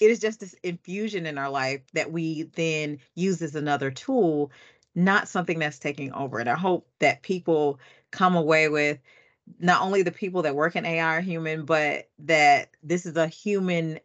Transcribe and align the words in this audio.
it 0.00 0.10
is 0.10 0.18
just 0.18 0.40
this 0.40 0.54
infusion 0.62 1.26
in 1.26 1.38
our 1.38 1.50
life 1.50 1.80
that 1.92 2.12
we 2.12 2.44
then 2.54 2.98
use 3.14 3.40
as 3.42 3.54
another 3.54 3.90
tool, 3.90 4.50
not 4.94 5.28
something 5.28 5.58
that's 5.58 5.78
taking 5.78 6.12
over. 6.12 6.38
And 6.38 6.48
I 6.48 6.56
hope 6.56 6.88
that 7.00 7.22
people 7.22 7.78
come 8.10 8.36
away 8.36 8.68
with 8.68 8.98
not 9.58 9.82
only 9.82 10.02
the 10.02 10.12
people 10.12 10.42
that 10.42 10.56
work 10.56 10.76
in 10.76 10.86
AI 10.86 11.16
are 11.16 11.20
human, 11.20 11.64
but 11.64 12.08
that 12.20 12.70
this 12.82 13.06
is 13.06 13.16
a 13.16 13.26
human 13.26 14.00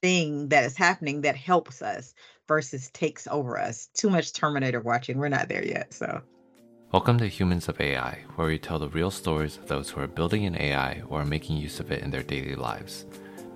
thing 0.00 0.48
that 0.48 0.64
is 0.64 0.76
happening 0.76 1.22
that 1.22 1.36
helps 1.36 1.82
us 1.82 2.14
versus 2.46 2.90
takes 2.90 3.26
over 3.26 3.58
us. 3.58 3.88
Too 3.94 4.10
much 4.10 4.32
Terminator 4.32 4.80
watching. 4.80 5.18
We're 5.18 5.28
not 5.28 5.48
there 5.48 5.64
yet. 5.64 5.92
So, 5.92 6.22
welcome 6.92 7.18
to 7.18 7.28
Humans 7.28 7.68
of 7.68 7.80
AI, 7.80 8.24
where 8.36 8.48
we 8.48 8.58
tell 8.58 8.78
the 8.78 8.88
real 8.88 9.10
stories 9.10 9.56
of 9.56 9.68
those 9.68 9.90
who 9.90 10.00
are 10.00 10.06
building 10.06 10.46
an 10.46 10.56
AI 10.56 11.02
or 11.08 11.20
are 11.20 11.26
making 11.26 11.58
use 11.58 11.80
of 11.80 11.92
it 11.92 12.02
in 12.02 12.10
their 12.10 12.22
daily 12.22 12.54
lives. 12.54 13.06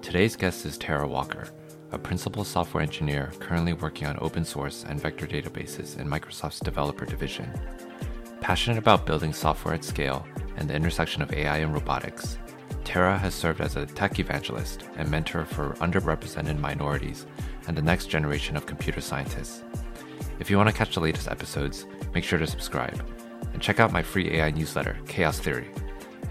Today's 0.03 0.37
guest 0.37 0.67
is 0.67 0.77
Tara 0.77 1.07
Walker, 1.07 1.49
a 1.93 1.99
principal 1.99 2.43
software 2.43 2.83
engineer 2.83 3.31
currently 3.39 3.75
working 3.75 4.09
on 4.09 4.19
open 4.21 4.45
source 4.45 4.85
and 4.89 5.01
vector 5.01 5.27
databases 5.27 5.99
in 5.99 6.09
Microsoft's 6.09 6.61
developer 6.61 7.05
division. 7.05 7.53
Passionate 8.41 8.79
about 8.79 9.07
building 9.07 9.33
software 9.33 9.75
at 9.75 9.85
scale 9.85 10.27
and 10.57 10.69
the 10.69 10.75
intersection 10.75 11.23
of 11.23 11.33
AI 11.33 11.59
and 11.59 11.73
robotics, 11.73 12.39
Tara 12.85 13.17
has 13.17 13.35
served 13.35 13.61
as 13.61 13.77
a 13.77 13.87
tech 13.87 14.19
evangelist 14.19 14.85
and 14.97 15.11
mentor 15.11 15.45
for 15.45 15.75
underrepresented 15.75 16.59
minorities 16.59 17.27
and 17.69 17.77
the 17.77 17.83
next 17.83 18.07
generation 18.07 18.57
of 18.57 18.67
computer 18.67 19.01
scientists. 19.01 19.63
If 20.41 20.51
you 20.51 20.57
want 20.57 20.69
to 20.69 20.75
catch 20.75 20.95
the 20.95 21.01
latest 21.01 21.29
episodes, 21.29 21.87
make 22.15 22.25
sure 22.25 22.39
to 22.39 22.47
subscribe 22.47 23.01
and 23.53 23.63
check 23.63 23.81
out 23.81 23.93
my 23.93 24.03
free 24.03 24.33
AI 24.33 24.51
newsletter, 24.51 24.99
Chaos 25.07 25.39
Theory, 25.39 25.71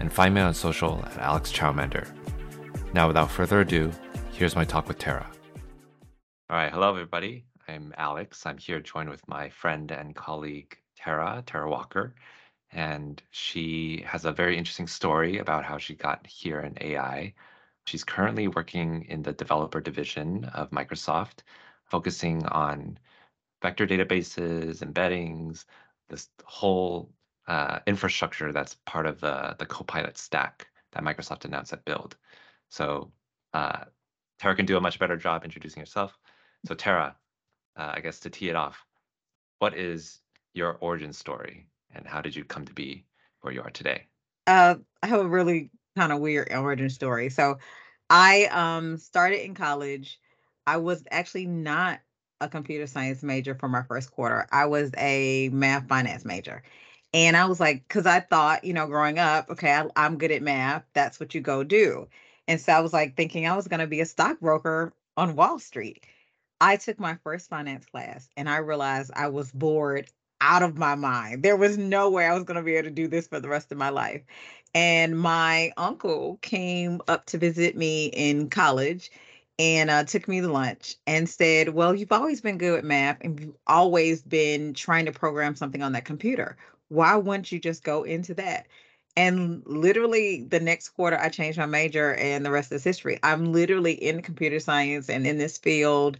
and 0.00 0.12
find 0.12 0.34
me 0.34 0.40
on 0.40 0.54
social 0.54 1.02
at 1.04 1.18
Alex 1.18 1.52
Chaomander. 1.52 2.08
Now, 2.92 3.06
without 3.06 3.30
further 3.30 3.60
ado, 3.60 3.90
here's 4.32 4.56
my 4.56 4.64
talk 4.64 4.88
with 4.88 4.98
Tara. 4.98 5.30
All 6.52 6.58
right, 6.58 6.70
hello 6.70 6.90
everybody. 6.90 7.46
I'm 7.66 7.94
Alex. 7.96 8.44
I'm 8.44 8.58
here 8.58 8.78
joined 8.78 9.08
with 9.08 9.26
my 9.26 9.48
friend 9.48 9.90
and 9.90 10.14
colleague 10.14 10.76
Tara, 10.98 11.42
Tara 11.46 11.66
Walker 11.66 12.14
and 12.72 13.22
she 13.30 14.04
has 14.06 14.26
a 14.26 14.32
very 14.32 14.58
interesting 14.58 14.86
story 14.86 15.38
about 15.38 15.64
how 15.64 15.78
she 15.78 15.94
got 15.94 16.26
here 16.26 16.60
in 16.60 16.76
AI. 16.82 17.32
She's 17.86 18.04
currently 18.04 18.48
working 18.48 19.06
in 19.08 19.22
the 19.22 19.32
developer 19.32 19.80
division 19.80 20.44
of 20.52 20.68
Microsoft, 20.72 21.38
focusing 21.86 22.44
on 22.48 22.98
vector 23.62 23.86
databases, 23.86 24.82
embeddings, 24.82 25.64
this 26.10 26.28
whole 26.44 27.10
uh, 27.48 27.78
infrastructure 27.86 28.52
that's 28.52 28.76
part 28.84 29.06
of 29.06 29.22
the, 29.22 29.56
the 29.58 29.64
Copilot 29.64 30.18
stack 30.18 30.66
that 30.92 31.02
Microsoft 31.02 31.46
announced 31.46 31.72
at 31.72 31.86
Build. 31.86 32.14
So 32.68 33.10
uh, 33.54 33.84
Tara 34.38 34.54
can 34.54 34.66
do 34.66 34.76
a 34.76 34.82
much 34.82 34.98
better 34.98 35.16
job 35.16 35.44
introducing 35.46 35.80
herself. 35.80 36.18
So 36.66 36.74
Tara, 36.74 37.16
uh, 37.76 37.92
I 37.94 38.00
guess 38.00 38.20
to 38.20 38.30
tee 38.30 38.48
it 38.48 38.56
off, 38.56 38.84
what 39.58 39.76
is 39.76 40.20
your 40.54 40.76
origin 40.80 41.12
story 41.12 41.66
and 41.94 42.06
how 42.06 42.20
did 42.20 42.36
you 42.36 42.44
come 42.44 42.64
to 42.64 42.72
be 42.72 43.04
where 43.40 43.52
you 43.52 43.62
are 43.62 43.70
today? 43.70 44.06
Uh, 44.46 44.76
I 45.02 45.06
have 45.06 45.20
a 45.20 45.28
really 45.28 45.70
kind 45.96 46.12
of 46.12 46.20
weird 46.20 46.52
origin 46.52 46.90
story. 46.90 47.30
So 47.30 47.58
I 48.10 48.46
um 48.46 48.98
started 48.98 49.44
in 49.44 49.54
college. 49.54 50.20
I 50.66 50.76
was 50.76 51.04
actually 51.10 51.46
not 51.46 52.00
a 52.40 52.48
computer 52.48 52.86
science 52.86 53.22
major 53.22 53.54
for 53.54 53.68
my 53.68 53.82
first 53.82 54.10
quarter. 54.12 54.46
I 54.52 54.66
was 54.66 54.90
a 54.98 55.48
math 55.50 55.88
finance 55.88 56.24
major. 56.24 56.62
And 57.14 57.36
I 57.36 57.44
was 57.44 57.60
like, 57.60 57.86
because 57.86 58.06
I 58.06 58.20
thought, 58.20 58.64
you 58.64 58.72
know, 58.72 58.86
growing 58.86 59.18
up, 59.18 59.50
okay, 59.50 59.72
I, 59.72 59.86
I'm 59.96 60.18
good 60.18 60.32
at 60.32 60.42
math. 60.42 60.84
That's 60.94 61.20
what 61.20 61.34
you 61.34 61.40
go 61.40 61.62
do. 61.62 62.08
And 62.48 62.60
so 62.60 62.72
I 62.72 62.80
was 62.80 62.92
like 62.92 63.16
thinking 63.16 63.46
I 63.46 63.56
was 63.56 63.68
going 63.68 63.80
to 63.80 63.86
be 63.86 64.00
a 64.00 64.06
stockbroker 64.06 64.92
on 65.16 65.36
Wall 65.36 65.58
Street. 65.58 66.04
I 66.62 66.76
took 66.76 67.00
my 67.00 67.16
first 67.24 67.50
finance 67.50 67.86
class 67.86 68.28
and 68.36 68.48
I 68.48 68.58
realized 68.58 69.10
I 69.16 69.26
was 69.26 69.50
bored 69.50 70.08
out 70.40 70.62
of 70.62 70.78
my 70.78 70.94
mind. 70.94 71.42
There 71.42 71.56
was 71.56 71.76
no 71.76 72.08
way 72.08 72.24
I 72.24 72.34
was 72.34 72.44
going 72.44 72.56
to 72.56 72.62
be 72.62 72.76
able 72.76 72.88
to 72.88 72.94
do 72.94 73.08
this 73.08 73.26
for 73.26 73.40
the 73.40 73.48
rest 73.48 73.72
of 73.72 73.78
my 73.78 73.88
life. 73.88 74.22
And 74.72 75.18
my 75.18 75.72
uncle 75.76 76.38
came 76.40 77.00
up 77.08 77.26
to 77.26 77.38
visit 77.38 77.76
me 77.76 78.06
in 78.06 78.48
college 78.48 79.10
and 79.58 79.90
uh, 79.90 80.04
took 80.04 80.28
me 80.28 80.40
to 80.40 80.46
lunch 80.46 80.94
and 81.04 81.28
said, 81.28 81.70
Well, 81.70 81.96
you've 81.96 82.12
always 82.12 82.40
been 82.40 82.58
good 82.58 82.78
at 82.78 82.84
math 82.84 83.18
and 83.22 83.40
you've 83.40 83.56
always 83.66 84.22
been 84.22 84.72
trying 84.72 85.06
to 85.06 85.12
program 85.12 85.56
something 85.56 85.82
on 85.82 85.92
that 85.92 86.04
computer. 86.04 86.56
Why 86.90 87.16
wouldn't 87.16 87.50
you 87.50 87.58
just 87.58 87.82
go 87.82 88.04
into 88.04 88.34
that? 88.34 88.68
And 89.16 89.62
literally 89.66 90.44
the 90.44 90.60
next 90.60 90.90
quarter, 90.90 91.18
I 91.18 91.28
changed 91.28 91.58
my 91.58 91.66
major, 91.66 92.14
and 92.14 92.46
the 92.46 92.50
rest 92.50 92.72
is 92.72 92.82
history. 92.82 93.18
I'm 93.22 93.52
literally 93.52 93.92
in 93.92 94.22
computer 94.22 94.58
science 94.58 95.10
and 95.10 95.26
in 95.26 95.36
this 95.36 95.58
field 95.58 96.18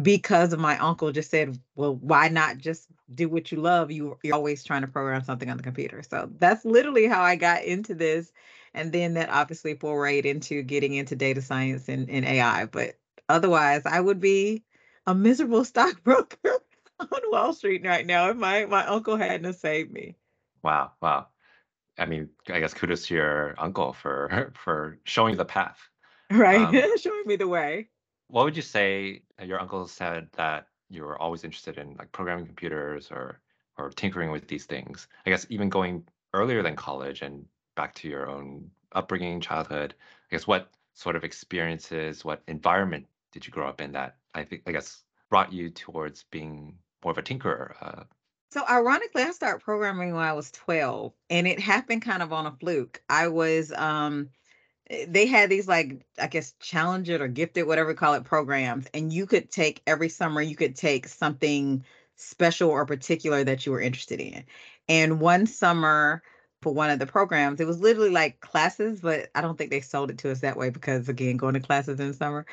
because 0.00 0.52
of 0.52 0.58
my 0.58 0.76
uncle 0.78 1.12
just 1.12 1.30
said, 1.30 1.58
well, 1.76 1.94
why 1.96 2.28
not 2.28 2.58
just 2.58 2.88
do 3.14 3.28
what 3.28 3.52
you 3.52 3.60
love? 3.60 3.90
You, 3.90 4.18
you're 4.22 4.34
always 4.34 4.64
trying 4.64 4.82
to 4.82 4.88
program 4.88 5.22
something 5.22 5.48
on 5.48 5.56
the 5.56 5.62
computer. 5.62 6.02
So 6.02 6.28
that's 6.38 6.64
literally 6.64 7.06
how 7.06 7.22
I 7.22 7.36
got 7.36 7.64
into 7.64 7.94
this. 7.94 8.32
And 8.74 8.90
then 8.90 9.14
that 9.14 9.30
obviously 9.30 9.76
forayed 9.76 10.24
into 10.24 10.62
getting 10.62 10.94
into 10.94 11.14
data 11.14 11.40
science 11.40 11.88
and, 11.88 12.10
and 12.10 12.24
AI. 12.24 12.66
But 12.66 12.98
otherwise, 13.28 13.82
I 13.86 14.00
would 14.00 14.20
be 14.20 14.64
a 15.06 15.14
miserable 15.14 15.64
stockbroker 15.64 16.60
on 16.98 17.20
Wall 17.30 17.52
Street 17.52 17.84
right 17.84 18.06
now 18.06 18.30
if 18.30 18.36
my, 18.36 18.64
my 18.66 18.84
uncle 18.86 19.16
hadn't 19.16 19.54
saved 19.54 19.92
me. 19.92 20.16
Wow. 20.64 20.92
Wow. 21.00 21.28
I 21.96 22.06
mean, 22.06 22.30
I 22.48 22.58
guess 22.58 22.74
kudos 22.74 23.06
to 23.06 23.14
your 23.14 23.54
uncle 23.58 23.92
for 23.92 24.52
for 24.58 24.98
showing 25.04 25.36
the 25.36 25.44
path. 25.44 25.78
Right. 26.32 26.60
Um, 26.60 26.96
showing 26.98 27.22
me 27.26 27.36
the 27.36 27.46
way 27.46 27.90
what 28.28 28.44
would 28.44 28.56
you 28.56 28.62
say 28.62 29.22
your 29.42 29.60
uncle 29.60 29.86
said 29.86 30.28
that 30.32 30.66
you 30.90 31.02
were 31.02 31.20
always 31.20 31.44
interested 31.44 31.78
in 31.78 31.96
like 31.96 32.12
programming 32.12 32.46
computers 32.46 33.10
or 33.10 33.40
or 33.76 33.90
tinkering 33.90 34.30
with 34.30 34.48
these 34.48 34.66
things? 34.66 35.08
I 35.26 35.30
guess 35.30 35.46
even 35.50 35.68
going 35.68 36.04
earlier 36.34 36.62
than 36.62 36.76
college 36.76 37.22
and 37.22 37.46
back 37.76 37.94
to 37.94 38.08
your 38.08 38.28
own 38.28 38.70
upbringing 38.92 39.40
childhood 39.40 39.94
i 39.98 40.34
guess 40.34 40.46
what 40.46 40.70
sort 40.92 41.16
of 41.16 41.24
experiences 41.24 42.24
what 42.24 42.42
environment 42.48 43.06
did 43.32 43.46
you 43.46 43.52
grow 43.52 43.68
up 43.68 43.80
in 43.80 43.92
that 43.92 44.16
i 44.34 44.42
think 44.42 44.62
i 44.66 44.72
guess 44.72 45.02
brought 45.30 45.52
you 45.52 45.70
towards 45.70 46.24
being 46.30 46.76
more 47.02 47.10
of 47.10 47.18
a 47.18 47.22
tinkerer 47.22 47.74
uh, 47.80 48.04
so 48.50 48.62
ironically 48.68 49.22
i 49.22 49.30
started 49.30 49.62
programming 49.62 50.14
when 50.14 50.22
i 50.22 50.32
was 50.32 50.50
12 50.52 51.12
and 51.30 51.46
it 51.46 51.58
happened 51.58 52.02
kind 52.02 52.22
of 52.22 52.32
on 52.32 52.46
a 52.46 52.52
fluke. 52.52 53.02
I 53.08 53.28
was 53.28 53.72
um 53.72 54.30
they 55.08 55.26
had 55.26 55.50
these 55.50 55.68
like 55.68 56.04
I 56.20 56.26
guess 56.26 56.54
challenger 56.60 57.22
or 57.22 57.28
gifted, 57.28 57.66
whatever 57.66 57.90
you 57.90 57.96
call 57.96 58.14
it, 58.14 58.24
programs, 58.24 58.86
and 58.94 59.12
you 59.12 59.26
could 59.26 59.50
take 59.50 59.82
every 59.86 60.08
summer 60.08 60.42
you 60.42 60.56
could 60.56 60.76
take 60.76 61.08
something 61.08 61.84
special 62.16 62.70
or 62.70 62.86
particular 62.86 63.44
that 63.44 63.66
you 63.66 63.72
were 63.72 63.80
interested 63.80 64.20
in. 64.20 64.44
And 64.88 65.20
one 65.20 65.46
summer 65.46 66.22
for 66.62 66.72
one 66.72 66.90
of 66.90 66.98
the 66.98 67.06
programs, 67.06 67.60
it 67.60 67.66
was 67.66 67.80
literally 67.80 68.10
like 68.10 68.40
classes, 68.40 69.00
but 69.00 69.30
I 69.34 69.40
don't 69.40 69.56
think 69.56 69.70
they 69.70 69.80
sold 69.80 70.10
it 70.10 70.18
to 70.18 70.30
us 70.30 70.40
that 70.40 70.56
way 70.56 70.70
because 70.70 71.08
again, 71.08 71.36
going 71.36 71.54
to 71.54 71.60
classes 71.60 72.00
in 72.00 72.14
summer, 72.14 72.46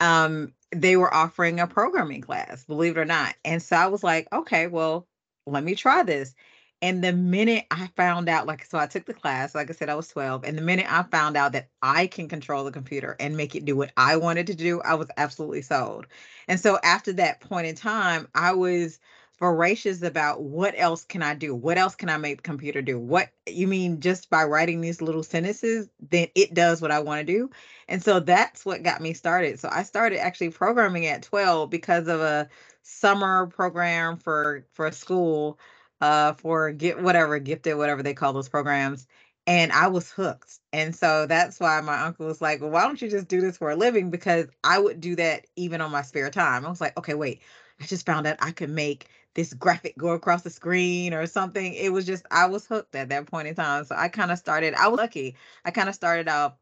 um, 0.00 0.52
they 0.72 0.96
were 0.96 1.12
offering 1.12 1.60
a 1.60 1.66
programming 1.66 2.20
class, 2.20 2.64
believe 2.64 2.96
it 2.96 3.00
or 3.00 3.04
not. 3.04 3.34
And 3.44 3.62
so 3.62 3.76
I 3.76 3.86
was 3.86 4.04
like, 4.04 4.28
okay, 4.32 4.66
well, 4.66 5.06
let 5.46 5.64
me 5.64 5.74
try 5.74 6.02
this. 6.02 6.34
And 6.82 7.02
the 7.02 7.12
minute 7.12 7.64
I 7.70 7.88
found 7.96 8.28
out, 8.28 8.46
like, 8.46 8.64
so 8.64 8.78
I 8.78 8.86
took 8.86 9.06
the 9.06 9.14
class, 9.14 9.54
like 9.54 9.70
I 9.70 9.72
said, 9.72 9.88
I 9.88 9.94
was 9.94 10.08
12. 10.08 10.44
And 10.44 10.58
the 10.58 10.62
minute 10.62 10.86
I 10.88 11.04
found 11.04 11.36
out 11.36 11.52
that 11.52 11.70
I 11.82 12.06
can 12.06 12.28
control 12.28 12.64
the 12.64 12.70
computer 12.70 13.16
and 13.18 13.36
make 13.36 13.54
it 13.54 13.64
do 13.64 13.76
what 13.76 13.92
I 13.96 14.16
wanted 14.16 14.46
to 14.48 14.54
do, 14.54 14.82
I 14.82 14.94
was 14.94 15.08
absolutely 15.16 15.62
sold. 15.62 16.06
And 16.48 16.60
so 16.60 16.78
after 16.84 17.12
that 17.14 17.40
point 17.40 17.66
in 17.66 17.74
time, 17.74 18.28
I 18.34 18.52
was 18.52 18.98
voracious 19.38 20.02
about 20.02 20.42
what 20.42 20.74
else 20.76 21.04
can 21.04 21.22
I 21.22 21.34
do? 21.34 21.54
What 21.54 21.78
else 21.78 21.94
can 21.94 22.08
I 22.08 22.16
make 22.16 22.38
the 22.38 22.42
computer 22.42 22.82
do? 22.82 22.98
What 22.98 23.30
you 23.46 23.66
mean 23.66 24.00
just 24.00 24.30
by 24.30 24.44
writing 24.44 24.80
these 24.80 25.02
little 25.02 25.22
sentences, 25.22 25.88
then 26.10 26.28
it 26.34 26.54
does 26.54 26.80
what 26.80 26.90
I 26.90 27.00
want 27.00 27.26
to 27.26 27.32
do. 27.32 27.50
And 27.88 28.02
so 28.02 28.20
that's 28.20 28.64
what 28.64 28.82
got 28.82 29.00
me 29.00 29.12
started. 29.12 29.60
So 29.60 29.68
I 29.70 29.82
started 29.82 30.20
actually 30.20 30.50
programming 30.50 31.06
at 31.06 31.22
12 31.22 31.70
because 31.70 32.08
of 32.08 32.20
a 32.20 32.48
summer 32.82 33.46
program 33.48 34.16
for 34.16 34.64
for 34.72 34.90
school 34.92 35.58
uh 36.00 36.32
for 36.34 36.72
get 36.72 37.00
whatever 37.02 37.38
gifted 37.38 37.76
whatever 37.76 38.02
they 38.02 38.14
call 38.14 38.32
those 38.32 38.48
programs 38.48 39.06
and 39.46 39.70
I 39.72 39.86
was 39.88 40.10
hooked. 40.10 40.58
And 40.72 40.94
so 40.94 41.26
that's 41.26 41.60
why 41.60 41.80
my 41.80 42.02
uncle 42.02 42.26
was 42.26 42.40
like, 42.40 42.60
"Well, 42.60 42.70
why 42.70 42.82
don't 42.82 43.00
you 43.00 43.08
just 43.08 43.28
do 43.28 43.40
this 43.40 43.58
for 43.58 43.70
a 43.70 43.76
living 43.76 44.10
because 44.10 44.46
I 44.64 44.78
would 44.78 45.00
do 45.00 45.14
that 45.16 45.46
even 45.56 45.80
on 45.80 45.90
my 45.92 46.02
spare 46.02 46.30
time." 46.30 46.66
I 46.66 46.68
was 46.68 46.80
like, 46.80 46.96
"Okay, 46.98 47.14
wait. 47.14 47.42
I 47.80 47.84
just 47.86 48.06
found 48.06 48.26
out 48.26 48.36
I 48.40 48.50
could 48.50 48.70
make 48.70 49.08
this 49.34 49.52
graphic 49.54 49.96
go 49.98 50.08
across 50.10 50.42
the 50.42 50.50
screen 50.50 51.14
or 51.14 51.26
something." 51.26 51.74
It 51.74 51.92
was 51.92 52.06
just 52.06 52.26
I 52.30 52.46
was 52.46 52.66
hooked 52.66 52.94
at 52.96 53.08
that 53.10 53.26
point 53.26 53.48
in 53.48 53.54
time. 53.54 53.84
So 53.84 53.94
I 53.96 54.08
kind 54.08 54.30
of 54.32 54.38
started 54.38 54.74
I 54.74 54.88
was 54.88 54.98
lucky. 54.98 55.36
I 55.64 55.70
kind 55.70 55.88
of 55.88 55.94
started 55.94 56.28
out 56.28 56.58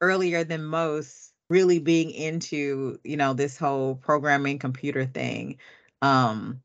earlier 0.00 0.44
than 0.44 0.64
most 0.64 1.32
really 1.50 1.78
being 1.78 2.10
into, 2.10 2.98
you 3.04 3.16
know, 3.16 3.34
this 3.34 3.58
whole 3.58 3.96
programming 3.96 4.58
computer 4.58 5.06
thing. 5.06 5.58
Um 6.02 6.62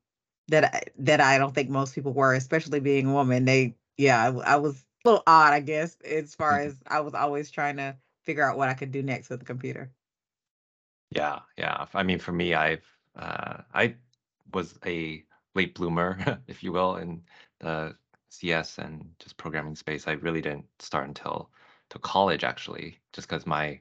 that 0.50 0.64
I, 0.66 0.82
that 1.00 1.22
I 1.22 1.38
don't 1.38 1.54
think 1.54 1.70
most 1.70 1.94
people 1.96 2.14
were, 2.14 2.34
especially 2.34 2.80
being 2.80 3.08
a 3.08 3.14
woman. 3.14 3.46
They, 3.46 3.76
yeah, 3.98 4.24
I, 4.24 4.54
I 4.54 4.56
was 4.58 4.76
a 5.06 5.10
little 5.10 5.24
odd, 5.28 5.54
I 5.54 5.60
guess, 5.60 5.98
as 6.02 6.36
far 6.36 6.60
mm-hmm. 6.60 6.70
as 6.70 6.78
I 6.88 7.02
was 7.02 7.14
always 7.14 7.52
trying 7.52 7.78
to 7.78 7.96
figure 8.24 8.44
out 8.44 8.58
what 8.58 8.70
I 8.70 8.74
could 8.74 8.92
do 8.92 9.04
next 9.04 9.30
with 9.30 9.40
the 9.40 9.46
computer. 9.46 9.92
Yeah, 11.12 11.40
yeah. 11.58 11.86
I 11.94 12.04
mean, 12.04 12.20
for 12.20 12.32
me, 12.32 12.54
I've 12.54 12.86
uh, 13.16 13.62
I 13.74 13.96
was 14.54 14.78
a 14.86 15.24
late 15.56 15.76
bloomer, 15.76 16.40
if 16.48 16.64
you 16.64 16.72
will, 16.72 16.98
in 16.98 17.22
the 17.60 17.96
CS 18.30 18.78
and 18.78 19.10
just 19.20 19.38
programming 19.38 19.76
space. 19.76 20.08
I 20.08 20.14
really 20.14 20.42
didn't 20.42 20.66
start 20.80 21.08
until 21.08 21.50
to 21.90 22.00
college, 22.00 22.44
actually, 22.44 23.00
just 23.14 23.28
because 23.28 23.46
my 23.46 23.80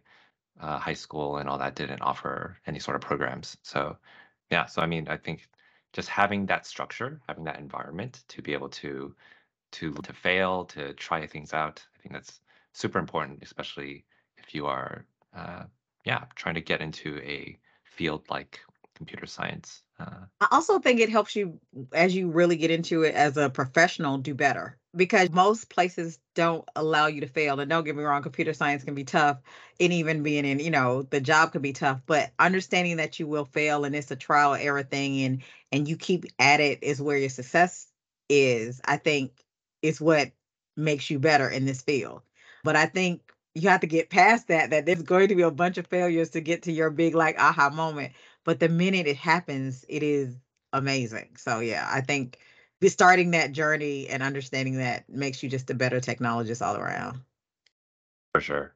uh, 0.60 0.78
high 0.78 0.94
school 0.94 1.38
and 1.38 1.48
all 1.48 1.58
that 1.58 1.74
didn't 1.74 2.00
offer 2.00 2.56
any 2.66 2.78
sort 2.78 2.94
of 2.94 3.02
programs. 3.02 3.56
So, 3.62 3.96
yeah. 4.50 4.66
So, 4.66 4.80
I 4.80 4.86
mean, 4.86 5.08
I 5.08 5.16
think 5.16 5.48
just 5.96 6.10
having 6.10 6.44
that 6.44 6.66
structure, 6.66 7.19
having 7.26 7.44
that 7.44 7.58
environment 7.58 8.22
to 8.28 8.43
be 8.43 8.52
able 8.52 8.69
to 8.69 9.14
to 9.72 9.94
to 9.94 10.12
fail, 10.12 10.66
to 10.66 10.93
try 10.93 11.26
things 11.26 11.54
out, 11.54 11.82
I 11.96 12.02
think 12.02 12.12
that's 12.12 12.40
super 12.72 12.98
important, 12.98 13.43
especially 13.43 14.04
if 14.37 14.54
you 14.54 14.66
are 14.66 15.06
uh, 15.34 15.64
yeah, 16.04 16.25
trying 16.34 16.54
to 16.56 16.60
get 16.60 16.82
into 16.82 17.19
a 17.20 17.58
field 17.84 18.22
like 18.28 18.60
computer 18.94 19.25
science. 19.25 19.82
Uh, 19.98 20.26
I 20.43 20.48
also 20.52 20.78
think 20.78 21.00
it 21.00 21.08
helps 21.08 21.34
you 21.34 21.58
as 21.93 22.14
you 22.14 22.28
really 22.28 22.56
get 22.56 22.70
into 22.70 23.02
it 23.02 23.14
as 23.14 23.38
a 23.38 23.48
professional 23.48 24.19
do 24.19 24.34
better 24.34 24.76
because 24.96 25.31
most 25.31 25.70
places 25.70 26.19
don't 26.34 26.69
allow 26.76 27.06
you 27.08 27.22
to 27.22 27.28
fail. 27.28 27.60
And 27.60 27.70
don't 27.70 27.84
get 27.84 27.96
me 27.96 28.04
wrong, 28.04 28.22
computer 28.22 28.54
science 28.54 28.84
can 28.84 28.94
be 28.94 29.04
tough 29.04 29.38
and 29.81 29.93
even 29.93 30.22
being 30.22 30.44
in, 30.46 30.60
you 30.60 30.70
know, 30.70 31.02
the 31.02 31.20
job 31.20 31.52
could 31.52 31.62
be 31.62 31.75
tough, 31.75 32.02
but 32.06 32.32
understanding 32.38 32.98
that 32.98 33.20
you 33.20 33.26
will 33.28 33.46
fail 33.46 33.84
and 33.84 33.96
it's 33.96 34.10
a 34.10 34.16
trial 34.16 34.54
error 34.54 34.82
thing 34.84 35.22
and 35.25 35.43
and 35.72 35.88
you 35.88 35.96
keep 35.96 36.26
at 36.38 36.60
it 36.60 36.82
is 36.82 37.02
where 37.02 37.19
your 37.19 37.31
success 37.31 37.88
is, 38.31 38.81
I 38.87 38.98
think 38.98 39.32
is 39.82 40.00
what 40.00 40.32
makes 40.76 41.10
you 41.10 41.19
better 41.20 41.48
in 41.50 41.66
this 41.66 41.82
field. 41.82 42.22
But 42.64 42.76
I 42.76 42.87
think 42.87 43.22
you 43.54 43.69
have 43.70 43.81
to 43.82 43.88
get 43.88 44.10
past 44.10 44.48
that 44.48 44.70
that 44.70 44.87
there's 44.87 45.02
going 45.02 45.28
to 45.28 45.37
be 45.37 45.43
a 45.43 45.52
bunch 45.52 45.78
of 45.78 45.88
failures 45.88 46.31
to 46.31 46.43
get 46.43 46.64
to 46.64 46.72
your 46.72 46.90
big 46.90 47.14
like 47.14 47.38
aha 47.40 47.70
moment 47.70 48.12
but 48.44 48.60
the 48.60 48.69
minute 48.70 49.08
it 49.08 49.16
happens 49.16 49.84
it 49.88 50.02
is 50.02 50.37
amazing 50.75 51.31
so 51.37 51.60
yeah 51.60 51.88
i 51.93 52.00
think 52.00 52.38
starting 52.87 53.31
that 53.31 53.52
journey 53.52 54.08
and 54.08 54.23
understanding 54.23 54.76
that 54.78 55.08
makes 55.08 55.43
you 55.43 55.49
just 55.49 55.70
a 55.70 55.75
better 55.75 56.00
technologist 56.00 56.64
all 56.64 56.76
around 56.76 57.20
for 58.32 58.40
sure 58.40 58.75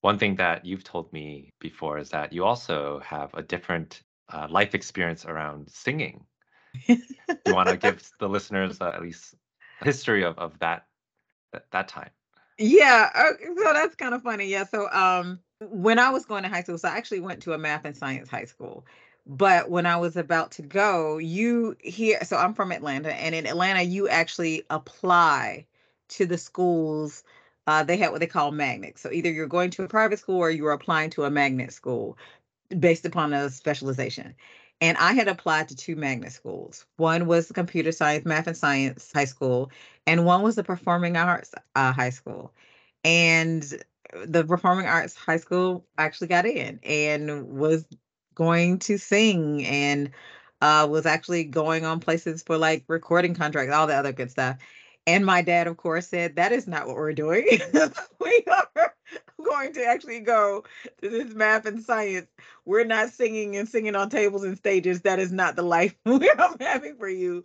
one 0.00 0.18
thing 0.18 0.36
that 0.36 0.64
you've 0.64 0.84
told 0.84 1.12
me 1.12 1.52
before 1.60 1.98
is 1.98 2.10
that 2.10 2.32
you 2.32 2.44
also 2.44 3.00
have 3.00 3.34
a 3.34 3.42
different 3.42 4.02
uh, 4.32 4.46
life 4.50 4.74
experience 4.74 5.24
around 5.24 5.68
singing 5.68 6.24
you 6.88 7.54
want 7.54 7.68
to 7.68 7.76
give 7.76 8.08
the 8.20 8.28
listeners 8.28 8.80
uh, 8.80 8.92
at 8.94 9.02
least 9.02 9.34
a 9.80 9.84
history 9.84 10.24
of, 10.24 10.38
of 10.38 10.58
that 10.58 10.86
that 11.72 11.88
time 11.88 12.10
yeah, 12.58 13.10
so 13.40 13.72
that's 13.72 13.94
kind 13.96 14.14
of 14.14 14.22
funny. 14.22 14.46
Yeah, 14.46 14.64
so 14.64 14.90
um 14.90 15.40
when 15.60 15.98
I 15.98 16.10
was 16.10 16.24
going 16.26 16.42
to 16.42 16.48
high 16.48 16.62
school, 16.62 16.78
so 16.78 16.88
I 16.88 16.96
actually 16.96 17.20
went 17.20 17.42
to 17.42 17.52
a 17.52 17.58
math 17.58 17.84
and 17.84 17.96
science 17.96 18.28
high 18.28 18.44
school. 18.44 18.86
But 19.26 19.70
when 19.70 19.86
I 19.86 19.96
was 19.96 20.16
about 20.16 20.52
to 20.52 20.62
go, 20.62 21.18
you 21.18 21.76
here, 21.80 22.22
so 22.24 22.36
I'm 22.36 22.54
from 22.54 22.70
Atlanta, 22.70 23.12
and 23.12 23.34
in 23.34 23.46
Atlanta, 23.46 23.82
you 23.82 24.08
actually 24.08 24.62
apply 24.70 25.66
to 26.10 26.26
the 26.26 26.38
schools. 26.38 27.24
Uh, 27.66 27.82
they 27.82 27.96
have 27.96 28.12
what 28.12 28.20
they 28.20 28.28
call 28.28 28.52
magnets. 28.52 29.00
So 29.00 29.10
either 29.10 29.30
you're 29.30 29.48
going 29.48 29.70
to 29.70 29.82
a 29.82 29.88
private 29.88 30.20
school 30.20 30.36
or 30.36 30.50
you're 30.50 30.70
applying 30.70 31.10
to 31.10 31.24
a 31.24 31.30
magnet 31.30 31.72
school 31.72 32.16
based 32.78 33.04
upon 33.04 33.32
a 33.32 33.50
specialization. 33.50 34.34
And 34.80 34.96
I 34.98 35.14
had 35.14 35.26
applied 35.26 35.68
to 35.68 35.76
two 35.76 35.96
magnet 35.96 36.32
schools. 36.32 36.86
One 36.96 37.26
was 37.26 37.48
the 37.48 37.54
computer 37.54 37.90
science, 37.90 38.24
math 38.26 38.46
and 38.46 38.56
science 38.56 39.10
high 39.12 39.24
school, 39.24 39.72
and 40.06 40.24
one 40.24 40.42
was 40.42 40.54
the 40.54 40.62
performing 40.62 41.16
arts 41.16 41.52
uh, 41.74 41.92
high 41.92 42.10
school. 42.10 42.52
And 43.02 43.64
the 44.24 44.44
performing 44.44 44.86
arts 44.86 45.16
high 45.16 45.38
school 45.38 45.84
actually 45.98 46.28
got 46.28 46.46
in 46.46 46.78
and 46.84 47.48
was 47.48 47.86
going 48.36 48.78
to 48.80 48.98
sing 48.98 49.66
and 49.66 50.10
uh, 50.60 50.86
was 50.88 51.06
actually 51.06 51.44
going 51.44 51.84
on 51.84 51.98
places 51.98 52.42
for 52.42 52.56
like 52.56 52.84
recording 52.86 53.34
contracts, 53.34 53.74
all 53.74 53.88
the 53.88 53.94
other 53.94 54.12
good 54.12 54.30
stuff. 54.30 54.56
And 55.08 55.24
my 55.24 55.42
dad, 55.42 55.66
of 55.66 55.76
course, 55.76 56.08
said, 56.08 56.36
That 56.36 56.52
is 56.52 56.66
not 56.66 56.86
what 56.86 56.96
we're 56.96 57.12
doing. 57.12 57.46
we 58.20 58.44
are 58.50 58.94
going 59.44 59.72
to 59.74 59.84
actually 59.84 60.20
go 60.20 60.64
to 61.02 61.08
this 61.08 61.34
math 61.34 61.66
and 61.66 61.82
science. 61.82 62.26
We're 62.64 62.84
not 62.84 63.10
singing 63.10 63.56
and 63.56 63.68
singing 63.68 63.94
on 63.94 64.10
tables 64.10 64.44
and 64.44 64.56
stages. 64.56 65.02
That 65.02 65.18
is 65.18 65.32
not 65.32 65.56
the 65.56 65.62
life 65.62 65.94
we're 66.04 66.34
having 66.60 66.96
for 66.96 67.08
you. 67.08 67.44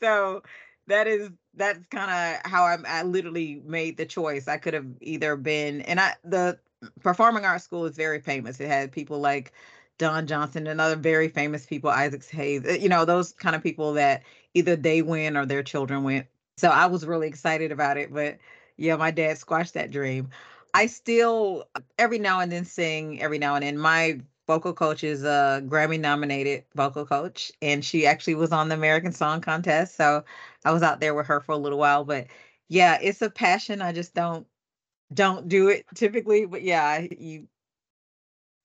So 0.00 0.42
that 0.88 1.06
is 1.06 1.30
that's 1.54 1.84
kind 1.86 2.10
of 2.10 2.50
how 2.50 2.64
I'm, 2.64 2.84
I 2.86 3.02
literally 3.02 3.62
made 3.64 3.96
the 3.96 4.06
choice. 4.06 4.48
I 4.48 4.58
could 4.58 4.74
have 4.74 4.86
either 5.00 5.36
been, 5.36 5.82
and 5.82 6.00
I 6.00 6.14
the 6.24 6.58
performing 7.00 7.44
arts 7.44 7.64
school 7.64 7.86
is 7.86 7.96
very 7.96 8.20
famous. 8.20 8.60
It 8.60 8.68
had 8.68 8.92
people 8.92 9.20
like 9.20 9.52
Don 9.98 10.26
Johnson 10.26 10.66
and 10.66 10.80
other 10.80 10.96
very 10.96 11.28
famous 11.28 11.66
people, 11.66 11.90
Isaac 11.90 12.24
Hayes, 12.30 12.64
eh, 12.66 12.76
you 12.76 12.88
know, 12.88 13.04
those 13.04 13.32
kind 13.32 13.56
of 13.56 13.62
people 13.62 13.94
that 13.94 14.22
either 14.54 14.76
they 14.76 15.02
win 15.02 15.36
or 15.36 15.46
their 15.46 15.62
children 15.62 16.04
win 16.04 16.26
so 16.56 16.68
I 16.68 16.86
was 16.86 17.06
really 17.06 17.28
excited 17.28 17.72
about 17.72 17.96
it. 17.96 18.12
But 18.12 18.38
yeah, 18.76 18.96
my 18.96 19.10
dad 19.10 19.38
squashed 19.38 19.74
that 19.74 19.90
dream. 19.90 20.30
I 20.74 20.86
still 20.86 21.64
every 21.98 22.18
now 22.18 22.40
and 22.40 22.50
then 22.50 22.64
sing 22.64 23.20
every 23.22 23.38
now 23.38 23.54
and 23.54 23.64
then. 23.64 23.78
My 23.78 24.20
vocal 24.46 24.72
coach 24.72 25.02
is 25.04 25.24
a 25.24 25.62
Grammy 25.66 25.98
nominated 25.98 26.64
vocal 26.74 27.04
coach 27.04 27.50
and 27.62 27.84
she 27.84 28.06
actually 28.06 28.36
was 28.36 28.52
on 28.52 28.68
the 28.68 28.74
American 28.74 29.12
Song 29.12 29.40
Contest. 29.40 29.96
So 29.96 30.24
I 30.64 30.72
was 30.72 30.82
out 30.82 31.00
there 31.00 31.14
with 31.14 31.26
her 31.26 31.40
for 31.40 31.52
a 31.52 31.56
little 31.56 31.78
while, 31.78 32.04
but 32.04 32.26
yeah, 32.68 32.98
it's 33.02 33.22
a 33.22 33.30
passion. 33.30 33.82
I 33.82 33.92
just 33.92 34.14
don't 34.14 34.46
don't 35.14 35.48
do 35.48 35.68
it 35.68 35.86
typically, 35.94 36.46
but 36.46 36.62
yeah, 36.62 37.06
you 37.18 37.48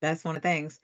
that's 0.01 0.24
one 0.24 0.36
of 0.36 0.42
the 0.42 0.48
things. 0.50 0.80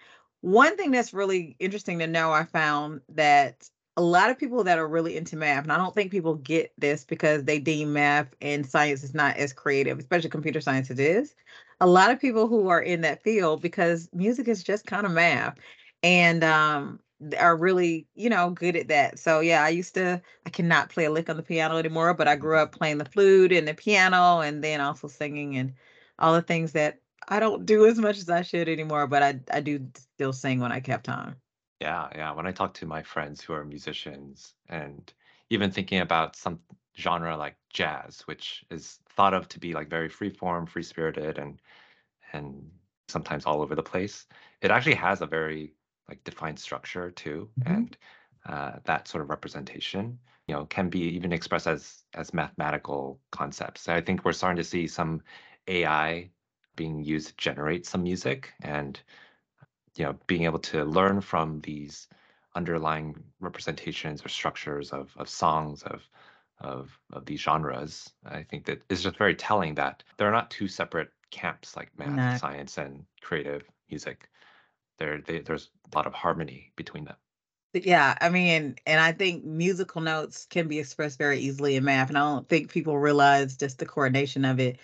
One 0.47 0.77
thing 0.77 0.91
that's 0.91 1.13
really 1.13 1.57
interesting 1.59 1.99
to 1.99 2.07
know 2.07 2.31
I 2.31 2.45
found 2.45 3.01
that 3.09 3.69
a 3.97 4.01
lot 4.01 4.29
of 4.29 4.37
people 4.39 4.63
that 4.63 4.77
are 4.79 4.87
really 4.87 5.17
into 5.17 5.35
math, 5.35 5.63
and 5.63 5.73
I 5.73 5.77
don't 5.77 5.93
think 5.93 6.09
people 6.09 6.35
get 6.35 6.71
this 6.77 7.03
because 7.03 7.43
they 7.43 7.59
deem 7.59 7.91
math 7.91 8.33
and 8.39 8.65
science 8.65 9.03
is 9.03 9.13
not 9.13 9.35
as 9.35 9.51
creative, 9.51 9.99
especially 9.99 10.29
computer 10.29 10.61
science 10.61 10.89
it 10.89 10.99
is. 11.01 11.35
A 11.81 11.87
lot 11.87 12.11
of 12.11 12.21
people 12.21 12.47
who 12.47 12.69
are 12.69 12.81
in 12.81 13.01
that 13.01 13.23
field 13.23 13.61
because 13.61 14.07
music 14.13 14.47
is 14.47 14.63
just 14.63 14.85
kind 14.85 15.05
of 15.05 15.11
math 15.11 15.57
and 16.01 16.45
um 16.45 17.01
are 17.37 17.57
really, 17.57 18.07
you 18.15 18.29
know, 18.29 18.49
good 18.51 18.77
at 18.77 18.87
that. 18.87 19.19
So 19.19 19.41
yeah, 19.41 19.63
I 19.65 19.69
used 19.69 19.95
to 19.95 20.21
I 20.45 20.49
cannot 20.49 20.89
play 20.91 21.03
a 21.05 21.11
lick 21.11 21.29
on 21.29 21.35
the 21.35 21.43
piano 21.43 21.75
anymore, 21.77 22.13
but 22.13 22.29
I 22.29 22.37
grew 22.37 22.57
up 22.57 22.71
playing 22.71 22.99
the 22.99 23.05
flute 23.05 23.51
and 23.51 23.67
the 23.67 23.73
piano 23.73 24.39
and 24.39 24.63
then 24.63 24.79
also 24.79 25.09
singing 25.09 25.57
and 25.57 25.73
all 26.19 26.33
the 26.33 26.41
things 26.41 26.71
that 26.71 26.99
I 27.27 27.39
don't 27.39 27.65
do 27.65 27.85
as 27.85 27.97
much 27.99 28.17
as 28.17 28.29
I 28.29 28.41
should 28.41 28.69
anymore, 28.69 29.07
but 29.07 29.23
I 29.23 29.41
I 29.51 29.61
do 29.61 29.91
still 29.95 30.33
sing 30.33 30.59
when 30.59 30.71
I 30.71 30.81
have 30.87 31.03
time. 31.03 31.41
Yeah, 31.79 32.09
yeah. 32.15 32.31
When 32.31 32.47
I 32.47 32.51
talk 32.51 32.73
to 32.75 32.85
my 32.85 33.03
friends 33.03 33.41
who 33.41 33.53
are 33.53 33.63
musicians 33.63 34.55
and 34.67 35.13
even 35.49 35.71
thinking 35.71 35.99
about 35.99 36.35
some 36.35 36.61
genre 36.97 37.37
like 37.37 37.57
jazz, 37.69 38.21
which 38.21 38.65
is 38.71 38.97
thought 39.09 39.33
of 39.33 39.47
to 39.49 39.59
be 39.59 39.73
like 39.73 39.89
very 39.89 40.09
free 40.09 40.29
form, 40.31 40.65
free 40.65 40.83
spirited, 40.83 41.37
and 41.37 41.61
and 42.33 42.71
sometimes 43.09 43.45
all 43.45 43.61
over 43.61 43.75
the 43.75 43.83
place, 43.83 44.27
it 44.61 44.71
actually 44.71 44.95
has 44.95 45.21
a 45.21 45.27
very 45.27 45.75
like 46.09 46.23
defined 46.25 46.59
structure 46.59 47.11
too, 47.11 47.51
Mhm. 47.57 47.57
and 47.65 47.97
uh, 48.45 48.79
that 48.85 49.07
sort 49.07 49.21
of 49.23 49.29
representation, 49.29 50.19
you 50.47 50.55
know, 50.55 50.65
can 50.67 50.89
be 50.89 51.01
even 51.01 51.33
expressed 51.33 51.67
as 51.67 52.05
as 52.13 52.33
mathematical 52.33 53.21
concepts. 53.31 53.87
I 53.89 54.01
think 54.01 54.25
we're 54.25 54.33
starting 54.33 54.57
to 54.57 54.63
see 54.63 54.87
some 54.87 55.21
AI 55.67 56.31
being 56.77 57.03
used 57.03 57.29
to 57.29 57.35
generate 57.37 57.85
some 57.87 58.03
music, 58.03 58.53
and 58.63 59.01
you 59.97 60.05
know 60.05 60.13
being 60.27 60.43
able 60.43 60.59
to 60.59 60.83
learn 60.85 61.21
from 61.21 61.61
these 61.61 62.07
underlying 62.55 63.15
representations 63.39 64.23
or 64.25 64.29
structures 64.29 64.91
of 64.91 65.13
of 65.17 65.29
songs 65.29 65.83
of 65.83 66.09
of 66.59 66.99
of 67.13 67.25
these 67.25 67.41
genres 67.41 68.13
i 68.25 68.41
think 68.43 68.65
that 68.65 68.81
is 68.89 69.03
just 69.03 69.17
very 69.17 69.35
telling 69.35 69.75
that 69.75 70.03
they're 70.17 70.31
not 70.31 70.49
two 70.51 70.67
separate 70.67 71.11
camps 71.31 71.75
like 71.75 71.97
math 71.97 72.15
No. 72.15 72.31
science 72.31 72.77
and 72.77 73.05
creative 73.21 73.69
music 73.89 74.29
there 74.99 75.21
they, 75.21 75.39
there's 75.41 75.71
a 75.93 75.97
lot 75.97 76.07
of 76.07 76.13
harmony 76.13 76.71
between 76.77 77.05
them 77.05 77.17
Yeah, 77.73 78.17
I 78.21 78.29
mean, 78.29 78.75
and 78.87 78.99
I 78.99 79.11
think 79.11 79.43
musical 79.43 80.01
notes 80.01 80.45
can 80.47 80.67
be 80.67 80.79
expressed 80.79 81.17
very 81.19 81.37
easily 81.39 81.75
in 81.75 81.83
math, 81.83 82.09
and 82.09 82.17
I 82.17 82.21
don't 82.21 82.49
think 82.49 82.71
people 82.71 82.97
realize 82.97 83.55
just 83.55 83.77
the 83.77 83.85
coordination 83.85 84.45
of 84.45 84.59
it. 84.59 84.79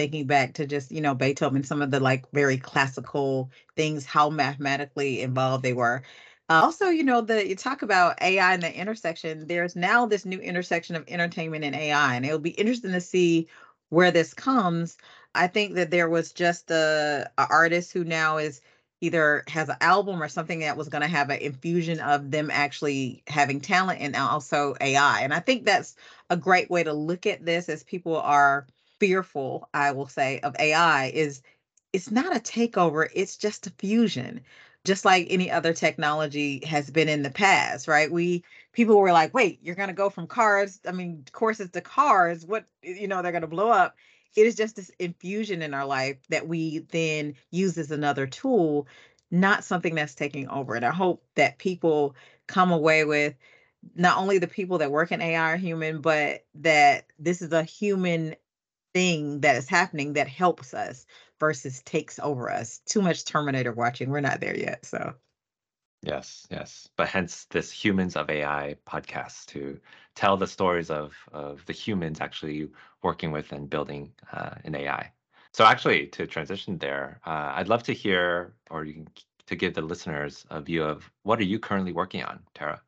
Thinking 0.00 0.26
back 0.26 0.54
to 0.54 0.66
just, 0.66 0.92
you 0.92 1.02
know, 1.02 1.14
Beethoven, 1.14 1.64
some 1.64 1.82
of 1.82 1.92
the 1.92 2.00
like 2.00 2.24
very 2.32 2.56
classical 2.58 3.50
things, 3.76 4.06
how 4.06 4.30
mathematically 4.30 5.22
involved 5.22 5.62
they 5.64 5.74
were. 5.74 6.04
Uh, 6.50 6.62
also, 6.64 6.86
you 6.88 7.04
know, 7.04 7.20
the 7.20 7.46
you 7.48 7.54
talk 7.56 7.82
about 7.82 8.16
AI 8.22 8.54
and 8.54 8.64
the 8.64 8.74
intersection. 8.74 9.46
There's 9.48 9.76
now 9.76 10.06
this 10.06 10.24
new 10.24 10.40
intersection 10.40 10.96
of 10.96 11.04
entertainment 11.08 11.64
and 11.66 11.76
AI, 11.76 12.16
and 12.16 12.26
it'll 12.26 12.40
be 12.40 12.52
interesting 12.52 12.92
to 12.94 13.02
see 13.02 13.48
where 13.90 14.10
this 14.12 14.34
comes. 14.34 14.96
I 15.36 15.48
think 15.48 15.74
that 15.74 15.92
there 15.92 16.08
was 16.08 16.32
just 16.32 16.72
a, 16.72 17.30
a 17.38 17.46
artist 17.50 17.92
who 17.92 18.04
now 18.04 18.38
is 18.38 18.62
either 19.02 19.44
has 19.48 19.68
an 19.68 19.76
album 19.82 20.22
or 20.22 20.28
something 20.28 20.60
that 20.60 20.78
was 20.78 20.88
going 20.88 21.02
to 21.02 21.08
have 21.08 21.30
an 21.30 21.40
infusion 21.40 22.00
of 22.00 22.32
them 22.32 22.50
actually 22.52 23.22
having 23.28 23.60
talent 23.60 24.00
and 24.00 24.16
also 24.16 24.76
AI. 24.80 25.22
And 25.22 25.34
I 25.34 25.40
think 25.40 25.66
that's 25.66 25.96
a 26.30 26.38
great 26.38 26.70
way 26.70 26.84
to 26.84 26.94
look 26.94 27.26
at 27.26 27.44
this 27.46 27.68
as 27.68 27.84
people 27.84 28.16
are 28.16 28.66
fearful, 29.00 29.68
I 29.74 29.92
will 29.92 30.08
say, 30.08 30.40
of 30.40 30.56
AI 30.58 31.06
is 31.08 31.42
it's 31.92 32.10
not 32.10 32.36
a 32.36 32.40
takeover, 32.40 33.08
it's 33.14 33.36
just 33.36 33.66
a 33.66 33.70
fusion. 33.70 34.42
just 34.84 35.04
like 35.04 35.26
any 35.30 35.50
other 35.50 35.74
technology 35.74 36.64
has 36.66 36.90
been 36.90 37.08
in 37.08 37.22
the 37.22 37.30
past, 37.30 37.86
right? 37.88 38.10
We 38.10 38.44
people 38.72 38.98
were 38.98 39.12
like, 39.12 39.34
wait, 39.34 39.60
you're 39.62 39.74
to 39.88 39.94
go 39.94 40.08
from 40.10 40.26
cars, 40.26 40.80
I 40.86 40.92
mean, 40.92 41.24
courses 41.32 41.70
to 41.72 41.80
cars. 41.82 42.46
What, 42.46 42.64
you 42.82 43.08
know, 43.08 43.22
they're 43.22 43.32
to 43.42 43.48
blow 43.48 43.70
up. 43.70 43.96
It 44.36 44.46
is 44.46 44.54
just 44.54 44.76
this 44.76 44.90
infusion 44.98 45.60
in 45.62 45.74
our 45.74 45.84
life 45.86 46.16
that 46.30 46.48
we 46.48 46.80
then 46.92 47.34
use 47.50 47.76
as 47.78 47.90
another 47.90 48.26
tool, 48.26 48.86
not 49.30 49.64
something 49.64 49.94
that's 49.94 50.14
taking 50.14 50.48
over. 50.48 50.74
And 50.74 50.84
I 50.84 50.92
hope 50.92 51.24
that 51.34 51.58
people 51.58 52.14
come 52.46 52.70
away 52.72 53.04
with 53.04 53.34
not 53.94 54.18
only 54.18 54.38
the 54.38 54.46
people 54.46 54.78
that 54.78 54.90
work 54.92 55.12
in 55.12 55.20
AI 55.20 55.52
are 55.52 55.56
human, 55.56 56.00
but 56.00 56.44
that 56.54 57.06
this 57.18 57.42
is 57.42 57.52
a 57.52 57.62
human 57.64 58.34
thing 58.94 59.40
that 59.40 59.56
is 59.56 59.68
happening 59.68 60.14
that 60.14 60.28
helps 60.28 60.74
us 60.74 61.06
versus 61.38 61.82
takes 61.82 62.18
over 62.18 62.50
us. 62.50 62.80
Too 62.86 63.02
much 63.02 63.24
Terminator 63.24 63.72
watching. 63.72 64.10
We're 64.10 64.20
not 64.20 64.40
there 64.40 64.56
yet. 64.56 64.84
So 64.86 65.14
Yes, 66.02 66.46
yes. 66.50 66.88
But 66.96 67.08
hence 67.08 67.44
this 67.50 67.70
Humans 67.70 68.16
of 68.16 68.30
AI 68.30 68.76
podcast 68.86 69.46
to 69.46 69.78
tell 70.14 70.36
the 70.36 70.46
stories 70.46 70.90
of 70.90 71.14
of 71.32 71.64
the 71.66 71.74
humans 71.74 72.20
actually 72.20 72.70
working 73.02 73.32
with 73.32 73.52
and 73.52 73.68
building 73.68 74.12
uh, 74.32 74.54
an 74.64 74.74
AI. 74.74 75.12
So 75.52 75.64
actually, 75.64 76.06
to 76.08 76.26
transition 76.26 76.78
there, 76.78 77.20
uh, 77.26 77.52
I'd 77.56 77.68
love 77.68 77.82
to 77.84 77.92
hear, 77.92 78.54
or 78.70 78.84
you 78.84 78.94
can 78.94 79.08
to 79.46 79.56
give 79.56 79.74
the 79.74 79.82
listeners 79.82 80.46
a 80.50 80.60
view 80.60 80.84
of 80.84 81.10
what 81.24 81.40
are 81.40 81.44
you 81.44 81.58
currently 81.58 81.92
working 81.92 82.22
on, 82.22 82.40
Tara. 82.54 82.80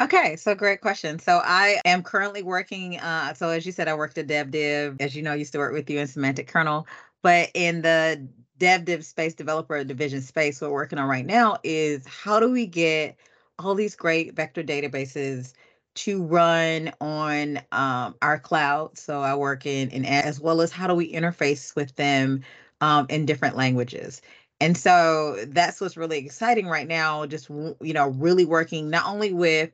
Okay, 0.00 0.36
so 0.36 0.54
great 0.54 0.80
question. 0.80 1.18
So 1.18 1.42
I 1.44 1.78
am 1.84 2.02
currently 2.02 2.42
working. 2.42 2.98
Uh, 2.98 3.34
so 3.34 3.50
as 3.50 3.66
you 3.66 3.72
said, 3.72 3.86
I 3.86 3.92
worked 3.94 4.16
at 4.16 4.28
DevDiv. 4.28 4.96
As 4.98 5.14
you 5.14 5.20
know, 5.22 5.32
I 5.32 5.34
used 5.34 5.52
to 5.52 5.58
work 5.58 5.74
with 5.74 5.90
you 5.90 5.98
in 5.98 6.06
Semantic 6.06 6.48
Kernel, 6.48 6.86
but 7.20 7.50
in 7.52 7.82
the 7.82 8.26
DevDiv 8.58 9.04
space, 9.04 9.34
developer 9.34 9.84
division 9.84 10.22
space, 10.22 10.58
what 10.60 10.70
we're 10.70 10.78
working 10.78 10.98
on 10.98 11.06
right 11.06 11.26
now 11.26 11.58
is 11.62 12.06
how 12.06 12.40
do 12.40 12.50
we 12.50 12.64
get 12.64 13.14
all 13.58 13.74
these 13.74 13.94
great 13.94 14.34
vector 14.34 14.62
databases 14.62 15.52
to 15.96 16.22
run 16.22 16.92
on 17.02 17.58
um, 17.72 18.14
our 18.22 18.38
cloud. 18.38 18.96
So 18.96 19.20
I 19.20 19.34
work 19.34 19.66
in, 19.66 19.90
in 19.90 20.06
as 20.06 20.40
well 20.40 20.62
as 20.62 20.72
how 20.72 20.86
do 20.86 20.94
we 20.94 21.12
interface 21.12 21.76
with 21.76 21.94
them 21.96 22.42
um, 22.80 23.04
in 23.10 23.26
different 23.26 23.54
languages. 23.54 24.22
And 24.60 24.76
so 24.76 25.44
that's 25.48 25.80
what's 25.80 25.96
really 25.96 26.18
exciting 26.18 26.66
right 26.66 26.86
now. 26.86 27.24
Just 27.26 27.48
you 27.48 27.94
know, 27.94 28.08
really 28.08 28.44
working 28.44 28.90
not 28.90 29.06
only 29.06 29.32
with 29.32 29.70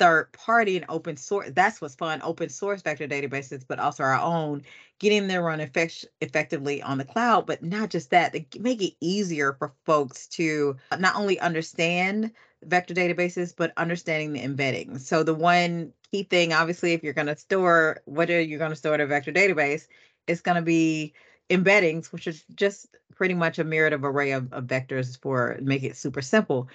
third 0.00 0.32
party 0.32 0.76
and 0.76 0.86
open 0.88 1.16
source. 1.16 1.50
That's 1.52 1.80
what's 1.80 1.94
fun. 1.94 2.20
Open 2.24 2.48
source 2.48 2.80
vector 2.80 3.06
databases, 3.06 3.62
but 3.68 3.78
also 3.78 4.02
our 4.02 4.18
own, 4.18 4.62
getting 4.98 5.28
them 5.28 5.42
run 5.44 5.60
effect- 5.60 6.06
effectively 6.22 6.82
on 6.82 6.96
the 6.96 7.04
cloud. 7.04 7.46
But 7.46 7.62
not 7.62 7.90
just 7.90 8.10
that, 8.10 8.32
they 8.32 8.46
make 8.58 8.82
it 8.82 8.94
easier 9.00 9.52
for 9.52 9.74
folks 9.84 10.26
to 10.28 10.76
not 10.98 11.16
only 11.16 11.38
understand 11.38 12.32
vector 12.64 12.94
databases, 12.94 13.54
but 13.54 13.74
understanding 13.76 14.32
the 14.32 14.42
embedding. 14.42 14.98
So 14.98 15.22
the 15.22 15.34
one 15.34 15.92
key 16.10 16.22
thing, 16.22 16.54
obviously, 16.54 16.94
if 16.94 17.04
you're 17.04 17.12
going 17.12 17.26
to 17.26 17.36
store, 17.36 18.00
whether 18.06 18.40
you're 18.40 18.58
going 18.58 18.70
to 18.70 18.76
store 18.76 18.94
in 18.94 19.02
a 19.02 19.06
vector 19.06 19.32
database, 19.32 19.86
it's 20.26 20.40
going 20.40 20.56
to 20.56 20.62
be 20.62 21.12
embeddings, 21.50 22.12
which 22.12 22.26
is 22.26 22.44
just 22.54 22.96
pretty 23.14 23.34
much 23.34 23.58
a 23.58 23.64
myriad 23.64 23.92
of 23.92 24.04
array 24.04 24.30
of, 24.32 24.52
of 24.52 24.64
vectors 24.64 25.20
for 25.20 25.58
make 25.60 25.82
it 25.82 25.96
super 25.96 26.22
simple. 26.22 26.68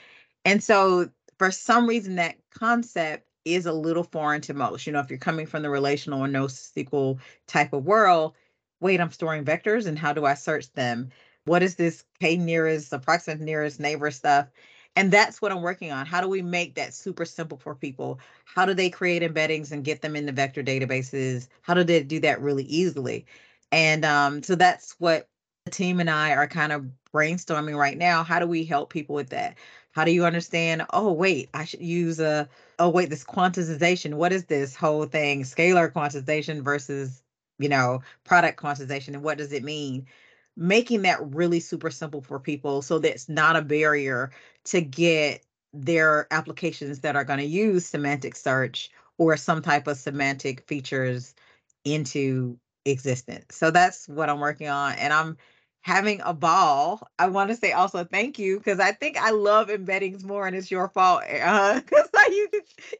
And 0.43 0.63
so 0.63 1.09
for 1.39 1.51
some 1.51 1.87
reason 1.87 2.15
that 2.15 2.35
concept 2.51 3.27
is 3.45 3.65
a 3.65 3.73
little 3.73 4.03
foreign 4.03 4.41
to 4.41 4.53
most. 4.53 4.85
You 4.85 4.93
know, 4.93 4.99
if 4.99 5.09
you're 5.09 5.19
coming 5.19 5.45
from 5.45 5.63
the 5.63 5.69
relational 5.69 6.23
or 6.23 6.27
NoSQL 6.27 7.19
type 7.47 7.73
of 7.73 7.85
world, 7.85 8.33
wait, 8.79 8.99
I'm 8.99 9.11
storing 9.11 9.45
vectors 9.45 9.87
and 9.87 9.97
how 9.97 10.13
do 10.13 10.25
I 10.25 10.33
search 10.33 10.71
them? 10.73 11.09
What 11.45 11.63
is 11.63 11.75
this 11.75 12.03
k 12.19 12.37
nearest, 12.37 12.91
approximate 12.91 13.39
nearest 13.39 13.79
neighbor 13.79 14.11
stuff? 14.11 14.47
And 14.95 15.11
that's 15.11 15.41
what 15.41 15.51
I'm 15.51 15.61
working 15.61 15.91
on. 15.91 16.05
How 16.05 16.21
do 16.21 16.27
we 16.27 16.41
make 16.41 16.75
that 16.75 16.93
super 16.93 17.25
simple 17.25 17.57
for 17.57 17.75
people? 17.75 18.19
How 18.45 18.65
do 18.65 18.73
they 18.73 18.89
create 18.89 19.21
embeddings 19.21 19.71
and 19.71 19.83
get 19.83 20.01
them 20.01 20.15
in 20.15 20.25
the 20.25 20.31
vector 20.31 20.63
databases? 20.63 21.47
How 21.61 21.73
do 21.73 21.83
they 21.83 22.01
do 22.01 22.19
that 22.21 22.41
really 22.41 22.63
easily? 22.63 23.25
And 23.71 24.05
um, 24.05 24.43
so 24.43 24.55
that's 24.55 24.95
what 24.99 25.27
the 25.65 25.71
team 25.71 25.99
and 25.99 26.09
I 26.09 26.33
are 26.33 26.47
kind 26.47 26.71
of 26.71 26.85
brainstorming 27.13 27.77
right 27.77 27.97
now. 27.97 28.23
How 28.23 28.39
do 28.39 28.47
we 28.47 28.65
help 28.65 28.91
people 28.91 29.15
with 29.15 29.29
that? 29.29 29.55
How 29.91 30.03
do 30.03 30.11
you 30.11 30.25
understand? 30.25 30.85
Oh, 30.91 31.11
wait, 31.11 31.49
I 31.53 31.65
should 31.65 31.81
use 31.81 32.19
a, 32.19 32.47
oh, 32.79 32.89
wait, 32.89 33.09
this 33.09 33.23
quantization. 33.23 34.15
What 34.15 34.33
is 34.33 34.45
this 34.45 34.75
whole 34.75 35.05
thing? 35.05 35.43
Scalar 35.43 35.91
quantization 35.91 36.61
versus, 36.61 37.23
you 37.57 37.69
know, 37.69 38.01
product 38.25 38.59
quantization. 38.61 39.09
And 39.09 39.23
what 39.23 39.37
does 39.37 39.53
it 39.53 39.63
mean? 39.63 40.05
Making 40.57 41.03
that 41.03 41.33
really 41.33 41.59
super 41.59 41.89
simple 41.89 42.21
for 42.21 42.39
people 42.39 42.81
so 42.81 42.99
that 42.99 43.11
it's 43.11 43.29
not 43.29 43.55
a 43.55 43.61
barrier 43.61 44.31
to 44.65 44.81
get 44.81 45.43
their 45.73 46.27
applications 46.31 46.99
that 46.99 47.15
are 47.15 47.25
going 47.25 47.39
to 47.39 47.45
use 47.45 47.85
semantic 47.85 48.35
search 48.35 48.89
or 49.17 49.35
some 49.37 49.61
type 49.61 49.87
of 49.87 49.97
semantic 49.97 50.67
features 50.67 51.33
into 51.83 52.57
existence. 52.85 53.55
So 53.55 53.71
that's 53.71 54.07
what 54.07 54.29
I'm 54.29 54.39
working 54.39 54.67
on. 54.69 54.93
And 54.93 55.13
I'm 55.13 55.37
having 55.85 56.19
a 56.25 56.33
ball. 56.33 57.07
I 57.19 57.27
want 57.27 57.51
to 57.51 57.55
say 57.55 57.71
also 57.71 58.03
thank 58.03 58.39
you 58.39 58.57
because 58.57 58.79
I 58.79 58.91
think 58.91 59.17
I 59.17 59.29
love 59.29 59.67
embeddings 59.67 60.23
more, 60.23 60.47
and 60.47 60.55
it's 60.55 60.71
your 60.71 60.89
fault. 60.89 61.21
Because 61.27 62.09
uh, 62.13 62.19
you 62.29 62.49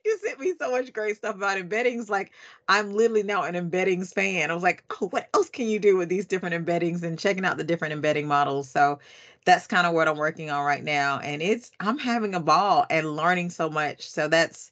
you 0.05 0.19
sent 0.23 0.39
me 0.39 0.53
so 0.59 0.69
much 0.71 0.93
great 0.93 1.17
stuff 1.17 1.35
about 1.35 1.57
embeddings. 1.57 2.09
Like 2.09 2.31
I'm 2.67 2.93
literally 2.93 3.23
now 3.23 3.43
an 3.43 3.55
embeddings 3.55 4.13
fan. 4.13 4.51
I 4.51 4.53
was 4.53 4.63
like, 4.63 4.83
oh, 5.01 5.07
what 5.07 5.29
else 5.33 5.49
can 5.49 5.67
you 5.67 5.79
do 5.79 5.97
with 5.97 6.09
these 6.09 6.27
different 6.27 6.55
embeddings 6.55 7.01
and 7.03 7.17
checking 7.17 7.45
out 7.45 7.57
the 7.57 7.63
different 7.63 7.93
embedding 7.93 8.27
models. 8.27 8.69
So 8.69 8.99
that's 9.45 9.67
kind 9.67 9.87
of 9.87 9.93
what 9.93 10.07
I'm 10.07 10.17
working 10.17 10.49
on 10.51 10.63
right 10.65 10.83
now, 10.83 11.19
and 11.19 11.41
it's 11.41 11.71
I'm 11.79 11.97
having 11.97 12.35
a 12.35 12.39
ball 12.39 12.85
and 12.89 13.15
learning 13.15 13.49
so 13.49 13.69
much. 13.69 14.09
So 14.09 14.27
that's 14.27 14.71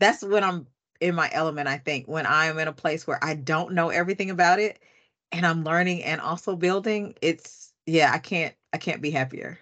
that's 0.00 0.22
when 0.24 0.44
I'm 0.44 0.66
in 1.00 1.14
my 1.14 1.28
element. 1.32 1.68
I 1.68 1.78
think 1.78 2.06
when 2.06 2.26
I'm 2.26 2.58
in 2.58 2.68
a 2.68 2.72
place 2.72 3.06
where 3.06 3.22
I 3.22 3.34
don't 3.34 3.74
know 3.74 3.90
everything 3.90 4.30
about 4.30 4.58
it 4.58 4.78
and 5.32 5.46
I'm 5.46 5.64
learning 5.64 6.04
and 6.04 6.20
also 6.20 6.56
building, 6.56 7.14
it's 7.22 7.72
yeah, 7.86 8.12
I 8.12 8.18
can't 8.18 8.54
I 8.72 8.78
can't 8.78 9.02
be 9.02 9.10
happier. 9.10 9.58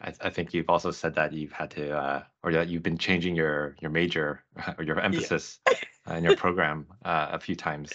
I, 0.00 0.12
I 0.20 0.30
think 0.30 0.52
you've 0.52 0.68
also 0.68 0.90
said 0.90 1.14
that 1.14 1.32
you've 1.32 1.52
had 1.52 1.70
to 1.72 1.96
uh, 1.96 2.22
or 2.42 2.52
that 2.52 2.68
you've 2.68 2.82
been 2.82 2.98
changing 2.98 3.36
your 3.36 3.76
your 3.80 3.90
major 3.90 4.42
or 4.78 4.84
your 4.84 5.00
emphasis 5.00 5.60
yeah. 5.70 6.16
in 6.16 6.24
your 6.24 6.36
program 6.36 6.86
uh, 7.04 7.28
a 7.32 7.38
few 7.38 7.54
times. 7.54 7.92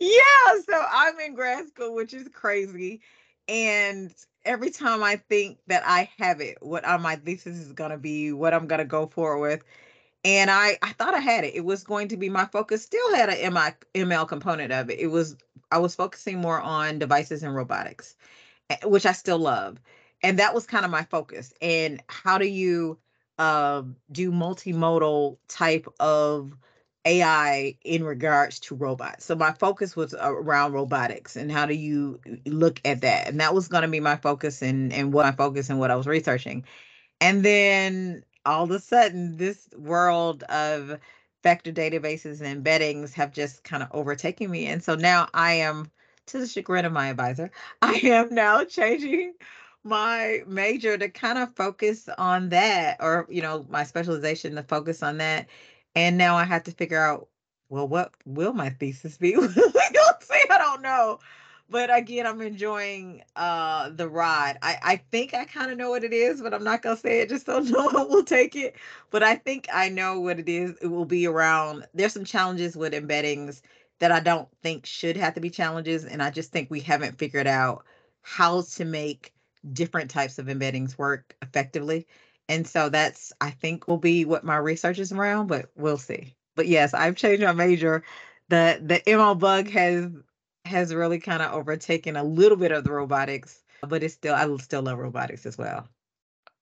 Yeah, 0.00 0.60
so 0.68 0.84
I'm 0.92 1.18
in 1.20 1.34
grad 1.34 1.66
school, 1.68 1.94
which 1.94 2.14
is 2.14 2.28
crazy. 2.28 3.00
And 3.48 4.14
every 4.44 4.70
time 4.70 5.02
I 5.02 5.16
think 5.16 5.58
that 5.66 5.82
I 5.84 6.10
have 6.18 6.40
it, 6.40 6.58
what 6.60 6.84
my 7.00 7.16
thesis 7.16 7.58
is 7.58 7.72
going 7.72 7.90
to 7.90 7.98
be, 7.98 8.32
what 8.32 8.52
I'm 8.52 8.66
going 8.66 8.80
to 8.80 8.84
go 8.84 9.06
forward 9.06 9.40
with, 9.40 9.64
and 10.24 10.50
I 10.50 10.78
I 10.82 10.92
thought 10.92 11.14
I 11.14 11.20
had 11.20 11.44
it. 11.44 11.54
It 11.54 11.64
was 11.64 11.84
going 11.84 12.08
to 12.08 12.16
be 12.16 12.28
my 12.28 12.46
focus. 12.46 12.82
Still 12.82 13.14
had 13.14 13.28
a 13.28 13.44
MI, 13.50 13.70
ML 13.94 14.28
component 14.28 14.72
of 14.72 14.90
it. 14.90 14.98
It 14.98 15.08
was 15.08 15.36
I 15.70 15.78
was 15.78 15.94
focusing 15.94 16.38
more 16.38 16.60
on 16.60 16.98
devices 16.98 17.42
and 17.42 17.54
robotics, 17.54 18.16
which 18.84 19.06
I 19.06 19.12
still 19.12 19.38
love, 19.38 19.80
and 20.22 20.38
that 20.38 20.54
was 20.54 20.66
kind 20.66 20.84
of 20.84 20.90
my 20.90 21.04
focus. 21.04 21.52
And 21.62 22.02
how 22.08 22.38
do 22.38 22.46
you 22.46 22.98
uh, 23.38 23.82
do 24.10 24.32
multimodal 24.32 25.38
type 25.48 25.86
of 26.00 26.52
AI 27.04 27.76
in 27.84 28.04
regards 28.04 28.60
to 28.60 28.74
robots? 28.74 29.24
So 29.24 29.36
my 29.36 29.52
focus 29.52 29.94
was 29.96 30.14
around 30.14 30.72
robotics 30.72 31.36
and 31.36 31.52
how 31.52 31.66
do 31.66 31.74
you 31.74 32.20
look 32.46 32.80
at 32.84 33.02
that? 33.02 33.28
And 33.28 33.40
that 33.40 33.54
was 33.54 33.68
going 33.68 33.82
to 33.82 33.88
be 33.88 34.00
my 34.00 34.16
focus 34.16 34.62
and 34.62 34.92
and 34.92 35.12
what 35.12 35.26
I 35.26 35.32
focus 35.32 35.70
and 35.70 35.78
what 35.78 35.90
I 35.90 35.96
was 35.96 36.06
researching. 36.06 36.64
And 37.20 37.44
then 37.44 38.24
all 38.48 38.64
of 38.64 38.70
a 38.70 38.78
sudden 38.78 39.36
this 39.36 39.68
world 39.76 40.42
of 40.44 40.98
vector 41.42 41.70
databases 41.70 42.40
and 42.40 42.64
embeddings 42.64 43.12
have 43.12 43.32
just 43.32 43.62
kind 43.62 43.82
of 43.82 43.90
overtaken 43.92 44.50
me. 44.50 44.66
And 44.66 44.82
so 44.82 44.94
now 44.94 45.28
I 45.34 45.52
am, 45.52 45.90
to 46.26 46.38
the 46.38 46.46
chagrin 46.46 46.86
of 46.86 46.92
my 46.92 47.08
advisor, 47.08 47.50
I 47.82 48.00
am 48.04 48.34
now 48.34 48.64
changing 48.64 49.34
my 49.84 50.42
major 50.46 50.96
to 50.96 51.08
kind 51.08 51.38
of 51.38 51.54
focus 51.54 52.08
on 52.18 52.48
that, 52.48 52.96
or, 53.00 53.26
you 53.28 53.42
know, 53.42 53.66
my 53.68 53.84
specialization 53.84 54.54
to 54.56 54.62
focus 54.62 55.02
on 55.02 55.18
that. 55.18 55.46
And 55.94 56.16
now 56.16 56.36
I 56.36 56.44
have 56.44 56.64
to 56.64 56.72
figure 56.72 57.02
out, 57.02 57.28
well, 57.68 57.86
what 57.86 58.12
will 58.24 58.54
my 58.54 58.70
thesis 58.70 59.18
be? 59.18 59.36
I 59.36 60.58
don't 60.58 60.82
know 60.82 61.18
but 61.70 61.94
again, 61.94 62.26
I'm 62.26 62.40
enjoying 62.40 63.22
uh 63.36 63.90
the 63.90 64.08
ride. 64.08 64.58
I 64.62 64.76
I 64.82 64.96
think 65.10 65.34
I 65.34 65.44
kind 65.44 65.70
of 65.70 65.78
know 65.78 65.90
what 65.90 66.04
it 66.04 66.12
is, 66.12 66.40
but 66.40 66.54
I'm 66.54 66.64
not 66.64 66.82
gonna 66.82 66.96
say 66.96 67.20
it 67.20 67.28
just 67.28 67.46
so 67.46 67.58
no 67.60 67.86
one 67.86 68.08
will 68.08 68.24
take 68.24 68.56
it. 68.56 68.76
But 69.10 69.22
I 69.22 69.36
think 69.36 69.68
I 69.72 69.88
know 69.88 70.20
what 70.20 70.38
it 70.38 70.48
is. 70.48 70.76
It 70.82 70.88
will 70.88 71.04
be 71.04 71.26
around. 71.26 71.86
There's 71.94 72.12
some 72.14 72.24
challenges 72.24 72.76
with 72.76 72.92
embeddings 72.92 73.60
that 74.00 74.12
I 74.12 74.20
don't 74.20 74.48
think 74.62 74.86
should 74.86 75.16
have 75.16 75.34
to 75.34 75.40
be 75.40 75.50
challenges, 75.50 76.04
and 76.04 76.22
I 76.22 76.30
just 76.30 76.52
think 76.52 76.70
we 76.70 76.80
haven't 76.80 77.18
figured 77.18 77.46
out 77.46 77.84
how 78.22 78.62
to 78.62 78.84
make 78.84 79.32
different 79.72 80.10
types 80.10 80.38
of 80.38 80.46
embeddings 80.46 80.96
work 80.98 81.34
effectively. 81.42 82.06
And 82.48 82.66
so 82.66 82.88
that's 82.88 83.32
I 83.40 83.50
think 83.50 83.88
will 83.88 83.98
be 83.98 84.24
what 84.24 84.44
my 84.44 84.56
research 84.56 84.98
is 84.98 85.12
around, 85.12 85.48
but 85.48 85.70
we'll 85.76 85.98
see. 85.98 86.34
But 86.54 86.66
yes, 86.68 86.94
I've 86.94 87.16
changed 87.16 87.42
my 87.42 87.52
major. 87.52 88.02
The 88.48 88.80
the 88.82 89.00
ML 89.06 89.34
bug 89.38 89.68
has 89.70 90.08
has 90.68 90.94
really 90.94 91.18
kind 91.20 91.42
of 91.42 91.52
overtaken 91.52 92.16
a 92.16 92.24
little 92.24 92.56
bit 92.58 92.72
of 92.72 92.84
the 92.84 92.92
robotics, 92.92 93.64
but 93.82 94.02
it's 94.02 94.14
still 94.14 94.34
I 94.34 94.56
still 94.58 94.82
love 94.82 94.98
robotics 94.98 95.46
as 95.46 95.58
well. 95.58 95.88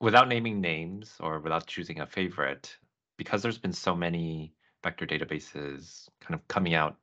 without 0.00 0.28
naming 0.28 0.60
names 0.60 1.16
or 1.20 1.40
without 1.40 1.66
choosing 1.66 2.00
a 2.00 2.06
favorite, 2.06 2.78
because 3.16 3.42
there's 3.42 3.58
been 3.58 3.72
so 3.72 3.94
many 3.94 4.54
vector 4.82 5.06
databases 5.06 6.08
kind 6.20 6.34
of 6.34 6.46
coming 6.48 6.74
out, 6.74 6.98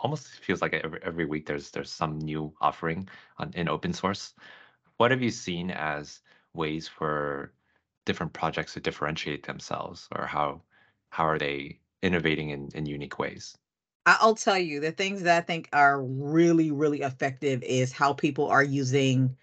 almost 0.00 0.28
feels 0.40 0.62
like 0.62 0.74
every, 0.74 1.00
every 1.02 1.26
week 1.26 1.46
there's 1.46 1.70
there's 1.72 1.92
some 1.92 2.18
new 2.20 2.54
offering 2.60 3.08
on 3.38 3.52
in 3.54 3.68
open 3.68 3.92
source. 3.92 4.34
What 4.98 5.10
have 5.12 5.22
you 5.22 5.30
seen 5.30 5.70
as 5.72 6.22
ways 6.54 6.88
for 6.88 7.54
different 8.06 8.32
projects 8.34 8.74
to 8.74 8.80
differentiate 8.80 9.46
themselves, 9.46 10.08
or 10.16 10.26
how 10.26 10.64
how 11.10 11.26
are 11.26 11.38
they 11.38 11.80
innovating 12.02 12.50
in, 12.50 12.70
in 12.74 12.86
unique 12.86 13.18
ways? 13.20 13.56
I'll 14.20 14.34
tell 14.34 14.58
you 14.58 14.80
the 14.80 14.92
things 14.92 15.22
that 15.22 15.38
I 15.38 15.40
think 15.40 15.68
are 15.72 16.02
really, 16.02 16.70
really 16.70 17.02
effective 17.02 17.62
is 17.62 17.92
how 17.92 18.12
people 18.12 18.46
are 18.48 18.62
using 18.62 19.36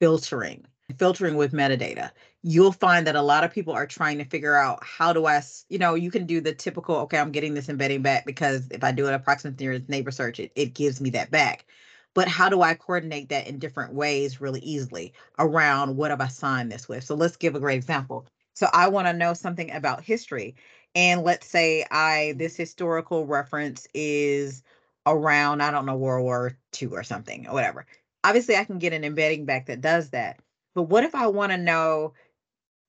filtering, 0.00 0.64
filtering 0.98 1.36
with 1.36 1.52
metadata. 1.52 2.10
You'll 2.42 2.72
find 2.72 3.06
that 3.06 3.16
a 3.16 3.22
lot 3.22 3.44
of 3.44 3.52
people 3.52 3.74
are 3.74 3.86
trying 3.86 4.18
to 4.18 4.24
figure 4.24 4.56
out 4.56 4.82
how 4.84 5.12
do 5.12 5.26
I, 5.26 5.42
you 5.68 5.78
know, 5.78 5.94
you 5.94 6.10
can 6.10 6.26
do 6.26 6.40
the 6.40 6.54
typical, 6.54 6.96
okay, 6.96 7.18
I'm 7.18 7.32
getting 7.32 7.54
this 7.54 7.68
embedding 7.68 8.02
back 8.02 8.24
because 8.24 8.68
if 8.70 8.84
I 8.84 8.92
do 8.92 9.06
an 9.06 9.14
approximate 9.14 9.60
nearest 9.60 9.88
neighbor 9.88 10.10
search, 10.10 10.40
it, 10.40 10.52
it 10.54 10.74
gives 10.74 11.00
me 11.00 11.10
that 11.10 11.30
back. 11.30 11.66
But 12.14 12.28
how 12.28 12.48
do 12.48 12.62
I 12.62 12.74
coordinate 12.74 13.28
that 13.28 13.46
in 13.46 13.58
different 13.58 13.94
ways 13.94 14.40
really 14.40 14.60
easily 14.60 15.12
around 15.38 15.96
what 15.96 16.10
have 16.10 16.20
I 16.20 16.28
signed 16.28 16.72
this 16.72 16.88
with? 16.88 17.04
So 17.04 17.14
let's 17.14 17.36
give 17.36 17.54
a 17.54 17.60
great 17.60 17.76
example. 17.76 18.26
So 18.54 18.68
I 18.72 18.88
want 18.88 19.06
to 19.06 19.12
know 19.12 19.34
something 19.34 19.70
about 19.70 20.02
history 20.02 20.56
and 20.98 21.22
let's 21.22 21.46
say 21.46 21.86
I 21.92 22.34
this 22.38 22.56
historical 22.56 23.24
reference 23.24 23.86
is 23.94 24.64
around 25.06 25.62
I 25.62 25.70
don't 25.70 25.86
know 25.86 25.96
World 25.96 26.24
War 26.24 26.58
II 26.82 26.88
or 26.88 27.04
something 27.04 27.46
or 27.46 27.54
whatever. 27.54 27.86
Obviously, 28.24 28.56
I 28.56 28.64
can 28.64 28.80
get 28.80 28.92
an 28.92 29.04
embedding 29.04 29.44
back 29.44 29.66
that 29.66 29.80
does 29.80 30.10
that. 30.10 30.40
But 30.74 30.82
what 30.82 31.04
if 31.04 31.14
I 31.14 31.28
want 31.28 31.52
to 31.52 31.56
know 31.56 32.14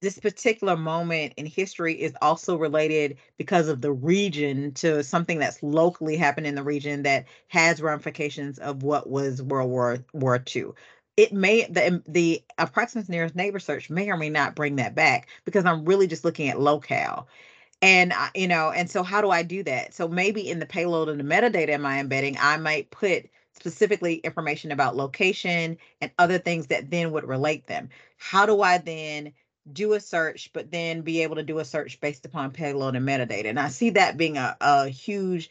this 0.01 0.18
particular 0.18 0.75
moment 0.75 1.34
in 1.38 1.46
history 1.46 1.94
is 1.94 2.16
also 2.20 2.56
related 2.56 3.18
because 3.38 3.68
of 3.68 3.82
the 3.82 3.92
region 3.92 4.74
to 4.74 5.04
something 5.04 5.38
that's 5.38 5.62
locally 5.62 6.18
happened 6.18 6.48
in 6.48 6.56
the 6.56 6.63
region 6.63 7.04
that 7.04 7.28
has 7.50 7.80
ramifications 7.80 8.58
of 8.58 8.82
what 8.82 9.08
was 9.08 9.44
World 9.44 9.70
War 9.70 10.04
War 10.13 10.44
II. 10.56 10.70
It 11.16 11.32
may 11.32 11.68
the 11.70 12.01
the 12.08 12.42
approximate 12.58 13.08
nearest 13.08 13.36
neighbor 13.36 13.60
search 13.60 13.92
may 13.92 14.10
or 14.10 14.18
may 14.18 14.32
not 14.32 14.56
bring 14.56 14.78
that 14.78 14.96
back 14.96 15.28
because 15.46 15.66
I'm 15.66 15.86
really 15.86 16.08
just 16.08 16.25
looking 16.25 16.50
at 16.50 16.60
locale 16.60 17.28
and 17.81 18.13
you 18.36 18.48
know 18.48 18.71
and 18.71 18.89
so 18.89 19.03
how 19.03 19.21
do 19.21 19.29
i 19.29 19.43
do 19.43 19.63
that? 19.63 19.93
So 19.93 20.07
maybe 20.07 20.50
in 20.50 20.59
the 20.59 20.65
payload 20.65 21.09
and 21.09 21.19
the 21.19 21.24
metadata 21.24 21.69
in 21.69 21.81
my 21.81 22.00
embedding 22.00 22.38
i 22.39 22.57
might 22.57 22.91
put 22.91 23.29
specifically 23.53 24.15
information 24.15 24.71
about 24.71 24.95
location 24.95 25.77
and 26.01 26.12
other 26.17 26.38
things 26.38 26.67
that 26.67 26.89
then 26.89 27.12
would 27.12 27.25
relate 27.25 27.67
them. 27.67 27.89
How 28.17 28.45
do 28.45 28.62
i 28.62 28.77
then 28.77 29.33
do 29.71 29.93
a 29.93 30.00
search 30.00 30.51
but 30.53 30.71
then 30.71 31.01
be 31.01 31.21
able 31.21 31.36
to 31.36 31.43
do 31.43 31.59
a 31.59 31.65
search 31.65 32.00
based 32.00 32.25
upon 32.25 32.51
payload 32.51 32.95
and 32.95 33.07
metadata? 33.07 33.45
And 33.45 33.59
i 33.59 33.69
see 33.69 33.91
that 33.91 34.17
being 34.17 34.38
a, 34.38 34.55
a 34.62 34.89
huge 34.89 35.50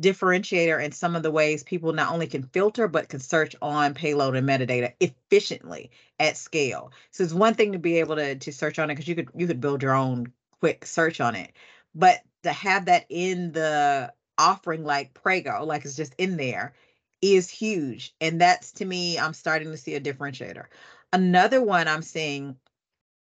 differentiator 0.00 0.84
in 0.84 0.90
some 0.90 1.14
of 1.14 1.22
the 1.22 1.30
ways 1.30 1.62
people 1.62 1.92
not 1.92 2.12
only 2.12 2.26
can 2.26 2.42
filter 2.42 2.88
but 2.88 3.08
can 3.08 3.20
search 3.20 3.54
on 3.62 3.94
payload 3.94 4.34
and 4.34 4.48
metadata 4.48 4.92
efficiently 5.00 5.90
at 6.18 6.36
scale. 6.36 6.90
So 7.12 7.22
it's 7.22 7.32
one 7.32 7.54
thing 7.54 7.72
to 7.72 7.78
be 7.78 8.00
able 8.00 8.16
to 8.16 8.34
to 8.34 8.52
search 8.52 8.78
on 8.78 8.90
it 8.90 8.94
because 8.94 9.08
you 9.08 9.14
could 9.14 9.28
you 9.36 9.46
could 9.46 9.60
build 9.60 9.82
your 9.82 9.94
own 9.94 10.32
quick 10.60 10.86
search 10.86 11.20
on 11.20 11.34
it. 11.34 11.52
But 11.94 12.20
to 12.42 12.52
have 12.52 12.86
that 12.86 13.06
in 13.08 13.52
the 13.52 14.12
offering 14.38 14.84
like 14.84 15.14
Prego, 15.14 15.64
like 15.64 15.84
it's 15.84 15.96
just 15.96 16.14
in 16.18 16.36
there, 16.36 16.74
is 17.22 17.48
huge. 17.48 18.14
And 18.20 18.40
that's 18.40 18.72
to 18.72 18.84
me, 18.84 19.18
I'm 19.18 19.34
starting 19.34 19.70
to 19.70 19.76
see 19.76 19.94
a 19.94 20.00
differentiator. 20.00 20.64
Another 21.12 21.62
one 21.62 21.88
I'm 21.88 22.02
seeing 22.02 22.56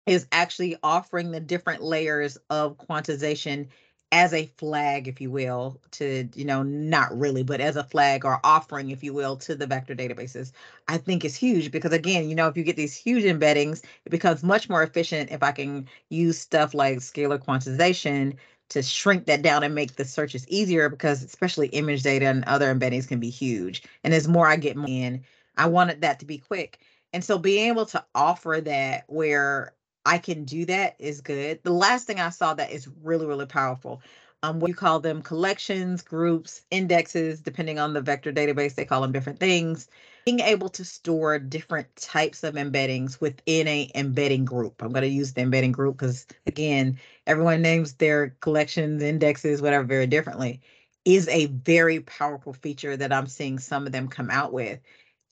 is 0.06 0.26
actually 0.32 0.76
offering 0.82 1.30
the 1.30 1.40
different 1.40 1.82
layers 1.82 2.38
of 2.50 2.76
quantization 2.78 3.68
as 4.12 4.34
a 4.34 4.46
flag, 4.58 5.08
if 5.08 5.20
you 5.20 5.30
will, 5.30 5.80
to, 5.92 6.28
you 6.34 6.44
know, 6.44 6.62
not 6.62 7.18
really, 7.18 7.42
but 7.42 7.60
as 7.62 7.76
a 7.76 7.84
flag 7.84 8.24
or 8.26 8.40
offering, 8.44 8.90
if 8.90 9.02
you 9.02 9.14
will, 9.14 9.36
to 9.38 9.54
the 9.56 9.66
vector 9.66 9.94
databases, 9.94 10.52
I 10.88 10.98
think 10.98 11.24
is 11.24 11.34
huge 11.34 11.70
because 11.72 11.92
again, 11.92 12.28
you 12.28 12.34
know, 12.34 12.46
if 12.48 12.56
you 12.56 12.62
get 12.64 12.76
these 12.76 12.94
huge 12.94 13.24
embeddings, 13.24 13.82
it 14.04 14.10
becomes 14.10 14.44
much 14.44 14.68
more 14.68 14.82
efficient 14.82 15.30
if 15.32 15.42
I 15.42 15.52
can 15.52 15.88
use 16.10 16.38
stuff 16.38 16.74
like 16.74 16.98
scalar 16.98 17.42
quantization 17.42 18.36
to 18.70 18.82
shrink 18.82 19.26
that 19.26 19.42
down 19.42 19.62
and 19.64 19.74
make 19.74 19.96
the 19.96 20.04
searches 20.04 20.46
easier 20.48 20.88
because 20.90 21.22
especially 21.22 21.68
image 21.68 22.02
data 22.02 22.26
and 22.26 22.44
other 22.44 22.74
embeddings 22.74 23.08
can 23.08 23.20
be 23.20 23.30
huge. 23.30 23.82
And 24.04 24.14
as 24.14 24.28
more 24.28 24.46
I 24.46 24.56
get 24.56 24.76
in, 24.76 25.24
I 25.56 25.66
wanted 25.66 26.02
that 26.02 26.20
to 26.20 26.26
be 26.26 26.38
quick. 26.38 26.80
And 27.14 27.24
so 27.24 27.38
being 27.38 27.68
able 27.68 27.86
to 27.86 28.04
offer 28.14 28.60
that 28.64 29.04
where 29.08 29.74
I 30.04 30.18
can 30.18 30.44
do 30.44 30.64
that 30.66 30.96
is 30.98 31.20
good. 31.20 31.62
The 31.62 31.72
last 31.72 32.06
thing 32.06 32.18
I 32.20 32.30
saw 32.30 32.54
that 32.54 32.72
is 32.72 32.88
really, 33.02 33.26
really 33.26 33.46
powerful. 33.46 34.02
Um, 34.42 34.58
what 34.58 34.68
you 34.68 34.74
call 34.74 34.98
them 34.98 35.22
collections, 35.22 36.02
groups, 36.02 36.62
indexes, 36.72 37.40
depending 37.40 37.78
on 37.78 37.92
the 37.92 38.00
vector 38.00 38.32
database, 38.32 38.74
they 38.74 38.84
call 38.84 39.00
them 39.00 39.12
different 39.12 39.38
things. 39.38 39.86
Being 40.26 40.40
able 40.40 40.68
to 40.70 40.84
store 40.84 41.38
different 41.38 41.94
types 41.94 42.42
of 42.42 42.54
embeddings 42.54 43.20
within 43.20 43.68
a 43.68 43.90
embedding 43.94 44.44
group. 44.44 44.82
I'm 44.82 44.92
going 44.92 45.02
to 45.02 45.08
use 45.08 45.32
the 45.32 45.42
embedding 45.42 45.72
group 45.72 45.98
because 45.98 46.26
again, 46.46 46.98
everyone 47.26 47.62
names 47.62 47.94
their 47.94 48.30
collections, 48.40 49.02
indexes, 49.02 49.62
whatever, 49.62 49.84
very 49.84 50.06
differently. 50.08 50.60
Is 51.04 51.28
a 51.28 51.46
very 51.46 52.00
powerful 52.00 52.52
feature 52.52 52.96
that 52.96 53.12
I'm 53.12 53.26
seeing 53.26 53.58
some 53.58 53.86
of 53.86 53.92
them 53.92 54.08
come 54.08 54.30
out 54.30 54.52
with. 54.52 54.78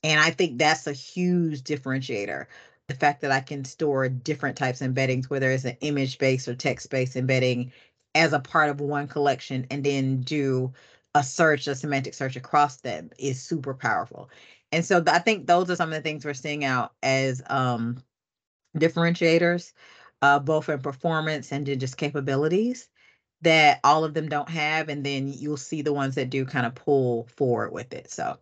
And 0.03 0.19
I 0.19 0.31
think 0.31 0.57
that's 0.57 0.87
a 0.87 0.93
huge 0.93 1.61
differentiator 1.61 2.47
the 2.91 2.97
fact 2.97 3.21
that 3.21 3.31
I 3.31 3.39
can 3.39 3.63
store 3.63 4.09
different 4.09 4.57
types 4.57 4.81
of 4.81 4.91
embeddings, 4.91 5.29
whether 5.29 5.49
it's 5.49 5.63
an 5.63 5.77
image 5.81 6.17
based 6.17 6.47
or 6.47 6.55
text 6.55 6.89
based 6.89 7.15
embedding 7.15 7.71
as 8.15 8.33
a 8.33 8.39
part 8.39 8.69
of 8.69 8.81
one 8.81 9.07
collection 9.07 9.65
and 9.71 9.83
then 9.83 10.21
do 10.21 10.73
a 11.15 11.23
search, 11.23 11.67
a 11.67 11.75
semantic 11.75 12.13
search 12.13 12.35
across 12.35 12.77
them 12.77 13.09
is 13.17 13.41
super 13.41 13.73
powerful. 13.73 14.29
And 14.71 14.85
so 14.85 15.03
I 15.07 15.19
think 15.19 15.47
those 15.47 15.69
are 15.69 15.75
some 15.75 15.89
of 15.89 15.95
the 15.95 16.01
things 16.01 16.25
we're 16.25 16.33
seeing 16.33 16.65
out 16.65 16.93
as 17.01 17.41
um, 17.49 18.03
differentiators, 18.77 19.71
uh, 20.21 20.39
both 20.39 20.69
in 20.69 20.79
performance 20.79 21.51
and 21.51 21.67
in 21.67 21.79
just 21.79 21.97
capabilities 21.97 22.89
that 23.41 23.79
all 23.83 24.03
of 24.03 24.13
them 24.13 24.29
don't 24.29 24.49
have. 24.49 24.89
And 24.89 25.05
then 25.05 25.31
you'll 25.31 25.57
see 25.57 25.81
the 25.81 25.93
ones 25.93 26.15
that 26.15 26.29
do 26.29 26.45
kind 26.45 26.65
of 26.65 26.75
pull 26.75 27.27
forward 27.35 27.71
with 27.71 27.93
it. 27.93 28.11
So, 28.11 28.37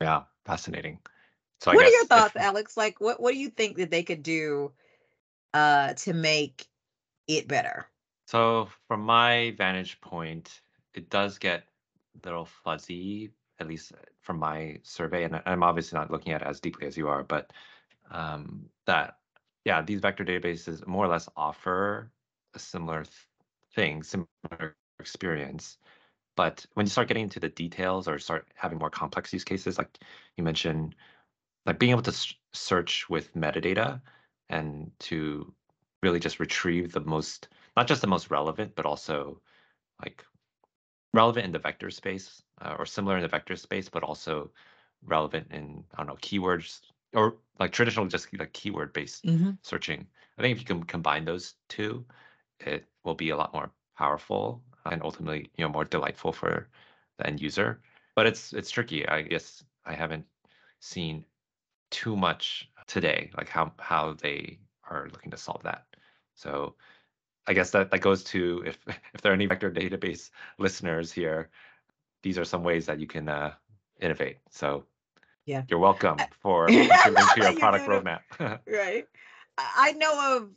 yeah, 0.00 0.22
fascinating. 0.44 0.98
So 1.62 1.72
what 1.72 1.86
are 1.86 1.90
your 1.90 2.06
thoughts, 2.06 2.34
if, 2.34 2.42
Alex? 2.42 2.76
Like, 2.76 3.00
what 3.00 3.20
what 3.20 3.32
do 3.32 3.38
you 3.38 3.48
think 3.48 3.76
that 3.76 3.90
they 3.90 4.02
could 4.02 4.24
do 4.24 4.72
uh, 5.54 5.94
to 5.94 6.12
make 6.12 6.66
it 7.28 7.46
better? 7.46 7.86
So, 8.26 8.68
from 8.88 9.02
my 9.02 9.54
vantage 9.56 10.00
point, 10.00 10.60
it 10.94 11.08
does 11.08 11.38
get 11.38 11.62
a 12.16 12.26
little 12.26 12.46
fuzzy, 12.46 13.30
at 13.60 13.68
least 13.68 13.92
from 14.22 14.40
my 14.40 14.78
survey, 14.82 15.22
and 15.22 15.40
I'm 15.46 15.62
obviously 15.62 15.96
not 15.96 16.10
looking 16.10 16.32
at 16.32 16.42
it 16.42 16.48
as 16.48 16.58
deeply 16.58 16.88
as 16.88 16.96
you 16.96 17.06
are, 17.06 17.22
but 17.22 17.52
um, 18.10 18.66
that 18.86 19.18
yeah, 19.64 19.82
these 19.82 20.00
vector 20.00 20.24
databases 20.24 20.84
more 20.84 21.04
or 21.04 21.08
less 21.08 21.28
offer 21.36 22.10
a 22.54 22.58
similar 22.58 23.04
th- 23.04 23.14
thing, 23.72 24.02
similar 24.02 24.74
experience. 24.98 25.78
But 26.34 26.66
when 26.74 26.86
you 26.86 26.90
start 26.90 27.06
getting 27.06 27.22
into 27.22 27.38
the 27.38 27.50
details 27.50 28.08
or 28.08 28.18
start 28.18 28.48
having 28.56 28.78
more 28.78 28.90
complex 28.90 29.32
use 29.32 29.44
cases, 29.44 29.78
like 29.78 29.98
you 30.36 30.42
mentioned, 30.42 30.96
like 31.66 31.78
being 31.78 31.90
able 31.90 32.02
to 32.02 32.34
search 32.52 33.08
with 33.08 33.34
metadata 33.34 34.00
and 34.48 34.90
to 34.98 35.52
really 36.02 36.20
just 36.20 36.40
retrieve 36.40 36.92
the 36.92 37.00
most 37.00 37.48
not 37.76 37.86
just 37.86 38.00
the 38.00 38.06
most 38.06 38.30
relevant 38.30 38.74
but 38.74 38.86
also 38.86 39.40
like 40.02 40.24
relevant 41.14 41.46
in 41.46 41.52
the 41.52 41.58
vector 41.58 41.90
space 41.90 42.42
uh, 42.60 42.74
or 42.78 42.86
similar 42.86 43.16
in 43.16 43.22
the 43.22 43.28
vector 43.28 43.56
space 43.56 43.88
but 43.88 44.02
also 44.02 44.50
relevant 45.04 45.46
in 45.50 45.84
i 45.94 45.98
don't 45.98 46.06
know 46.06 46.16
keywords 46.16 46.80
or 47.14 47.36
like 47.58 47.72
traditional 47.72 48.06
just 48.06 48.28
like 48.38 48.52
keyword 48.52 48.92
based 48.92 49.24
mm-hmm. 49.24 49.50
searching. 49.62 50.06
I 50.38 50.42
think 50.42 50.56
if 50.56 50.60
you 50.60 50.66
can 50.66 50.82
combine 50.84 51.24
those 51.24 51.54
two 51.68 52.04
it 52.60 52.84
will 53.04 53.14
be 53.14 53.30
a 53.30 53.36
lot 53.36 53.52
more 53.52 53.70
powerful 53.96 54.62
and 54.86 55.02
ultimately 55.02 55.50
you 55.56 55.64
know 55.64 55.68
more 55.68 55.84
delightful 55.84 56.32
for 56.32 56.68
the 57.18 57.26
end 57.26 57.40
user. 57.40 57.80
But 58.14 58.26
it's 58.26 58.52
it's 58.52 58.70
tricky. 58.70 59.06
I 59.06 59.22
guess 59.22 59.64
i 59.84 59.94
haven't 59.94 60.24
seen 60.80 61.24
too 61.92 62.16
much 62.16 62.68
today, 62.88 63.30
like 63.36 63.48
how 63.48 63.72
how 63.78 64.14
they 64.14 64.58
are 64.90 65.08
looking 65.12 65.30
to 65.30 65.36
solve 65.36 65.62
that. 65.62 65.84
So 66.34 66.74
I 67.46 67.52
guess 67.52 67.70
that 67.70 67.90
that 67.92 68.00
goes 68.00 68.24
to 68.24 68.64
if 68.66 68.78
if 69.14 69.20
there 69.20 69.30
are 69.30 69.34
any 69.34 69.46
vector 69.46 69.70
database 69.70 70.30
listeners 70.58 71.12
here, 71.12 71.50
these 72.22 72.38
are 72.38 72.44
some 72.44 72.64
ways 72.64 72.86
that 72.86 72.98
you 72.98 73.06
can 73.06 73.28
uh, 73.28 73.52
innovate. 74.00 74.38
So 74.50 74.84
yeah, 75.46 75.62
you're 75.68 75.78
welcome 75.78 76.18
for 76.40 76.66
contributing 76.66 77.26
to 77.34 77.40
your 77.42 77.56
product 77.58 77.86
roadmap. 77.86 78.20
right. 78.66 79.06
I 79.58 79.92
know 79.92 80.36
of 80.36 80.50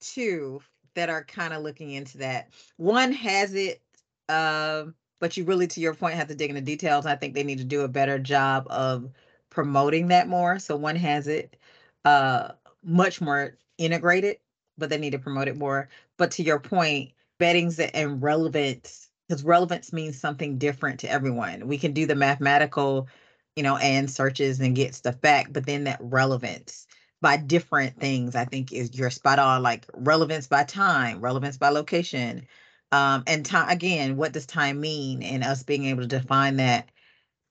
two 0.00 0.62
that 0.94 1.10
are 1.10 1.24
kind 1.24 1.52
of 1.52 1.62
looking 1.62 1.90
into 1.90 2.18
that. 2.18 2.50
One 2.76 3.12
has 3.12 3.54
it, 3.54 3.82
uh, 4.28 4.84
but 5.20 5.36
you 5.36 5.44
really, 5.44 5.66
to 5.68 5.80
your 5.80 5.94
point, 5.94 6.14
have 6.14 6.28
to 6.28 6.34
dig 6.34 6.50
into 6.50 6.62
details. 6.62 7.06
I 7.06 7.16
think 7.16 7.34
they 7.34 7.44
need 7.44 7.58
to 7.58 7.64
do 7.64 7.82
a 7.82 7.88
better 7.88 8.18
job 8.18 8.66
of 8.70 9.10
promoting 9.52 10.08
that 10.08 10.28
more. 10.28 10.58
So 10.58 10.76
one 10.76 10.96
has 10.96 11.28
it 11.28 11.56
uh, 12.04 12.52
much 12.82 13.20
more 13.20 13.56
integrated 13.78 14.38
but 14.78 14.90
they 14.90 14.98
need 14.98 15.10
to 15.10 15.18
promote 15.18 15.48
it 15.48 15.56
more. 15.56 15.88
But 16.18 16.32
to 16.32 16.42
your 16.42 16.58
point, 16.58 17.12
bettings 17.38 17.78
and 17.78 18.22
relevance, 18.22 19.08
because 19.28 19.44
relevance 19.44 19.92
means 19.92 20.18
something 20.18 20.58
different 20.58 21.00
to 21.00 21.10
everyone. 21.10 21.66
We 21.66 21.78
can 21.78 21.92
do 21.92 22.06
the 22.06 22.14
mathematical, 22.14 23.08
you 23.56 23.62
know, 23.62 23.76
and 23.76 24.10
searches 24.10 24.60
and 24.60 24.76
get 24.76 24.94
stuff 24.94 25.20
back, 25.20 25.52
but 25.52 25.66
then 25.66 25.84
that 25.84 25.98
relevance 26.00 26.86
by 27.20 27.36
different 27.36 27.98
things, 28.00 28.34
I 28.34 28.44
think 28.44 28.72
is 28.72 28.94
you're 28.94 29.10
spot 29.10 29.38
on, 29.38 29.62
like 29.62 29.86
relevance 29.94 30.48
by 30.48 30.64
time, 30.64 31.20
relevance 31.20 31.56
by 31.56 31.68
location. 31.68 32.46
Um, 32.90 33.22
and 33.26 33.46
time 33.46 33.68
again, 33.68 34.16
what 34.16 34.32
does 34.32 34.44
time 34.44 34.80
mean? 34.80 35.22
And 35.22 35.44
us 35.44 35.62
being 35.62 35.84
able 35.86 36.02
to 36.02 36.08
define 36.08 36.56
that, 36.56 36.90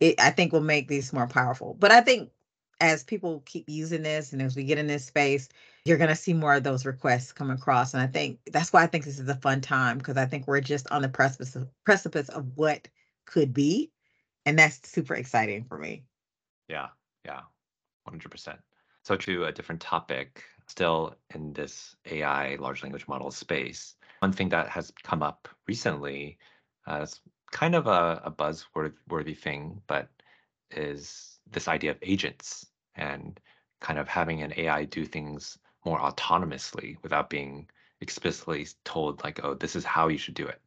it 0.02 0.20
I 0.20 0.32
think 0.32 0.52
will 0.52 0.60
make 0.60 0.90
these 0.90 1.14
more 1.14 1.28
powerful. 1.28 1.78
But 1.80 1.92
I 1.92 2.02
think 2.02 2.32
as 2.82 3.04
people 3.04 3.44
keep 3.46 3.70
using 3.70 4.02
this 4.02 4.34
and 4.34 4.42
as 4.42 4.56
we 4.56 4.64
get 4.64 4.80
in 4.80 4.88
this 4.88 5.06
space, 5.06 5.48
you're 5.86 6.00
going 6.00 6.10
to 6.10 6.16
see 6.16 6.34
more 6.34 6.56
of 6.56 6.64
those 6.64 6.86
requests 6.86 7.32
come 7.32 7.52
across. 7.52 7.94
And 7.94 8.02
I 8.02 8.08
think 8.08 8.40
that's 8.52 8.74
why 8.74 8.84
I 8.84 8.88
think 8.88 9.06
this 9.06 9.20
is 9.20 9.30
a 9.30 9.36
fun 9.36 9.62
time 9.62 10.00
because 10.00 10.18
I 10.18 10.26
think 10.26 10.48
we're 10.48 10.62
just 10.62 10.92
on 10.92 11.04
the 11.04 11.10
precipice 11.10 11.56
of, 11.56 11.70
precipice 11.86 12.28
of 12.30 12.46
what 12.56 12.88
could 13.26 13.54
be. 13.54 13.92
And 14.48 14.58
that's 14.58 14.90
super 14.90 15.14
exciting 15.14 15.64
for 15.66 15.78
me. 15.78 16.04
Yeah, 16.68 16.88
yeah, 17.24 17.42
100%. 18.10 18.58
So, 19.04 19.16
to 19.16 19.46
a 19.46 19.52
different 19.52 19.82
topic, 19.82 20.44
still 20.68 21.16
in 21.36 21.54
this 21.54 21.96
AI 22.08 22.56
large 22.56 22.82
language 22.82 23.08
model 23.08 23.30
space, 23.30 23.96
one 24.20 24.32
thing 24.32 24.50
that 24.50 24.70
has 24.70 24.92
come 25.04 25.22
up 25.22 25.48
recently, 25.68 26.40
uh, 26.88 27.06
kind 27.52 27.76
of 27.76 27.88
a, 27.88 28.22
a 28.26 28.32
buzzworthy 28.32 29.38
thing, 29.38 29.82
but 29.88 30.10
is 30.72 31.40
this 31.50 31.68
idea 31.68 31.92
of 31.92 31.98
agents 32.02 32.66
and 32.96 33.40
kind 33.80 34.00
of 34.00 34.08
having 34.08 34.42
an 34.42 34.54
AI 34.58 34.86
do 34.86 35.06
things 35.06 35.58
more 35.86 36.00
autonomously 36.00 36.98
without 37.04 37.30
being 37.30 37.68
explicitly 38.00 38.68
told, 38.86 39.24
like, 39.24 39.44
oh, 39.44 39.54
this 39.54 39.76
is 39.76 39.84
how 39.84 40.08
you 40.08 40.18
should 40.18 40.34
do 40.34 40.46
it. 40.46 40.62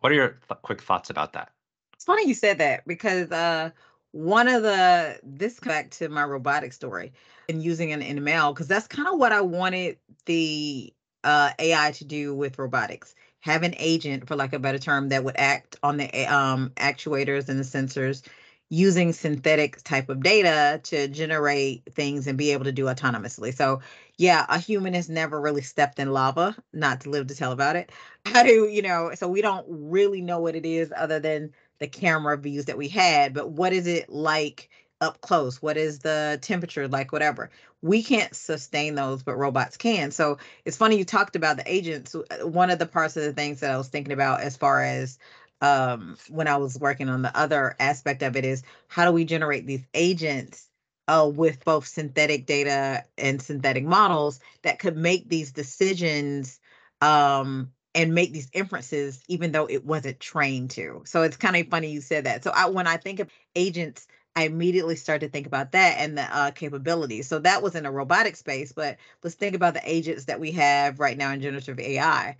What 0.00 0.12
are 0.12 0.16
your 0.16 0.28
th- 0.48 0.60
quick 0.62 0.82
thoughts 0.82 1.10
about 1.10 1.32
that? 1.32 1.50
It's 1.94 2.04
funny 2.04 2.28
you 2.28 2.34
said 2.34 2.58
that 2.58 2.86
because 2.86 3.30
uh, 3.30 3.70
one 4.12 4.48
of 4.48 4.62
the 4.62 5.18
this 5.22 5.58
back 5.60 5.90
to 5.92 6.08
my 6.08 6.24
robotic 6.24 6.72
story 6.72 7.12
and 7.48 7.62
using 7.62 7.92
an 7.92 8.02
ML 8.02 8.52
because 8.52 8.68
that's 8.68 8.86
kind 8.86 9.08
of 9.08 9.18
what 9.18 9.32
I 9.32 9.40
wanted 9.40 9.98
the 10.26 10.92
uh, 11.24 11.50
AI 11.58 11.92
to 11.92 12.04
do 12.04 12.34
with 12.34 12.58
robotics. 12.58 13.14
Have 13.44 13.62
an 13.62 13.74
agent, 13.78 14.26
for 14.26 14.36
like 14.36 14.54
a 14.54 14.58
better 14.58 14.78
term, 14.78 15.10
that 15.10 15.22
would 15.22 15.36
act 15.36 15.76
on 15.82 15.98
the 15.98 16.08
um, 16.34 16.70
actuators 16.76 17.48
and 17.48 17.58
the 17.60 17.64
sensors 17.64 18.22
using 18.70 19.12
synthetic 19.12 19.82
type 19.82 20.08
of 20.08 20.22
data 20.22 20.80
to 20.84 21.08
generate 21.08 21.82
things 21.94 22.26
and 22.26 22.38
be 22.38 22.52
able 22.52 22.64
to 22.64 22.72
do 22.72 22.86
autonomously. 22.86 23.54
So, 23.54 23.80
yeah, 24.16 24.46
a 24.48 24.58
human 24.58 24.94
has 24.94 25.10
never 25.10 25.38
really 25.40 25.60
stepped 25.60 25.98
in 25.98 26.10
lava, 26.10 26.56
not 26.72 27.02
to 27.02 27.10
live 27.10 27.26
to 27.26 27.34
tell 27.34 27.52
about 27.52 27.76
it. 27.76 27.92
How 28.24 28.42
do 28.42 28.66
you 28.66 28.80
know? 28.80 29.10
So, 29.14 29.28
we 29.28 29.42
don't 29.42 29.66
really 29.68 30.22
know 30.22 30.40
what 30.40 30.56
it 30.56 30.64
is 30.64 30.90
other 30.96 31.20
than 31.20 31.52
the 31.80 31.86
camera 31.86 32.38
views 32.38 32.64
that 32.64 32.78
we 32.78 32.88
had, 32.88 33.34
but 33.34 33.50
what 33.50 33.74
is 33.74 33.86
it 33.86 34.08
like 34.08 34.70
up 35.00 35.20
close? 35.20 35.60
What 35.60 35.76
is 35.76 36.00
the 36.00 36.38
temperature 36.42 36.88
like? 36.88 37.12
Whatever. 37.12 37.50
We 37.82 38.02
can't 38.02 38.34
sustain 38.34 38.94
those, 38.94 39.22
but 39.22 39.36
robots 39.36 39.76
can. 39.76 40.10
So, 40.10 40.38
it's 40.64 40.76
funny 40.76 40.96
you 40.96 41.04
talked 41.04 41.36
about 41.36 41.56
the 41.56 41.72
agents. 41.72 42.16
One 42.42 42.70
of 42.70 42.78
the 42.78 42.86
parts 42.86 43.16
of 43.16 43.24
the 43.24 43.32
things 43.32 43.60
that 43.60 43.70
I 43.70 43.78
was 43.78 43.88
thinking 43.88 44.12
about 44.12 44.40
as 44.40 44.56
far 44.56 44.82
as 44.82 45.18
um, 45.60 46.16
when 46.28 46.46
I 46.48 46.56
was 46.56 46.78
working 46.78 47.08
on 47.08 47.22
the 47.22 47.36
other 47.36 47.74
aspect 47.80 48.22
of 48.22 48.36
it 48.36 48.44
is 48.44 48.62
how 48.88 49.04
do 49.04 49.12
we 49.12 49.24
generate 49.24 49.66
these 49.66 49.84
agents 49.94 50.68
uh, 51.08 51.30
with 51.32 51.64
both 51.64 51.86
synthetic 51.86 52.46
data 52.46 53.04
and 53.18 53.40
synthetic 53.40 53.84
models 53.84 54.40
that 54.62 54.78
could 54.78 54.96
make 54.96 55.28
these 55.28 55.52
decisions 55.52 56.60
um, 57.00 57.72
and 57.94 58.14
make 58.14 58.32
these 58.32 58.48
inferences 58.52 59.22
even 59.28 59.52
though 59.52 59.66
it 59.66 59.84
wasn't 59.84 60.20
trained 60.20 60.70
to. 60.70 61.02
So 61.06 61.22
it's 61.22 61.36
kind 61.36 61.56
of 61.56 61.68
funny 61.68 61.90
you 61.90 62.00
said 62.00 62.24
that. 62.24 62.42
So 62.44 62.50
I, 62.54 62.66
when 62.66 62.86
I 62.86 62.96
think 62.96 63.20
of 63.20 63.30
agents, 63.54 64.06
I 64.36 64.44
immediately 64.44 64.96
start 64.96 65.20
to 65.20 65.28
think 65.28 65.46
about 65.46 65.72
that 65.72 65.98
and 65.98 66.18
the 66.18 66.22
uh, 66.36 66.50
capabilities. 66.50 67.28
So 67.28 67.38
that 67.40 67.62
was 67.62 67.76
in 67.76 67.86
a 67.86 67.92
robotic 67.92 68.34
space, 68.36 68.72
but 68.72 68.96
let's 69.22 69.36
think 69.36 69.54
about 69.54 69.74
the 69.74 69.88
agents 69.88 70.24
that 70.24 70.40
we 70.40 70.50
have 70.52 70.98
right 70.98 71.16
now 71.16 71.30
in 71.30 71.40
generative 71.40 71.78
AI. 71.78 72.36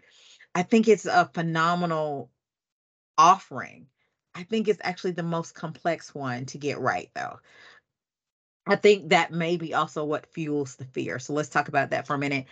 I 0.54 0.62
think 0.62 0.88
it's 0.88 1.06
a 1.06 1.30
phenomenal 1.34 2.30
offering. 3.16 3.86
I 4.34 4.42
think 4.42 4.66
it's 4.66 4.80
actually 4.82 5.12
the 5.12 5.22
most 5.22 5.54
complex 5.54 6.14
one 6.14 6.46
to 6.46 6.58
get 6.58 6.80
right, 6.80 7.10
though. 7.14 7.38
I 8.66 8.76
think 8.76 9.10
that 9.10 9.32
may 9.32 9.56
be 9.56 9.74
also 9.74 10.04
what 10.04 10.26
fuels 10.32 10.76
the 10.76 10.86
fear. 10.86 11.18
So 11.18 11.32
let's 11.32 11.48
talk 11.48 11.68
about 11.68 11.90
that 11.90 12.06
for 12.06 12.14
a 12.14 12.18
minute. 12.18 12.46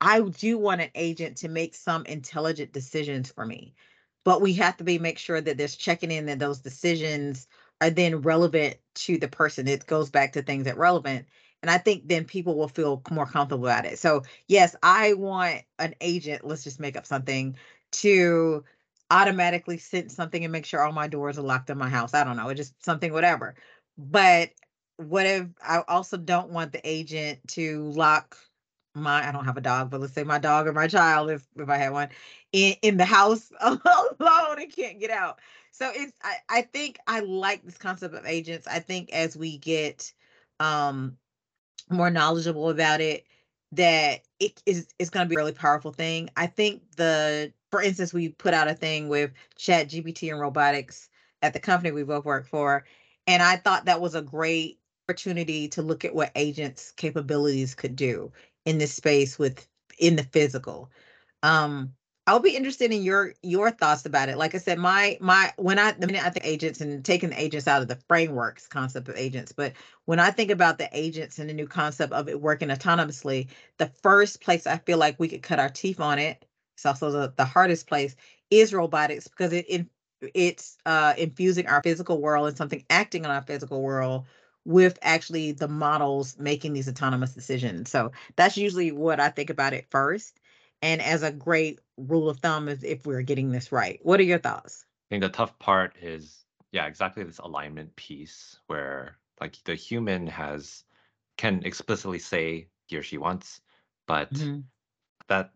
I 0.00 0.20
do 0.20 0.58
want 0.58 0.82
an 0.82 0.90
agent 0.94 1.38
to 1.38 1.48
make 1.48 1.74
some 1.74 2.04
intelligent 2.06 2.72
decisions 2.72 3.30
for 3.32 3.46
me, 3.46 3.74
but 4.24 4.42
we 4.42 4.52
have 4.54 4.76
to 4.76 4.84
be 4.84 4.98
make 4.98 5.18
sure 5.18 5.40
that 5.40 5.56
there's 5.56 5.76
checking 5.76 6.10
in 6.10 6.26
that 6.26 6.38
those 6.38 6.60
decisions 6.60 7.48
are 7.84 7.90
then 7.90 8.22
relevant 8.22 8.76
to 8.94 9.18
the 9.18 9.28
person. 9.28 9.68
It 9.68 9.86
goes 9.86 10.10
back 10.10 10.32
to 10.32 10.42
things 10.42 10.64
that 10.64 10.76
relevant. 10.78 11.26
And 11.62 11.70
I 11.70 11.78
think 11.78 12.08
then 12.08 12.24
people 12.24 12.56
will 12.56 12.68
feel 12.68 13.02
more 13.10 13.26
comfortable 13.26 13.66
about 13.66 13.86
it. 13.86 13.98
So 13.98 14.22
yes, 14.48 14.76
I 14.82 15.14
want 15.14 15.62
an 15.78 15.94
agent, 16.00 16.44
let's 16.44 16.64
just 16.64 16.80
make 16.80 16.96
up 16.96 17.06
something 17.06 17.56
to 17.92 18.64
automatically 19.10 19.78
send 19.78 20.10
something 20.10 20.44
and 20.44 20.52
make 20.52 20.66
sure 20.66 20.80
all 20.80 20.92
my 20.92 21.08
doors 21.08 21.38
are 21.38 21.42
locked 21.42 21.70
in 21.70 21.78
my 21.78 21.88
house. 21.88 22.14
I 22.14 22.24
don't 22.24 22.36
know, 22.36 22.52
just 22.54 22.82
something, 22.84 23.12
whatever. 23.12 23.54
But 23.96 24.50
what 24.96 25.26
if 25.26 25.46
I 25.66 25.82
also 25.88 26.16
don't 26.16 26.50
want 26.50 26.72
the 26.72 26.80
agent 26.88 27.40
to 27.48 27.82
lock 27.90 28.36
my 28.94 29.28
I 29.28 29.32
don't 29.32 29.44
have 29.44 29.56
a 29.56 29.60
dog, 29.60 29.90
but 29.90 30.00
let's 30.00 30.12
say 30.12 30.24
my 30.24 30.38
dog 30.38 30.66
or 30.66 30.72
my 30.72 30.86
child, 30.86 31.30
if 31.30 31.46
if 31.56 31.68
I 31.68 31.76
had 31.76 31.92
one, 31.92 32.08
in, 32.52 32.74
in 32.82 32.96
the 32.96 33.04
house 33.04 33.50
alone 33.60 34.60
and 34.60 34.72
can't 34.72 35.00
get 35.00 35.10
out. 35.10 35.40
So 35.74 35.90
it's 35.92 36.12
I, 36.22 36.36
I 36.48 36.62
think 36.62 36.98
I 37.08 37.18
like 37.20 37.64
this 37.64 37.76
concept 37.78 38.14
of 38.14 38.24
agents. 38.26 38.68
I 38.68 38.78
think 38.78 39.12
as 39.12 39.36
we 39.36 39.58
get 39.58 40.12
um 40.60 41.18
more 41.90 42.10
knowledgeable 42.10 42.70
about 42.70 43.00
it, 43.00 43.26
that 43.72 44.20
it 44.38 44.62
is 44.66 44.86
it's 45.00 45.10
going 45.10 45.26
to 45.26 45.28
be 45.28 45.34
a 45.34 45.38
really 45.38 45.52
powerful 45.52 45.92
thing. 45.92 46.30
I 46.36 46.46
think 46.46 46.82
the 46.96 47.52
for 47.72 47.82
instance, 47.82 48.14
we 48.14 48.28
put 48.28 48.54
out 48.54 48.68
a 48.68 48.74
thing 48.74 49.08
with 49.08 49.32
Chat 49.56 49.88
GPT 49.88 50.30
and 50.30 50.40
robotics 50.40 51.08
at 51.42 51.52
the 51.54 51.60
company 51.60 51.90
we 51.90 52.04
both 52.04 52.24
work 52.24 52.46
for. 52.46 52.84
And 53.26 53.42
I 53.42 53.56
thought 53.56 53.86
that 53.86 54.00
was 54.00 54.14
a 54.14 54.22
great 54.22 54.78
opportunity 55.08 55.66
to 55.70 55.82
look 55.82 56.04
at 56.04 56.14
what 56.14 56.30
agents' 56.36 56.92
capabilities 56.92 57.74
could 57.74 57.96
do 57.96 58.30
in 58.64 58.78
this 58.78 58.94
space 58.94 59.40
with 59.40 59.66
in 59.98 60.14
the 60.14 60.22
physical. 60.22 60.88
Um, 61.42 61.94
I'll 62.26 62.40
be 62.40 62.56
interested 62.56 62.90
in 62.92 63.02
your 63.02 63.34
your 63.42 63.70
thoughts 63.70 64.06
about 64.06 64.28
it. 64.30 64.38
Like 64.38 64.54
I 64.54 64.58
said, 64.58 64.78
my 64.78 65.18
my 65.20 65.52
when 65.56 65.78
I 65.78 65.92
the 65.92 66.06
minute 66.06 66.24
I 66.24 66.30
think 66.30 66.46
agents 66.46 66.80
and 66.80 67.04
taking 67.04 67.30
the 67.30 67.40
agents 67.40 67.68
out 67.68 67.82
of 67.82 67.88
the 67.88 67.98
frameworks 68.08 68.66
concept 68.66 69.08
of 69.08 69.16
agents, 69.16 69.52
but 69.52 69.74
when 70.06 70.18
I 70.20 70.30
think 70.30 70.50
about 70.50 70.78
the 70.78 70.88
agents 70.92 71.38
and 71.38 71.50
the 71.50 71.54
new 71.54 71.66
concept 71.66 72.12
of 72.12 72.28
it 72.28 72.40
working 72.40 72.68
autonomously, 72.68 73.48
the 73.78 73.86
first 74.02 74.40
place 74.40 74.66
I 74.66 74.78
feel 74.78 74.98
like 74.98 75.20
we 75.20 75.28
could 75.28 75.42
cut 75.42 75.58
our 75.58 75.68
teeth 75.68 76.00
on 76.00 76.18
it 76.18 76.44
it's 76.76 76.86
also 76.86 77.10
the, 77.10 77.32
the 77.36 77.44
hardest 77.44 77.86
place 77.86 78.16
is 78.50 78.74
robotics 78.74 79.28
because 79.28 79.52
it, 79.52 79.66
it 79.68 79.86
it's 80.34 80.78
uh, 80.86 81.12
infusing 81.18 81.66
our 81.66 81.82
physical 81.82 82.20
world 82.20 82.48
and 82.48 82.56
something 82.56 82.84
acting 82.90 83.24
on 83.24 83.30
our 83.30 83.42
physical 83.42 83.82
world 83.82 84.26
with 84.64 84.98
actually 85.02 85.52
the 85.52 85.68
models 85.68 86.38
making 86.38 86.72
these 86.72 86.88
autonomous 86.88 87.34
decisions. 87.34 87.90
So 87.90 88.10
that's 88.36 88.56
usually 88.56 88.90
what 88.92 89.20
I 89.20 89.28
think 89.28 89.50
about 89.50 89.74
it 89.74 89.86
first. 89.90 90.40
And 90.84 91.00
as 91.00 91.22
a 91.22 91.32
great 91.32 91.80
rule 91.96 92.28
of 92.28 92.40
thumb 92.40 92.68
is 92.68 92.84
if 92.84 93.06
we're 93.06 93.22
getting 93.22 93.50
this 93.50 93.72
right. 93.72 93.98
What 94.02 94.20
are 94.20 94.24
your 94.24 94.38
thoughts? 94.38 94.84
I 95.08 95.14
think 95.14 95.22
the 95.22 95.30
tough 95.30 95.58
part 95.58 95.96
is, 96.02 96.44
yeah, 96.72 96.86
exactly 96.86 97.24
this 97.24 97.38
alignment 97.38 97.96
piece 97.96 98.58
where 98.66 99.16
like 99.40 99.56
the 99.64 99.74
human 99.74 100.26
has 100.26 100.84
can 101.38 101.62
explicitly 101.64 102.18
say 102.18 102.68
he 102.86 102.98
or 102.98 103.02
she 103.02 103.16
wants, 103.16 103.62
but 104.06 104.30
mm-hmm. 104.34 104.60
that 105.28 105.52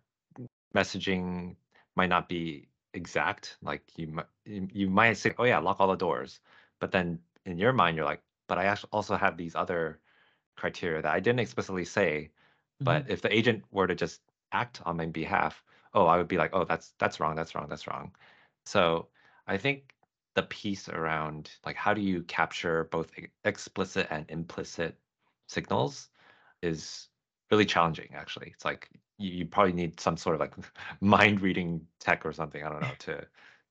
messaging 0.74 1.56
might 1.94 2.08
not 2.08 2.30
be 2.30 2.68
exact. 2.94 3.58
Like 3.60 3.82
you 3.96 4.06
might 4.06 4.26
you 4.46 4.88
might 4.88 5.18
say, 5.18 5.34
"Oh 5.38 5.44
yeah, 5.44 5.58
lock 5.58 5.78
all 5.78 5.88
the 5.88 5.96
doors," 5.96 6.40
but 6.80 6.90
then 6.90 7.18
in 7.44 7.58
your 7.58 7.74
mind, 7.74 7.96
you're 7.96 8.06
like, 8.06 8.22
"But 8.48 8.58
I 8.58 8.74
also 8.92 9.16
have 9.16 9.36
these 9.36 9.54
other 9.54 10.00
criteria 10.56 11.02
that 11.02 11.12
I 11.12 11.20
didn't 11.20 11.40
explicitly 11.40 11.84
say." 11.84 12.30
But 12.80 13.04
mm-hmm. 13.04 13.12
if 13.12 13.20
the 13.20 13.34
agent 13.34 13.64
were 13.70 13.86
to 13.86 13.94
just 13.94 14.20
act 14.52 14.80
on 14.84 14.96
my 14.96 15.06
behalf, 15.06 15.62
oh, 15.94 16.06
I 16.06 16.16
would 16.16 16.28
be 16.28 16.36
like, 16.36 16.50
"Oh, 16.52 16.64
that's 16.64 16.94
that's 16.98 17.20
wrong. 17.20 17.36
That's 17.36 17.54
wrong. 17.54 17.66
That's 17.68 17.86
wrong." 17.86 18.12
So 18.66 19.08
I 19.46 19.56
think 19.56 19.94
the 20.34 20.42
piece 20.44 20.88
around 20.88 21.50
like 21.66 21.76
how 21.76 21.94
do 21.94 22.00
you 22.00 22.22
capture 22.24 22.84
both 22.92 23.10
explicit 23.44 24.06
and 24.10 24.24
implicit 24.28 24.96
signals 25.48 26.08
is 26.62 27.08
really 27.50 27.64
challenging. 27.64 28.08
Actually, 28.14 28.52
it's 28.54 28.64
like 28.64 28.88
you, 29.18 29.30
you 29.30 29.46
probably 29.46 29.72
need 29.72 29.98
some 30.00 30.16
sort 30.16 30.34
of 30.34 30.40
like 30.40 30.54
mind 31.00 31.40
reading 31.40 31.86
tech 32.00 32.24
or 32.24 32.32
something. 32.32 32.62
I 32.62 32.68
don't 32.68 32.82
know 32.82 32.94
to 33.00 33.26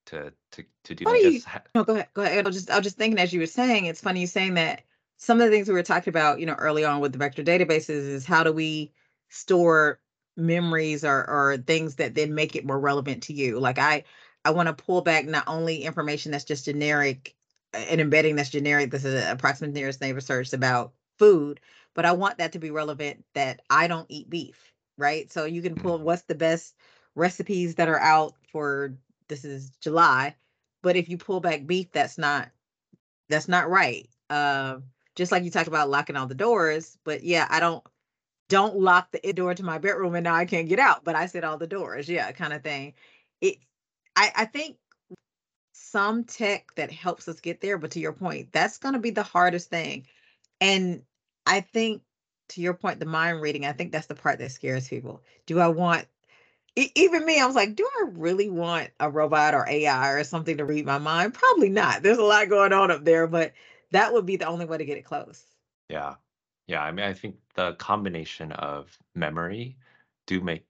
to 0.07 0.33
to 0.51 0.63
to 0.83 0.95
do. 0.95 1.05
Just 1.21 1.45
ha- 1.45 1.61
no, 1.75 1.83
go 1.83 1.93
ahead. 1.93 2.07
Go 2.13 2.23
ahead. 2.23 2.45
I 2.45 2.47
was 2.47 2.55
just 2.55 2.71
I 2.71 2.75
was 2.75 2.83
just 2.83 2.97
thinking 2.97 3.19
as 3.19 3.33
you 3.33 3.39
were 3.39 3.45
saying, 3.45 3.85
it's 3.85 4.01
funny 4.01 4.21
you 4.21 4.27
saying 4.27 4.55
that 4.55 4.83
some 5.17 5.39
of 5.39 5.45
the 5.45 5.51
things 5.51 5.67
we 5.67 5.73
were 5.73 5.83
talking 5.83 6.11
about, 6.11 6.39
you 6.39 6.45
know, 6.45 6.53
early 6.53 6.85
on 6.85 6.99
with 6.99 7.11
the 7.11 7.17
vector 7.17 7.43
databases 7.43 7.89
is 7.89 8.25
how 8.25 8.43
do 8.43 8.51
we 8.51 8.91
store 9.29 9.99
memories 10.37 11.03
or 11.03 11.29
or 11.29 11.57
things 11.57 11.95
that 11.95 12.15
then 12.15 12.35
make 12.35 12.55
it 12.55 12.65
more 12.65 12.79
relevant 12.79 13.23
to 13.23 13.33
you. 13.33 13.59
Like 13.59 13.79
I 13.79 14.03
I 14.45 14.51
want 14.51 14.67
to 14.67 14.83
pull 14.83 15.01
back 15.01 15.25
not 15.25 15.43
only 15.47 15.83
information 15.83 16.31
that's 16.31 16.45
just 16.45 16.65
generic 16.65 17.35
and 17.73 17.99
embedding 17.99 18.35
that's 18.35 18.49
generic. 18.49 18.91
This 18.91 19.05
is 19.05 19.21
an 19.21 19.31
approximate 19.31 19.73
nearest 19.73 20.01
neighbor 20.01 20.21
search 20.21 20.53
about 20.53 20.93
food, 21.19 21.59
but 21.93 22.05
I 22.05 22.13
want 22.13 22.37
that 22.37 22.53
to 22.53 22.59
be 22.59 22.71
relevant 22.71 23.25
that 23.33 23.61
I 23.69 23.87
don't 23.87 24.05
eat 24.09 24.29
beef, 24.29 24.73
right? 24.97 25.31
So 25.31 25.45
you 25.45 25.61
can 25.61 25.75
pull 25.75 25.99
what's 25.99 26.23
the 26.23 26.35
best 26.35 26.75
recipes 27.15 27.75
that 27.75 27.89
are 27.89 27.99
out 27.99 28.35
for 28.51 28.93
this 29.27 29.43
is 29.43 29.71
July, 29.81 30.35
but 30.81 30.95
if 30.95 31.09
you 31.09 31.17
pull 31.17 31.39
back 31.41 31.65
beef, 31.65 31.91
that's 31.91 32.17
not 32.17 32.49
that's 33.29 33.47
not 33.47 33.69
right. 33.69 34.07
Uh, 34.29 34.77
just 35.15 35.31
like 35.31 35.43
you 35.43 35.51
talked 35.51 35.67
about 35.67 35.89
locking 35.89 36.15
all 36.15 36.27
the 36.27 36.35
doors, 36.35 36.97
but 37.03 37.23
yeah, 37.23 37.47
I 37.49 37.59
don't 37.59 37.83
don't 38.49 38.77
lock 38.77 39.11
the 39.11 39.33
door 39.33 39.53
to 39.53 39.63
my 39.63 39.77
bedroom 39.77 40.15
and 40.15 40.23
now 40.23 40.35
I 40.35 40.45
can't 40.45 40.69
get 40.69 40.79
out, 40.79 41.03
but 41.03 41.15
I 41.15 41.25
said 41.25 41.43
all 41.43 41.57
the 41.57 41.67
doors, 41.67 42.07
yeah, 42.07 42.31
kind 42.31 42.53
of 42.53 42.63
thing. 42.63 42.93
It, 43.41 43.57
I, 44.15 44.31
I 44.35 44.45
think 44.45 44.77
some 45.73 46.23
tech 46.23 46.73
that 46.75 46.91
helps 46.91 47.27
us 47.27 47.39
get 47.39 47.61
there, 47.61 47.77
but 47.77 47.91
to 47.91 47.99
your 47.99 48.13
point, 48.13 48.51
that's 48.51 48.77
going 48.77 48.93
to 48.93 48.99
be 48.99 49.09
the 49.09 49.23
hardest 49.23 49.69
thing. 49.69 50.07
And 50.61 51.03
I 51.45 51.61
think 51.61 52.01
to 52.49 52.61
your 52.61 52.73
point, 52.73 52.99
the 52.99 53.05
mind 53.05 53.41
reading, 53.41 53.65
I 53.65 53.73
think 53.73 53.91
that's 53.91 54.07
the 54.07 54.15
part 54.15 54.39
that 54.39 54.51
scares 54.51 54.87
people. 54.87 55.21
Do 55.45 55.59
I 55.59 55.67
want 55.67 56.07
even 56.95 57.25
me, 57.25 57.39
I 57.39 57.45
was 57.47 57.55
like, 57.55 57.75
do 57.75 57.89
I 58.01 58.09
really 58.11 58.49
want 58.49 58.89
a 58.99 59.09
robot 59.09 59.55
or 59.55 59.67
AI 59.67 60.09
or 60.11 60.23
something 60.23 60.57
to 60.57 60.65
read 60.65 60.85
my 60.85 60.99
mind? 60.99 61.33
Probably 61.33 61.69
not. 61.69 62.03
There's 62.03 62.19
a 62.19 62.23
lot 62.23 62.49
going 62.49 62.71
on 62.71 62.91
up 62.91 63.03
there, 63.03 63.25
but 63.25 63.53
that 63.91 64.13
would 64.13 64.27
be 64.27 64.35
the 64.35 64.45
only 64.45 64.65
way 64.65 64.77
to 64.77 64.85
get 64.85 64.97
it 64.97 65.03
close. 65.03 65.43
Yeah. 65.89 66.15
Yeah. 66.67 66.81
I 66.83 66.91
mean, 66.91 67.05
I 67.05 67.13
think 67.13 67.37
the 67.55 67.73
combination 67.75 68.51
of 68.53 68.97
memory 69.15 69.77
do 70.25 70.41
make 70.41 70.65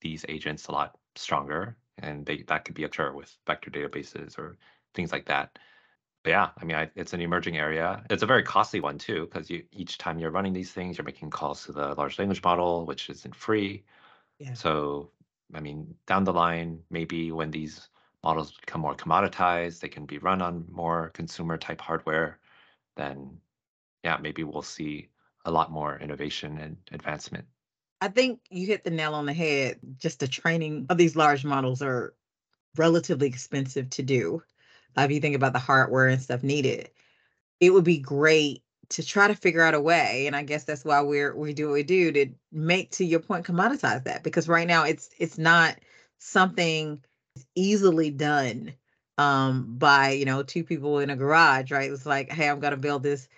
these 0.00 0.24
agents 0.28 0.68
a 0.68 0.72
lot 0.72 0.98
stronger. 1.16 1.76
And 1.98 2.24
they 2.26 2.42
that 2.42 2.64
could 2.64 2.74
be 2.74 2.84
a 2.84 2.92
sure 2.92 3.12
with 3.12 3.36
vector 3.46 3.70
databases 3.70 4.38
or 4.38 4.56
things 4.94 5.12
like 5.12 5.26
that. 5.26 5.58
But 6.24 6.30
yeah, 6.30 6.50
I 6.60 6.64
mean, 6.64 6.76
I, 6.76 6.90
it's 6.96 7.12
an 7.12 7.20
emerging 7.20 7.56
area. 7.58 8.04
It's 8.10 8.22
a 8.22 8.26
very 8.26 8.42
costly 8.42 8.80
one 8.80 8.98
too, 8.98 9.26
because 9.26 9.50
you 9.50 9.64
each 9.72 9.98
time 9.98 10.18
you're 10.18 10.30
running 10.30 10.52
these 10.52 10.72
things, 10.72 10.98
you're 10.98 11.04
making 11.04 11.30
calls 11.30 11.64
to 11.64 11.72
the 11.72 11.94
large 11.94 12.18
language 12.18 12.42
model, 12.42 12.86
which 12.86 13.10
isn't 13.10 13.34
free. 13.34 13.84
Yeah. 14.38 14.54
So 14.54 15.10
I 15.54 15.60
mean, 15.60 15.94
down 16.06 16.24
the 16.24 16.32
line, 16.32 16.82
maybe 16.90 17.32
when 17.32 17.50
these 17.50 17.88
models 18.22 18.52
become 18.52 18.80
more 18.82 18.94
commoditized, 18.94 19.80
they 19.80 19.88
can 19.88 20.06
be 20.06 20.18
run 20.18 20.42
on 20.42 20.66
more 20.70 21.10
consumer 21.10 21.56
type 21.56 21.80
hardware, 21.80 22.38
then 22.96 23.40
yeah, 24.04 24.18
maybe 24.18 24.44
we'll 24.44 24.62
see 24.62 25.08
a 25.44 25.50
lot 25.50 25.70
more 25.70 25.98
innovation 25.98 26.58
and 26.58 26.76
advancement. 26.92 27.46
I 28.00 28.08
think 28.08 28.40
you 28.50 28.66
hit 28.66 28.84
the 28.84 28.90
nail 28.90 29.14
on 29.14 29.26
the 29.26 29.32
head. 29.32 29.78
Just 29.96 30.20
the 30.20 30.28
training 30.28 30.86
of 30.88 30.98
these 30.98 31.16
large 31.16 31.44
models 31.44 31.82
are 31.82 32.14
relatively 32.76 33.26
expensive 33.26 33.90
to 33.90 34.02
do. 34.02 34.42
Uh, 34.96 35.02
if 35.02 35.10
you 35.10 35.20
think 35.20 35.34
about 35.36 35.52
the 35.52 35.58
hardware 35.58 36.08
and 36.08 36.22
stuff 36.22 36.42
needed, 36.42 36.90
it 37.60 37.70
would 37.70 37.84
be 37.84 37.98
great 37.98 38.62
to 38.90 39.04
try 39.04 39.28
to 39.28 39.34
figure 39.34 39.62
out 39.62 39.74
a 39.74 39.80
way 39.80 40.26
and 40.26 40.34
i 40.34 40.42
guess 40.42 40.64
that's 40.64 40.84
why 40.84 41.00
we're 41.00 41.36
we 41.36 41.52
do 41.52 41.66
what 41.66 41.74
we 41.74 41.82
do 41.82 42.10
to 42.10 42.26
make 42.52 42.90
to 42.90 43.04
your 43.04 43.20
point 43.20 43.44
commoditize 43.44 44.04
that 44.04 44.22
because 44.22 44.48
right 44.48 44.66
now 44.66 44.84
it's 44.84 45.10
it's 45.18 45.38
not 45.38 45.76
something 46.18 46.98
easily 47.54 48.10
done 48.10 48.72
um 49.18 49.76
by 49.76 50.10
you 50.10 50.24
know 50.24 50.42
two 50.42 50.64
people 50.64 50.98
in 51.00 51.10
a 51.10 51.16
garage 51.16 51.70
right 51.70 51.90
it's 51.90 52.06
like 52.06 52.32
hey 52.32 52.48
i'm 52.48 52.60
going 52.60 52.70
to 52.70 52.76
build 52.76 53.02
this 53.02 53.28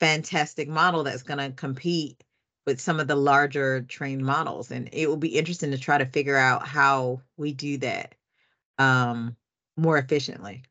fantastic 0.00 0.68
model 0.68 1.04
that's 1.04 1.22
going 1.22 1.38
to 1.38 1.50
compete 1.54 2.22
with 2.66 2.80
some 2.80 2.98
of 3.00 3.06
the 3.06 3.16
larger 3.16 3.82
trained 3.82 4.24
models 4.24 4.70
and 4.70 4.88
it 4.92 5.08
will 5.08 5.16
be 5.16 5.36
interesting 5.36 5.70
to 5.70 5.78
try 5.78 5.98
to 5.98 6.06
figure 6.06 6.36
out 6.36 6.66
how 6.66 7.20
we 7.36 7.52
do 7.52 7.78
that 7.78 8.14
um 8.78 9.36
more 9.76 9.98
efficiently 9.98 10.62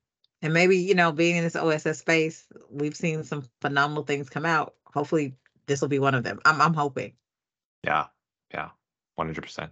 and 0.44 0.54
maybe, 0.54 0.78
you 0.78 0.94
know, 0.94 1.14
being 1.14 1.38
in 1.38 1.44
this 1.46 1.56
OSS 1.56 1.98
space, 2.00 2.46
we've 2.70 2.98
seen 2.98 3.24
some 3.24 3.46
phenomenal 3.62 4.04
things 4.04 4.30
come 4.30 4.46
out. 4.46 4.76
Hopefully 4.94 5.36
this 5.68 5.80
will 5.80 5.88
be 5.88 6.00
one 6.00 6.16
of 6.16 6.26
them. 6.26 6.42
I'm 6.44 6.62
I'm 6.62 6.74
hoping. 6.74 7.14
Yeah. 7.84 8.08
Yeah. 8.54 8.70
100%. 9.18 9.70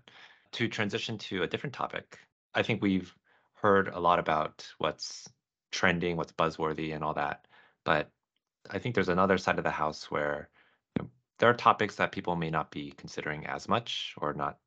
To 0.53 0.67
transition 0.69 1.17
to 1.17 1.43
a 1.43 1.47
different 1.47 1.73
topic, 1.73 2.17
I 2.53 2.63
think 2.63 2.81
we've 2.81 3.13
heard 3.55 3.89
a 3.89 3.99
lot 3.99 4.17
about 4.19 4.65
what's 4.77 5.27
trending, 5.73 6.15
what's 6.15 6.31
buzzworthy 6.31 6.95
and 6.95 7.03
all 7.03 7.15
that. 7.15 7.45
But 7.83 8.09
I 8.69 8.79
think 8.79 8.95
there's 8.95 9.09
another 9.09 9.37
side 9.37 9.57
of 9.57 9.63
the 9.63 9.71
house 9.71 10.11
where 10.11 10.49
you 10.97 11.03
know, 11.03 11.09
there 11.39 11.49
are 11.49 11.53
topics 11.53 11.95
that 11.95 12.11
people 12.11 12.35
may 12.35 12.49
not 12.49 12.71
be 12.71 12.91
considering 12.97 13.45
as 13.47 13.67
much 13.67 14.13
or 14.17 14.33
not 14.33 14.57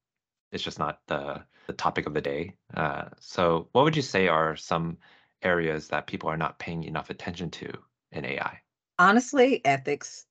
it's 0.54 0.62
just 0.62 0.78
not 0.78 1.00
the 1.08 1.42
the 1.66 1.72
topic 1.72 2.06
of 2.06 2.14
the 2.14 2.20
day. 2.20 2.54
Uh, 2.74 3.06
so 3.18 3.68
what 3.72 3.84
would 3.84 3.96
you 3.96 4.02
say 4.02 4.28
are 4.28 4.54
some 4.54 4.98
areas 5.42 5.88
that 5.88 6.06
people 6.06 6.28
are 6.28 6.36
not 6.36 6.58
paying 6.58 6.84
enough 6.84 7.10
attention 7.10 7.50
to 7.50 7.72
in 8.12 8.24
AI? 8.24 8.60
Honestly, 8.98 9.64
ethics. 9.64 10.26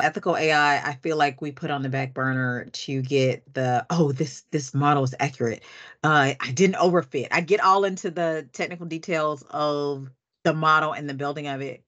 Ethical 0.00 0.34
AI, 0.34 0.80
I 0.80 0.94
feel 0.94 1.18
like 1.18 1.42
we 1.42 1.52
put 1.52 1.70
on 1.70 1.82
the 1.82 1.90
back 1.90 2.14
burner 2.14 2.64
to 2.72 3.02
get 3.02 3.52
the 3.52 3.84
oh 3.90 4.12
this 4.12 4.44
this 4.50 4.74
model 4.74 5.04
is 5.04 5.14
accurate. 5.20 5.62
Uh, 6.02 6.34
I 6.40 6.52
didn't 6.52 6.76
overfit. 6.76 7.28
I 7.30 7.42
get 7.42 7.60
all 7.60 7.84
into 7.84 8.10
the 8.10 8.48
technical 8.52 8.86
details 8.86 9.44
of 9.50 10.10
the 10.42 10.54
model 10.54 10.92
and 10.92 11.08
the 11.08 11.14
building 11.14 11.48
of 11.48 11.60
it, 11.60 11.84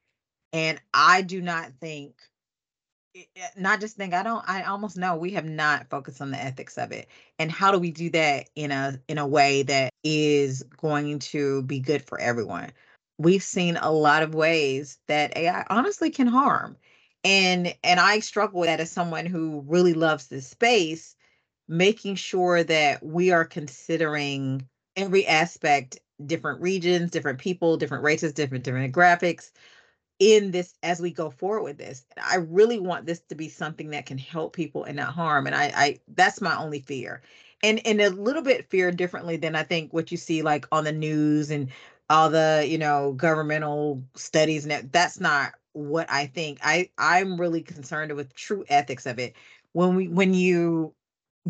and 0.52 0.80
I 0.92 1.22
do 1.22 1.40
not 1.40 1.72
think 1.80 2.14
Eh, 3.14 3.24
eh, 3.36 3.48
not 3.58 3.80
just 3.80 3.96
think 3.96 4.14
i 4.14 4.22
don't 4.22 4.42
i 4.48 4.62
almost 4.62 4.96
know 4.96 5.16
we 5.16 5.32
have 5.32 5.44
not 5.44 5.88
focused 5.90 6.22
on 6.22 6.30
the 6.30 6.42
ethics 6.42 6.78
of 6.78 6.92
it. 6.92 7.08
And 7.38 7.50
how 7.52 7.70
do 7.72 7.78
we 7.78 7.90
do 7.90 8.08
that 8.10 8.48
in 8.54 8.70
a 8.70 8.98
in 9.08 9.18
a 9.18 9.26
way 9.26 9.62
that 9.64 9.92
is 10.02 10.62
going 10.78 11.18
to 11.18 11.62
be 11.62 11.80
good 11.80 12.02
for 12.02 12.18
everyone? 12.18 12.70
We've 13.18 13.42
seen 13.42 13.76
a 13.76 13.92
lot 13.92 14.22
of 14.22 14.34
ways 14.34 14.98
that 15.08 15.36
ai 15.36 15.64
honestly 15.68 16.10
can 16.10 16.26
harm. 16.26 16.76
And 17.24 17.74
and 17.84 18.00
i 18.00 18.20
struggle 18.20 18.60
with 18.60 18.68
that 18.68 18.80
as 18.80 18.90
someone 18.90 19.26
who 19.26 19.62
really 19.66 19.94
loves 19.94 20.28
this 20.28 20.48
space 20.48 21.14
making 21.68 22.16
sure 22.16 22.64
that 22.64 23.04
we 23.04 23.30
are 23.30 23.44
considering 23.44 24.66
every 24.96 25.26
aspect 25.26 25.98
different 26.24 26.60
regions 26.60 27.10
different 27.10 27.38
people 27.38 27.76
different 27.76 28.04
races 28.04 28.32
different 28.32 28.64
demographics 28.64 29.50
in 30.22 30.52
this 30.52 30.74
as 30.84 31.00
we 31.00 31.10
go 31.10 31.30
forward 31.30 31.64
with 31.64 31.78
this. 31.78 32.06
I 32.22 32.36
really 32.36 32.78
want 32.78 33.06
this 33.06 33.18
to 33.22 33.34
be 33.34 33.48
something 33.48 33.90
that 33.90 34.06
can 34.06 34.18
help 34.18 34.54
people 34.54 34.84
and 34.84 34.96
not 34.96 35.14
harm. 35.14 35.48
And 35.48 35.56
I, 35.56 35.72
I 35.74 36.00
that's 36.14 36.40
my 36.40 36.56
only 36.56 36.78
fear. 36.78 37.22
And 37.64 37.84
and 37.84 38.00
a 38.00 38.10
little 38.10 38.42
bit 38.42 38.70
fear 38.70 38.92
differently 38.92 39.36
than 39.36 39.56
I 39.56 39.64
think 39.64 39.92
what 39.92 40.12
you 40.12 40.16
see 40.16 40.42
like 40.42 40.64
on 40.70 40.84
the 40.84 40.92
news 40.92 41.50
and 41.50 41.70
all 42.08 42.30
the, 42.30 42.64
you 42.68 42.78
know, 42.78 43.14
governmental 43.14 44.00
studies 44.14 44.64
and 44.64 44.70
that, 44.70 44.92
that's 44.92 45.18
not 45.18 45.54
what 45.72 46.08
I 46.08 46.26
think. 46.26 46.60
I 46.62 46.90
I'm 46.98 47.36
really 47.36 47.62
concerned 47.62 48.14
with 48.14 48.32
true 48.36 48.64
ethics 48.68 49.06
of 49.06 49.18
it. 49.18 49.34
When 49.72 49.96
we 49.96 50.06
when 50.06 50.34
you 50.34 50.94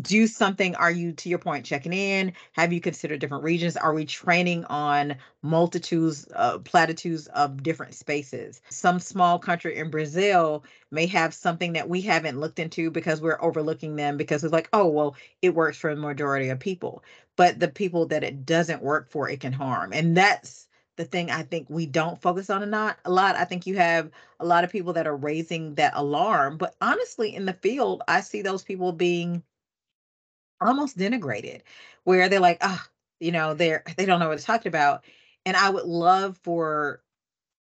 do 0.01 0.25
something? 0.25 0.75
Are 0.75 0.91
you 0.91 1.11
to 1.13 1.29
your 1.29 1.37
point 1.37 1.65
checking 1.65 1.93
in? 1.93 2.33
Have 2.53 2.73
you 2.73 2.81
considered 2.81 3.19
different 3.19 3.43
regions? 3.43 3.77
Are 3.77 3.93
we 3.93 4.05
training 4.05 4.65
on 4.65 5.15
multitudes 5.43 6.27
uh, 6.35 6.57
platitudes 6.59 7.27
of 7.27 7.61
different 7.61 7.93
spaces? 7.93 8.61
Some 8.69 8.99
small 8.99 9.37
country 9.37 9.77
in 9.77 9.91
brazil 9.91 10.63
may 10.89 11.05
have 11.07 11.33
something 11.33 11.73
that 11.73 11.89
we 11.89 12.01
haven't 12.01 12.39
looked 12.39 12.59
into 12.59 12.89
because 12.89 13.21
we're 13.21 13.41
overlooking 13.41 13.95
them 13.95 14.17
because 14.17 14.43
it's 14.43 14.53
like 14.53 14.69
oh 14.73 14.87
well 14.87 15.15
it 15.43 15.53
works 15.53 15.77
for 15.77 15.93
the 15.93 16.01
majority 16.01 16.49
of 16.49 16.59
people. 16.59 17.03
But 17.35 17.59
the 17.59 17.67
people 17.67 18.07
that 18.07 18.23
it 18.23 18.45
doesn't 18.45 18.81
work 18.81 19.09
for 19.09 19.29
it 19.29 19.41
can 19.41 19.53
harm. 19.53 19.93
And 19.93 20.17
that's 20.17 20.67
the 20.95 21.05
thing 21.05 21.31
I 21.31 21.43
think 21.43 21.69
we 21.69 21.85
don't 21.85 22.21
focus 22.21 22.49
on 22.49 22.63
a 22.63 22.65
not 22.65 22.97
a 23.05 23.11
lot. 23.11 23.35
I 23.35 23.45
think 23.45 23.65
you 23.67 23.77
have 23.77 24.09
a 24.39 24.45
lot 24.45 24.63
of 24.63 24.71
people 24.71 24.93
that 24.93 25.07
are 25.07 25.15
raising 25.15 25.75
that 25.75 25.93
alarm, 25.95 26.57
but 26.57 26.75
honestly, 26.81 27.35
in 27.35 27.45
the 27.45 27.53
field, 27.53 28.03
I 28.07 28.21
see 28.21 28.41
those 28.41 28.63
people 28.63 28.91
being 28.91 29.43
almost 30.67 30.97
denigrated 30.97 31.61
where 32.03 32.29
they're 32.29 32.39
like 32.39 32.57
ah 32.61 32.81
oh, 32.81 32.89
you 33.19 33.31
know 33.31 33.53
they're 33.53 33.83
they 33.97 34.05
don't 34.05 34.19
know 34.19 34.27
what 34.27 34.35
it's 34.35 34.45
talking 34.45 34.69
about 34.69 35.03
and 35.45 35.55
i 35.57 35.69
would 35.69 35.85
love 35.85 36.37
for 36.37 37.01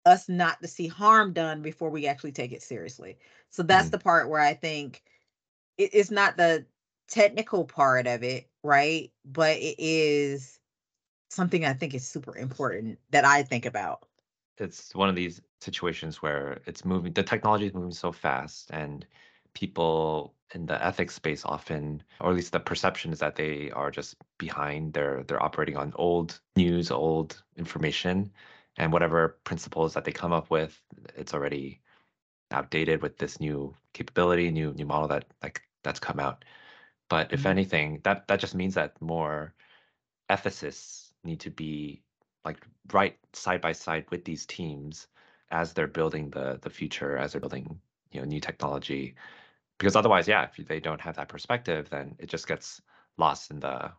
us 0.06 0.30
not 0.30 0.62
to 0.62 0.68
see 0.68 0.88
harm 0.88 1.34
done 1.34 1.62
before 1.62 1.90
we 1.90 2.08
actually 2.08 2.32
take 2.32 2.52
it 2.52 2.62
seriously 2.62 3.18
so 3.50 3.64
that's 3.64 3.86
mm-hmm. 3.86 3.92
the 3.92 4.00
part 4.00 4.30
where 4.30 4.42
i 4.42 4.54
think 4.54 5.04
it, 5.78 5.90
it's 5.94 6.12
not 6.12 6.38
the 6.38 6.66
technical 7.08 7.66
part 7.66 8.08
of 8.08 8.24
it 8.24 8.48
right 8.64 9.12
but 9.26 9.58
it 9.58 9.76
is 9.78 10.60
something 11.30 11.66
i 11.66 11.74
think 11.74 11.94
is 11.94 12.08
super 12.08 12.36
important 12.38 13.00
that 13.12 13.26
i 13.26 13.42
think 13.42 13.66
about 13.66 14.06
it's 14.58 14.96
one 14.96 15.10
of 15.10 15.16
these 15.16 15.42
situations 15.60 16.22
where 16.22 16.60
it's 16.66 16.86
moving 16.86 17.12
the 17.14 17.24
technology 17.24 17.66
is 17.66 17.74
moving 17.74 17.92
so 17.92 18.12
fast 18.12 18.70
and 18.72 19.06
people 19.54 20.35
in 20.56 20.66
the 20.68 20.86
ethics 20.86 21.16
space 21.16 21.46
often 21.46 22.04
or 22.22 22.32
at 22.32 22.36
least 22.36 22.54
the 22.54 22.60
perception 22.62 23.14
is 23.14 23.20
that 23.20 23.36
they 23.36 23.72
are 23.72 23.92
just 23.92 24.16
behind 24.40 24.94
they're 24.94 25.24
they're 25.26 25.44
operating 25.44 25.78
on 25.78 25.94
old 25.98 26.42
news 26.58 26.92
old 26.92 27.44
information 27.58 28.32
and 28.78 28.94
whatever 28.94 29.40
principles 29.46 29.94
that 29.96 30.06
they 30.06 30.14
come 30.14 30.34
up 30.34 30.50
with 30.52 30.82
it's 31.16 31.34
already 31.36 31.82
outdated 32.52 33.02
with 33.02 33.18
this 33.18 33.40
new 33.40 33.76
capability 33.94 34.52
new 34.52 34.74
new 34.74 34.86
model 34.86 35.08
that 35.08 35.26
like 35.44 35.62
that's 35.84 36.00
come 36.00 36.20
out 36.20 36.46
But 37.10 37.34
if 37.34 37.44
Mhm. 37.44 37.52
anything, 37.52 38.02
that 38.04 38.28
that 38.30 38.40
just 38.42 38.56
means 38.56 38.76
that 38.76 39.02
more 39.02 39.54
ethicists 40.30 41.14
need 41.24 41.40
to 41.42 41.52
be 41.52 42.04
like 42.46 42.66
right 42.94 43.18
side 43.34 43.62
by 43.62 43.74
side 43.74 44.06
with 44.12 44.26
these 44.26 44.46
teams 44.46 45.08
as 45.52 45.74
they're 45.74 45.88
building 45.88 46.30
the 46.32 46.60
the 46.62 46.70
future, 46.70 47.18
as 47.18 47.32
they're 47.34 47.42
building 47.42 47.82
you 48.12 48.22
know 48.22 48.26
new 48.28 48.42
technology. 48.42 49.16
Because 49.78 49.96
otherwise, 49.96 50.28
yeah, 50.28 50.48
if 50.58 50.68
they 50.68 50.80
don't 50.80 51.02
have 51.02 51.16
that 51.18 51.30
perspective, 51.30 51.90
then 51.90 52.16
it 52.20 52.30
just 52.30 52.48
gets 52.48 52.82
lost 53.18 53.52
in 53.52 53.60
the 53.60 53.92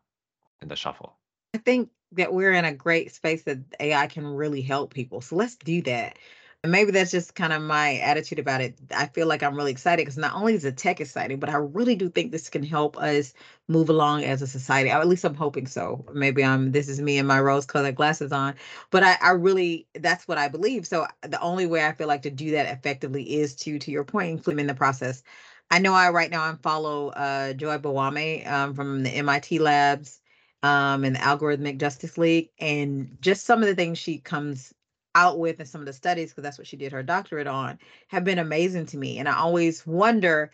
in 0.63 0.69
the 0.69 0.77
shuffle. 0.77 1.19
I 1.55 1.59
think 1.59 1.91
that 2.13 2.33
we're 2.33 2.53
in 2.53 2.65
a 2.65 2.73
great 2.73 3.13
space 3.15 3.43
that 3.45 3.59
AI 3.81 4.07
can 4.07 4.27
really 4.27 4.63
help 4.63 4.95
people. 4.95 5.21
So 5.21 5.37
let's 5.37 5.57
do 5.57 5.83
that. 5.83 6.19
And 6.63 6.73
maybe 6.73 6.91
that's 6.91 7.11
just 7.11 7.35
kind 7.35 7.53
of 7.53 7.63
my 7.63 7.97
attitude 7.99 8.39
about 8.39 8.61
it. 8.61 8.77
I 8.95 9.07
feel 9.07 9.27
like 9.29 9.43
I'm 9.43 9.55
really 9.55 9.71
excited 9.71 10.03
because 10.03 10.17
not 10.19 10.35
only 10.35 10.55
is 10.55 10.63
the 10.63 10.73
tech 10.73 11.01
exciting, 11.01 11.39
but 11.39 11.51
I 11.51 11.57
really 11.57 11.95
do 11.95 12.09
think 12.09 12.33
this 12.33 12.49
can 12.51 12.63
help 12.63 12.97
us 12.97 13.35
move 13.69 13.89
along 13.89 14.25
as 14.25 14.43
a 14.43 14.47
society. 14.47 14.91
At 14.91 15.07
least 15.07 15.25
I'm 15.25 15.35
hoping 15.35 15.67
so. 15.67 16.05
Maybe 16.13 16.43
I'm 16.45 16.73
this 16.73 16.89
is 16.89 17.01
me 17.01 17.19
and 17.19 17.29
my 17.29 17.41
rose 17.41 17.67
colored 17.67 17.95
glasses 17.95 18.33
on. 18.33 18.55
But 18.91 19.05
I, 19.05 19.17
I 19.23 19.31
really 19.31 19.87
that's 19.95 20.27
what 20.27 20.39
I 20.39 20.49
believe. 20.49 20.87
So 20.87 21.07
the 21.23 21.41
only 21.41 21.67
way 21.67 21.85
I 21.85 21.93
feel 21.93 22.09
like 22.09 22.23
to 22.23 22.31
do 22.31 22.51
that 22.53 22.67
effectively 22.67 23.37
is 23.37 23.55
to 23.57 23.79
to 23.79 23.91
your 23.91 24.05
point, 24.05 24.31
include 24.31 24.59
in 24.59 24.67
the 24.67 24.75
process. 24.75 25.23
I 25.71 25.79
know 25.79 25.93
I 25.95 26.11
right 26.11 26.31
now 26.31 26.43
I 26.45 26.55
follow 26.63 27.09
uh 27.09 27.53
Joy 27.53 27.79
Buolamwini 27.79 28.47
um, 28.51 28.75
from 28.75 29.03
the 29.03 29.11
MIT 29.11 29.59
labs 29.59 30.21
um, 30.63 31.05
and 31.05 31.15
the 31.17 31.21
Algorithmic 31.21 31.79
Justice 31.79 32.17
League, 32.19 32.51
and 32.59 33.17
just 33.21 33.45
some 33.47 33.63
of 33.63 33.69
the 33.69 33.75
things 33.75 33.99
she 33.99 34.19
comes 34.19 34.73
out 35.15 35.39
with 35.39 35.59
and 35.61 35.69
some 35.69 35.81
of 35.81 35.87
the 35.87 35.93
studies, 35.93 36.31
because 36.31 36.43
that's 36.45 36.59
what 36.59 36.67
she 36.67 36.77
did 36.77 36.93
her 36.93 37.03
doctorate 37.03 37.47
on, 37.47 37.79
have 38.09 38.25
been 38.25 38.39
amazing 38.39 38.87
to 38.87 38.99
me. 38.99 39.19
And 39.19 39.29
I 39.29 39.37
always 39.37 39.87
wonder 39.87 40.51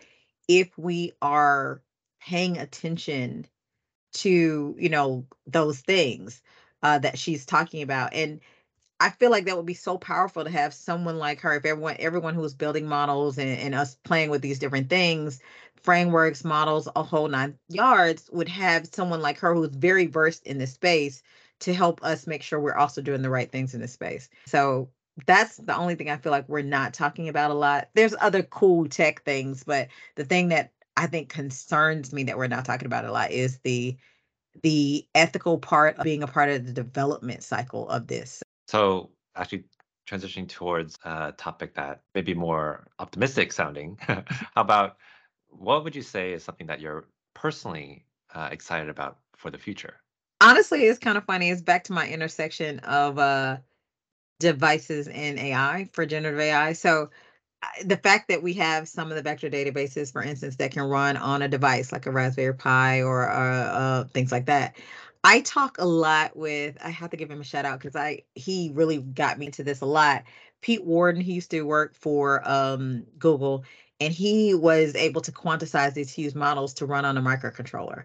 if 0.48 0.77
we 0.79 1.12
are 1.22 1.83
paying 2.20 2.59
attention 2.59 3.46
to, 4.14 4.77
you 4.79 4.88
know, 4.88 5.27
those 5.46 5.81
things 5.81 6.42
uh, 6.83 6.98
that 6.98 7.18
she's 7.18 7.46
talking 7.46 7.83
about. 7.83 8.12
And 8.14 8.40
I 9.03 9.11
feel 9.11 9.33
like 9.33 9.47
that 9.47 9.57
would 9.57 9.67
be 9.67 9.75
so 9.75 9.99
powerful 9.99 10.45
to 10.45 10.51
have 10.51 10.73
someone 10.73 11.19
like 11.19 11.41
her. 11.41 11.57
If 11.57 11.65
everyone, 11.65 11.97
everyone 11.99 12.35
who's 12.35 12.55
building 12.55 12.87
models 12.87 13.37
and, 13.37 13.59
and 13.59 13.75
us 13.75 13.97
playing 14.05 14.31
with 14.31 14.43
these 14.43 14.61
different 14.61 14.88
things, 14.88 15.41
frameworks, 15.83 16.45
models, 16.45 16.88
a 16.95 17.03
whole 17.03 17.27
nine 17.27 17.59
yards, 17.69 18.31
would 18.33 18.49
have 18.49 18.87
someone 18.87 19.21
like 19.21 19.41
her 19.41 19.55
who's 19.55 19.75
very 19.75 20.07
versed 20.07 20.47
in 20.47 20.59
this 20.59 20.75
space 20.75 21.25
to 21.59 21.75
help 21.75 22.01
us 22.05 22.29
make 22.29 22.45
sure 22.45 22.61
we're 22.61 22.77
also 22.77 23.03
doing 23.03 23.23
the 23.23 23.31
right 23.31 23.51
things 23.51 23.75
in 23.75 23.81
this 23.81 23.93
space. 23.93 24.29
So 24.47 24.88
that's 25.27 25.57
the 25.57 25.77
only 25.77 25.97
thing 25.97 26.09
I 26.09 26.17
feel 26.17 26.31
like 26.31 26.49
we're 26.49 26.62
not 26.62 26.95
talking 26.95 27.29
about 27.29 27.51
a 27.51 27.55
lot. 27.55 27.88
There's 27.95 28.15
other 28.21 28.45
cool 28.45 28.88
tech 28.88 29.25
things, 29.25 29.65
but 29.65 29.88
the 30.15 30.25
thing 30.25 30.51
that 30.51 30.71
I 30.97 31.09
think 31.09 31.29
concerns 31.29 32.12
me 32.12 32.23
that 32.25 32.38
we're 32.38 32.47
not 32.47 32.65
talking 32.65 32.87
about 32.87 33.05
a 33.05 33.11
lot 33.11 33.33
is 33.33 33.59
the 33.65 33.97
the 34.62 35.07
ethical 35.15 35.59
part 35.59 35.97
of 35.97 36.05
being 36.05 36.23
a 36.23 36.29
part 36.29 36.51
of 36.51 36.67
the 36.67 36.73
development 36.73 37.43
cycle 37.43 37.88
of 37.88 38.07
this. 38.07 38.45
So 38.73 39.11
actually 39.37 39.65
transitioning 40.09 40.49
towards 40.49 40.99
a 41.05 41.33
topic 41.37 41.75
that 41.75 42.01
may 42.15 42.23
be 42.23 42.33
more 42.33 42.87
optimistic 42.99 43.53
sounding, 43.53 43.99
how 44.01 44.25
about 44.57 44.97
what 45.49 45.85
would 45.85 45.95
you 45.95 46.01
say 46.01 46.33
is 46.33 46.43
something 46.43 46.69
that 46.69 46.81
you're 46.81 47.05
personally 47.35 48.07
uh, 48.35 48.49
excited 48.51 48.89
about 48.89 49.19
for 49.37 49.51
the 49.51 49.59
future? 49.59 49.97
Honestly, 50.41 50.85
it's 50.85 50.99
kind 50.99 51.19
of 51.19 51.25
funny. 51.27 51.51
It's 51.51 51.61
back 51.61 51.85
to 51.85 51.93
my 51.93 52.09
intersection 52.09 52.79
of 52.79 53.19
uh 53.19 53.59
devices 54.41 55.07
and 55.07 55.39
AI 55.39 55.91
for 55.93 56.07
generative 56.07 56.41
AI. 56.41 56.73
So 56.73 57.11
the 57.85 57.99
fact 57.99 58.29
that 58.29 58.43
we 58.43 58.55
have 58.55 58.89
some 58.89 59.11
of 59.11 59.17
the 59.17 59.23
vector 59.23 59.51
databases, 59.51 60.11
for 60.13 60.23
instance, 60.23 60.57
that 60.57 60.73
can 60.73 60.83
run 60.83 61.17
on 61.17 61.43
a 61.43 61.49
device 61.49 61.93
like 61.93 62.07
a 62.07 62.11
Raspberry 62.11 62.55
Pi 62.55 63.03
or 63.03 63.29
uh, 63.29 63.35
uh, 63.35 64.05
things 64.05 64.33
like 64.33 64.47
that. 64.47 64.77
I 65.25 65.41
talk 65.43 65.79
a 65.79 65.85
lot 65.85 66.37
with. 66.37 66.77
I 66.85 66.91
have 66.91 67.11
to 67.11 67.17
give 67.17 67.31
him 67.31 67.41
a 67.41 67.45
shout 67.45 67.65
out 67.65 67.79
because 67.81 67.97
I 67.97 68.23
he 68.35 68.71
really 68.75 68.99
got 68.99 69.39
me 69.39 69.47
into 69.47 69.63
this 69.65 69.81
a 69.81 69.87
lot. 69.87 70.25
Pete 70.61 70.85
Warden, 70.85 71.23
he 71.23 71.33
used 71.35 71.51
to 71.53 71.63
work 71.63 71.95
for 71.95 72.49
um, 72.49 73.05
Google, 73.19 73.65
and 74.01 74.13
he 74.13 74.55
was 74.55 74.95
able 74.97 75.21
to 75.23 75.33
quantize 75.33 75.95
these 75.95 76.13
huge 76.13 76.35
models 76.35 76.75
to 76.75 76.87
run 76.87 77.05
on 77.05 77.17
a 77.19 77.23
microcontroller. 77.23 78.05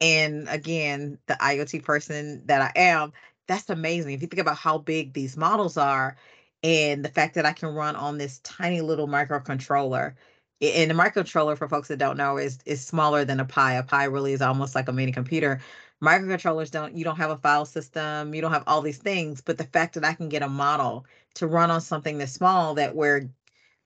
And 0.00 0.48
again, 0.48 1.18
the 1.26 1.34
IoT 1.34 1.84
person 1.84 2.42
that 2.46 2.62
I 2.62 2.80
am, 2.80 3.12
that's 3.48 3.70
amazing. 3.70 4.14
If 4.14 4.22
you 4.22 4.28
think 4.28 4.40
about 4.40 4.56
how 4.58 4.78
big 4.78 5.12
these 5.14 5.36
models 5.36 5.76
are 5.76 6.16
and 6.62 7.04
the 7.04 7.08
fact 7.08 7.34
that 7.36 7.46
I 7.46 7.52
can 7.52 7.74
run 7.74 7.96
on 7.96 8.18
this 8.18 8.40
tiny 8.40 8.80
little 8.80 9.08
microcontroller. 9.08 10.14
And 10.60 10.90
the 10.90 10.94
microcontroller, 10.94 11.58
for 11.58 11.68
folks 11.68 11.88
that 11.88 11.98
don't 11.98 12.16
know, 12.16 12.38
is 12.38 12.58
is 12.66 12.84
smaller 12.86 13.24
than 13.24 13.40
a 13.40 13.44
Pi. 13.44 13.74
A 13.74 13.82
Pi 13.82 14.04
really 14.04 14.32
is 14.32 14.42
almost 14.42 14.74
like 14.74 14.88
a 14.88 14.92
mini 14.92 15.12
computer. 15.12 15.60
Microcontrollers 16.02 16.70
don't, 16.70 16.94
you 16.94 17.04
don't 17.04 17.16
have 17.16 17.30
a 17.30 17.38
file 17.38 17.64
system, 17.64 18.34
you 18.34 18.40
don't 18.40 18.52
have 18.52 18.64
all 18.66 18.82
these 18.82 18.98
things, 18.98 19.40
but 19.40 19.58
the 19.58 19.64
fact 19.64 19.94
that 19.94 20.04
I 20.04 20.14
can 20.14 20.28
get 20.28 20.42
a 20.42 20.48
model 20.48 21.06
to 21.34 21.46
run 21.46 21.70
on 21.70 21.80
something 21.80 22.18
that's 22.18 22.32
small 22.32 22.74
that 22.74 22.94
where 22.94 23.30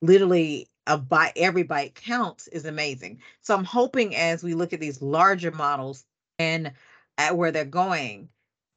literally 0.00 0.68
a 0.86 0.98
byte 0.98 1.32
every 1.36 1.64
byte 1.64 1.94
counts 1.94 2.48
is 2.48 2.64
amazing. 2.64 3.20
So 3.42 3.54
I'm 3.54 3.64
hoping 3.64 4.16
as 4.16 4.42
we 4.42 4.54
look 4.54 4.72
at 4.72 4.80
these 4.80 5.02
larger 5.02 5.50
models 5.50 6.04
and 6.38 6.72
at 7.18 7.36
where 7.36 7.52
they're 7.52 7.64
going, 7.64 8.30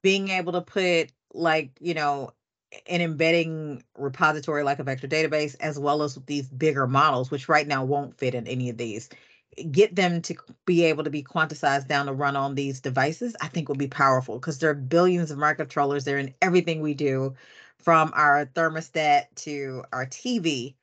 being 0.04 0.30
able 0.30 0.52
to 0.54 0.62
put 0.62 1.12
like, 1.34 1.72
you 1.80 1.94
know, 1.94 2.32
an 2.88 3.02
embedding 3.02 3.84
repository 3.98 4.64
like 4.64 4.80
a 4.80 4.84
vector 4.84 5.08
database, 5.08 5.56
as 5.60 5.78
well 5.78 6.04
as 6.04 6.16
these 6.26 6.48
bigger 6.50 6.88
models, 6.88 7.30
which 7.32 7.50
right 7.50 7.68
now 7.68 7.84
won't 7.84 8.18
fit 8.18 8.36
in 8.36 8.48
any 8.48 8.70
of 8.70 8.78
these, 8.78 9.10
get 9.72 9.96
them 9.96 10.22
to 10.24 10.36
be 10.66 10.84
able 10.86 11.04
to 11.04 11.10
be 11.10 11.24
quantized 11.24 11.88
down 11.88 12.06
to 12.06 12.14
run 12.14 12.36
on 12.36 12.56
these 12.56 12.80
devices, 12.80 13.36
I 13.42 13.48
think 13.48 13.70
would 13.70 13.78
be 13.78 13.88
powerful 13.88 14.36
because 14.40 14.60
there 14.60 14.70
are 14.70 14.76
billions 14.76 15.32
of 15.32 15.38
microcontrollers. 15.38 16.04
They're 16.04 16.18
in 16.18 16.34
everything 16.42 16.82
we 16.82 16.94
do, 16.94 17.36
from 17.82 18.12
our 18.16 18.46
thermostat 18.46 19.26
to 19.36 19.84
our 19.92 20.06
TV. 20.06 20.76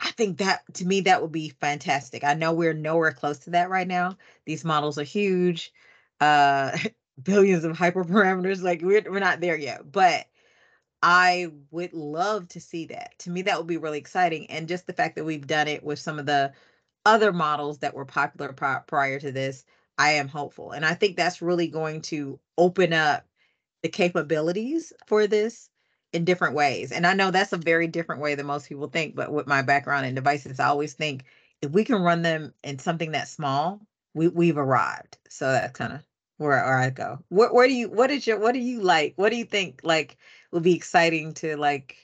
I 0.00 0.10
think 0.12 0.38
that 0.38 0.62
to 0.74 0.86
me 0.86 1.02
that 1.02 1.22
would 1.22 1.32
be 1.32 1.50
fantastic. 1.50 2.24
I 2.24 2.34
know 2.34 2.52
we're 2.52 2.74
nowhere 2.74 3.12
close 3.12 3.38
to 3.40 3.50
that 3.50 3.70
right 3.70 3.86
now. 3.86 4.16
These 4.44 4.64
models 4.64 4.98
are 4.98 5.04
huge, 5.04 5.72
uh, 6.20 6.76
billions 7.22 7.64
of 7.64 7.76
hyperparameters. 7.76 8.62
Like 8.62 8.82
we're 8.82 9.02
we're 9.10 9.20
not 9.20 9.40
there 9.40 9.56
yet, 9.56 9.90
but 9.90 10.26
I 11.02 11.48
would 11.70 11.92
love 11.92 12.48
to 12.48 12.60
see 12.60 12.86
that. 12.86 13.18
To 13.20 13.30
me, 13.30 13.42
that 13.42 13.58
would 13.58 13.66
be 13.66 13.76
really 13.76 13.98
exciting. 13.98 14.50
And 14.50 14.68
just 14.68 14.86
the 14.86 14.92
fact 14.92 15.16
that 15.16 15.24
we've 15.24 15.46
done 15.46 15.68
it 15.68 15.84
with 15.84 15.98
some 15.98 16.18
of 16.18 16.26
the 16.26 16.52
other 17.06 17.32
models 17.32 17.78
that 17.78 17.94
were 17.94 18.04
popular 18.04 18.52
pri- 18.52 18.82
prior 18.86 19.18
to 19.20 19.32
this, 19.32 19.64
I 19.98 20.12
am 20.12 20.28
hopeful. 20.28 20.72
And 20.72 20.84
I 20.84 20.94
think 20.94 21.16
that's 21.16 21.42
really 21.42 21.68
going 21.68 22.02
to 22.02 22.38
open 22.58 22.92
up 22.92 23.26
the 23.82 23.88
capabilities 23.88 24.92
for 25.06 25.26
this 25.26 25.68
in 26.12 26.24
different 26.24 26.54
ways. 26.54 26.92
And 26.92 27.06
I 27.06 27.14
know 27.14 27.30
that's 27.30 27.52
a 27.52 27.58
very 27.58 27.86
different 27.86 28.22
way 28.22 28.34
than 28.34 28.46
most 28.46 28.68
people 28.68 28.88
think, 28.88 29.14
but 29.14 29.32
with 29.32 29.46
my 29.46 29.62
background 29.62 30.06
in 30.06 30.14
devices, 30.14 30.60
I 30.60 30.66
always 30.66 30.94
think 30.94 31.24
if 31.60 31.70
we 31.70 31.84
can 31.84 32.02
run 32.02 32.22
them 32.22 32.54
in 32.62 32.78
something 32.78 33.12
that 33.12 33.28
small, 33.28 33.80
we, 34.14 34.28
we've 34.28 34.58
arrived. 34.58 35.18
So 35.28 35.50
that's 35.50 35.76
kind 35.76 35.92
of 35.92 36.00
where, 36.38 36.64
where 36.64 36.78
I 36.78 36.90
go. 36.90 37.18
Where, 37.28 37.52
where 37.52 37.66
do 37.66 37.74
you, 37.74 37.90
what 37.90 38.10
is 38.10 38.26
your, 38.26 38.38
what 38.38 38.54
do 38.54 38.60
you 38.60 38.80
like? 38.80 39.14
What 39.16 39.30
do 39.30 39.36
you 39.36 39.44
think 39.44 39.80
like 39.82 40.16
would 40.52 40.62
be 40.62 40.74
exciting 40.76 41.34
to 41.34 41.56
like 41.56 42.03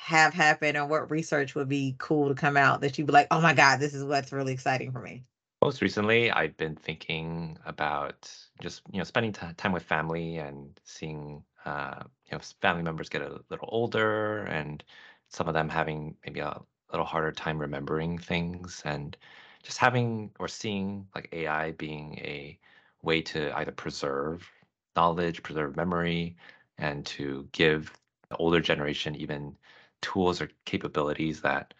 have 0.00 0.32
happened 0.32 0.78
or 0.78 0.86
what 0.86 1.10
research 1.10 1.54
would 1.54 1.68
be 1.68 1.94
cool 1.98 2.28
to 2.28 2.34
come 2.34 2.56
out 2.56 2.80
that 2.80 2.96
you'd 2.96 3.06
be 3.06 3.12
like, 3.12 3.26
oh 3.30 3.40
my 3.40 3.52
God, 3.52 3.78
this 3.80 3.92
is 3.92 4.02
what's 4.02 4.32
really 4.32 4.52
exciting 4.52 4.90
for 4.92 5.00
me? 5.00 5.24
Most 5.62 5.82
recently, 5.82 6.30
I've 6.30 6.56
been 6.56 6.74
thinking 6.74 7.58
about 7.66 8.32
just 8.62 8.80
you 8.90 8.98
know 8.98 9.04
spending 9.04 9.32
ti 9.32 9.46
time 9.58 9.72
with 9.72 9.82
family 9.82 10.38
and 10.38 10.80
seeing 10.84 11.44
uh, 11.66 12.02
you 12.24 12.32
know 12.32 12.40
family 12.62 12.82
members 12.82 13.10
get 13.10 13.20
a 13.20 13.40
little 13.50 13.68
older 13.70 14.44
and 14.44 14.82
some 15.28 15.48
of 15.48 15.54
them 15.54 15.68
having 15.68 16.16
maybe 16.24 16.40
a 16.40 16.58
little 16.90 17.06
harder 17.06 17.30
time 17.30 17.58
remembering 17.58 18.16
things 18.16 18.80
and 18.86 19.18
just 19.62 19.76
having 19.76 20.30
or 20.38 20.48
seeing 20.48 21.06
like 21.14 21.28
AI 21.32 21.72
being 21.72 22.14
a 22.20 22.58
way 23.02 23.20
to 23.20 23.56
either 23.58 23.72
preserve 23.72 24.50
knowledge, 24.96 25.42
preserve 25.42 25.76
memory, 25.76 26.36
and 26.78 27.04
to 27.04 27.46
give 27.52 27.92
the 28.30 28.36
older 28.36 28.60
generation 28.60 29.14
even 29.14 29.54
tools 30.02 30.40
or 30.40 30.50
capabilities 30.66 31.42
that 31.42 31.74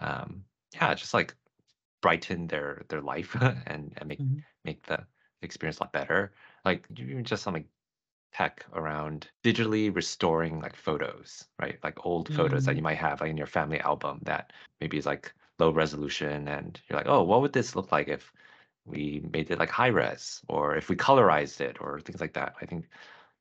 um, 0.00 0.44
yeah, 0.74 0.94
just 0.94 1.14
like 1.14 1.36
brighten 2.02 2.48
their 2.48 2.84
their 2.88 3.02
life 3.02 3.34
and 3.40 3.94
and 3.96 4.06
make 4.08 4.22
Mhm. 4.22 4.42
make 4.64 4.84
the 4.86 5.06
experience 5.42 5.78
a 5.80 5.84
lot 5.84 5.92
better. 5.92 6.34
Like 6.64 6.86
even 6.96 7.24
just 7.24 7.42
something 7.42 7.68
tech 8.32 8.64
around 8.72 9.30
digitally 9.44 9.94
restoring 9.94 10.60
like 10.60 10.76
photos, 10.76 11.48
right? 11.60 11.78
Like 11.84 12.04
old 12.06 12.28
photos 12.28 12.64
that 12.64 12.76
you 12.76 12.82
Mhm. 12.82 12.84
might 12.84 12.96
have 12.98 13.20
like 13.20 13.30
in 13.30 13.36
your 13.36 13.46
family 13.46 13.80
album 13.80 14.20
that 14.24 14.52
maybe 14.80 14.96
is 14.98 15.06
like 15.06 15.34
low 15.58 15.70
resolution 15.70 16.48
and 16.48 16.80
you're 16.88 16.98
like, 16.98 17.06
oh, 17.08 17.22
what 17.24 17.42
would 17.42 17.52
this 17.52 17.76
look 17.76 17.92
like 17.92 18.08
if 18.08 18.32
we 18.86 19.22
made 19.32 19.50
it 19.50 19.58
like 19.58 19.70
high 19.70 19.88
res 19.88 20.42
or 20.48 20.76
if 20.76 20.88
we 20.90 20.96
colorized 20.96 21.60
it 21.62 21.78
or 21.80 22.00
things 22.00 22.20
like 22.20 22.34
that. 22.34 22.54
I 22.62 22.66
think 22.66 22.88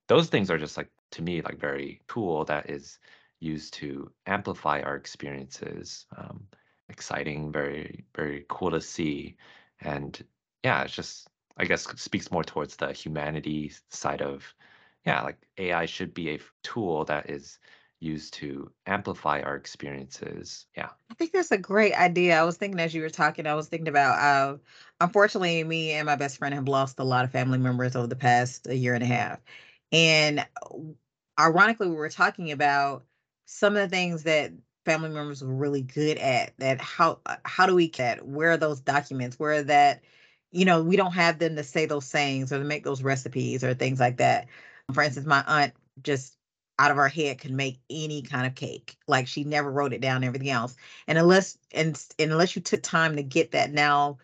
those 0.08 0.30
things 0.30 0.52
are 0.52 0.58
just 0.58 0.78
like 0.78 0.92
to 1.12 1.22
me 1.22 1.42
like 1.42 1.60
very 1.60 2.02
cool 2.08 2.46
that 2.46 2.70
is 2.70 3.00
used 3.42 3.74
to 3.74 4.12
amplify 4.26 4.82
our 4.82 4.96
experiences 4.96 6.06
um, 6.18 6.48
exciting 6.90 7.52
very 7.52 8.06
very 8.16 8.46
cool 8.50 8.72
to 8.72 8.82
see 8.82 9.36
and 9.82 10.24
yeah 10.64 10.84
it's 10.84 10.96
just 10.96 11.28
I 11.58 11.66
guess 11.66 11.88
speaks 12.02 12.32
more 12.32 12.44
towards 12.44 12.76
the 12.76 12.92
humanity 12.92 13.72
side 13.90 14.22
of, 14.22 14.54
yeah, 15.06 15.22
like 15.22 15.38
AI 15.58 15.86
should 15.86 16.14
be 16.14 16.32
a 16.32 16.40
tool 16.64 17.06
that 17.06 17.30
is 17.30 17.60
used 18.00 18.34
to 18.36 18.72
amplify 18.88 19.42
our 19.42 19.56
experiences. 19.56 20.66
Yeah. 20.76 20.90
I 21.12 21.14
think 21.14 21.34
that's 21.34 21.52
a 21.52 21.58
great 21.58 21.94
idea. 21.94 22.40
I 22.40 22.44
was 22.44 22.58
thinking 22.58 22.80
as 22.80 22.96
you 22.96 23.02
were 23.02 23.10
talking, 23.10 23.46
I 23.46 23.54
was 23.54 23.68
thinking 23.68 23.90
about 23.90 24.18
uh, 24.18 24.58
unfortunately, 25.00 25.64
me 25.64 25.92
and 25.92 26.06
my 26.06 26.16
best 26.16 26.38
friend 26.38 26.56
have 26.56 26.68
lost 26.68 27.00
a 27.00 27.04
lot 27.04 27.26
of 27.26 27.32
family 27.32 27.60
members 27.60 27.96
over 27.96 28.08
the 28.08 28.16
past 28.16 28.68
year 28.68 28.96
and 28.96 29.04
a 29.04 29.08
half. 29.08 29.40
And 29.92 30.46
ironically, 31.40 31.90
we 31.90 31.96
were 31.96 32.10
talking 32.10 32.52
about 32.52 33.04
some 33.46 33.76
of 33.76 33.82
the 33.82 33.90
things 33.90 34.24
that 34.24 34.52
family 34.86 35.10
members 35.10 35.44
were 35.44 35.54
really 35.54 35.82
good 35.82 36.18
at 36.18 36.54
that 36.58 36.82
how 36.82 37.20
uh, 37.26 37.36
how 37.46 37.66
do 37.66 37.76
we 37.76 37.88
get 37.88 38.26
where 38.26 38.52
are 38.52 38.58
those 38.58 38.80
documents? 38.80 39.40
Where 39.40 39.64
that 39.64 40.02
you 40.52 40.66
know 40.66 40.84
we 40.84 40.96
don't 40.96 41.14
have 41.14 41.40
them 41.40 41.56
to 41.56 41.64
say 41.64 41.86
those 41.86 42.06
sayings 42.06 42.52
or 42.52 42.60
to 42.60 42.66
make 42.66 42.84
those 42.84 43.04
recipes 43.04 43.64
or 43.64 43.74
things 43.74 44.00
like 44.00 44.18
that. 44.18 44.48
For 44.94 45.04
instance 45.04 45.28
my 45.28 45.44
aunt 45.48 45.74
just 46.04 46.38
out 46.80 46.92
of 46.92 46.98
her 46.98 47.08
head 47.10 47.38
can 47.38 47.56
make 47.56 47.80
any 47.92 48.24
kind 48.24 48.48
of 48.48 48.56
cake. 48.56 48.98
Like 49.08 49.28
she 49.28 49.44
never 49.44 49.72
wrote 49.72 49.94
it 49.94 50.02
down 50.02 50.24
everything 50.24 50.50
else. 50.50 50.76
And 51.08 51.18
unless 51.18 51.58
and, 51.74 52.02
and 52.18 52.32
unless 52.32 52.56
you 52.56 52.62
took 52.62 52.82
time 52.82 53.16
to 53.18 53.24
get 53.24 53.52
that 53.52 53.72
now 53.72 54.18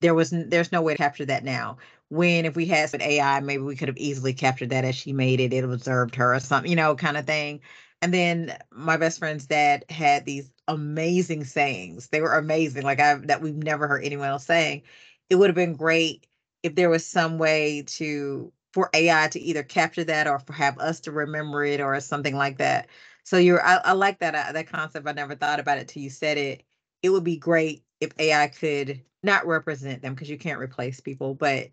there 0.00 0.14
was 0.14 0.30
there's 0.30 0.72
no 0.72 0.82
way 0.82 0.94
to 0.94 0.98
capture 0.98 1.24
that 1.26 1.44
now. 1.44 1.78
When 2.08 2.44
if 2.44 2.56
we 2.56 2.66
had 2.66 2.90
some 2.90 3.00
ai 3.00 3.40
maybe 3.40 3.62
we 3.62 3.76
could 3.76 3.88
have 3.88 3.96
easily 3.96 4.34
captured 4.34 4.70
that 4.70 4.84
as 4.84 4.96
she 4.96 5.12
made 5.12 5.40
it 5.40 5.52
it 5.52 5.64
observed 5.64 6.14
her 6.16 6.34
or 6.34 6.40
something 6.40 6.68
you 6.68 6.76
know 6.76 6.94
kind 6.94 7.16
of 7.16 7.24
thing 7.24 7.60
and 8.02 8.12
then 8.14 8.58
my 8.72 8.96
best 8.98 9.20
friend's 9.20 9.46
dad 9.46 9.84
had 9.90 10.26
these 10.26 10.50
amazing 10.68 11.44
sayings. 11.44 12.08
They 12.08 12.20
were 12.20 12.34
amazing, 12.36 12.82
like 12.82 13.00
I 13.00 13.14
that 13.26 13.42
we've 13.42 13.56
never 13.56 13.88
heard 13.88 14.04
anyone 14.04 14.28
else 14.28 14.46
saying. 14.46 14.82
It 15.30 15.36
would 15.36 15.48
have 15.48 15.56
been 15.56 15.74
great 15.76 16.26
if 16.64 16.74
there 16.74 16.90
was 16.90 17.06
some 17.06 17.38
way 17.38 17.82
to 17.88 18.52
for 18.74 18.90
AI 18.94 19.28
to 19.28 19.40
either 19.40 19.62
capture 19.62 20.04
that 20.04 20.26
or 20.26 20.40
for 20.40 20.52
have 20.54 20.78
us 20.78 21.00
to 21.02 21.12
remember 21.12 21.64
it 21.64 21.80
or 21.80 21.98
something 22.00 22.36
like 22.36 22.58
that. 22.58 22.88
So 23.24 23.38
you're 23.38 23.64
I, 23.64 23.76
I 23.84 23.92
like 23.92 24.18
that 24.20 24.34
uh, 24.34 24.52
that 24.52 24.66
concept. 24.68 25.06
I 25.08 25.12
never 25.12 25.36
thought 25.36 25.60
about 25.60 25.78
it 25.78 25.88
till 25.88 26.02
you 26.02 26.10
said 26.10 26.38
it. 26.38 26.64
It 27.02 27.10
would 27.10 27.24
be 27.24 27.36
great 27.36 27.84
if 28.00 28.12
AI 28.18 28.48
could 28.48 29.00
not 29.22 29.46
represent 29.46 30.02
them 30.02 30.14
because 30.14 30.30
you 30.30 30.38
can't 30.38 30.60
replace 30.60 31.00
people, 31.00 31.34
but 31.34 31.68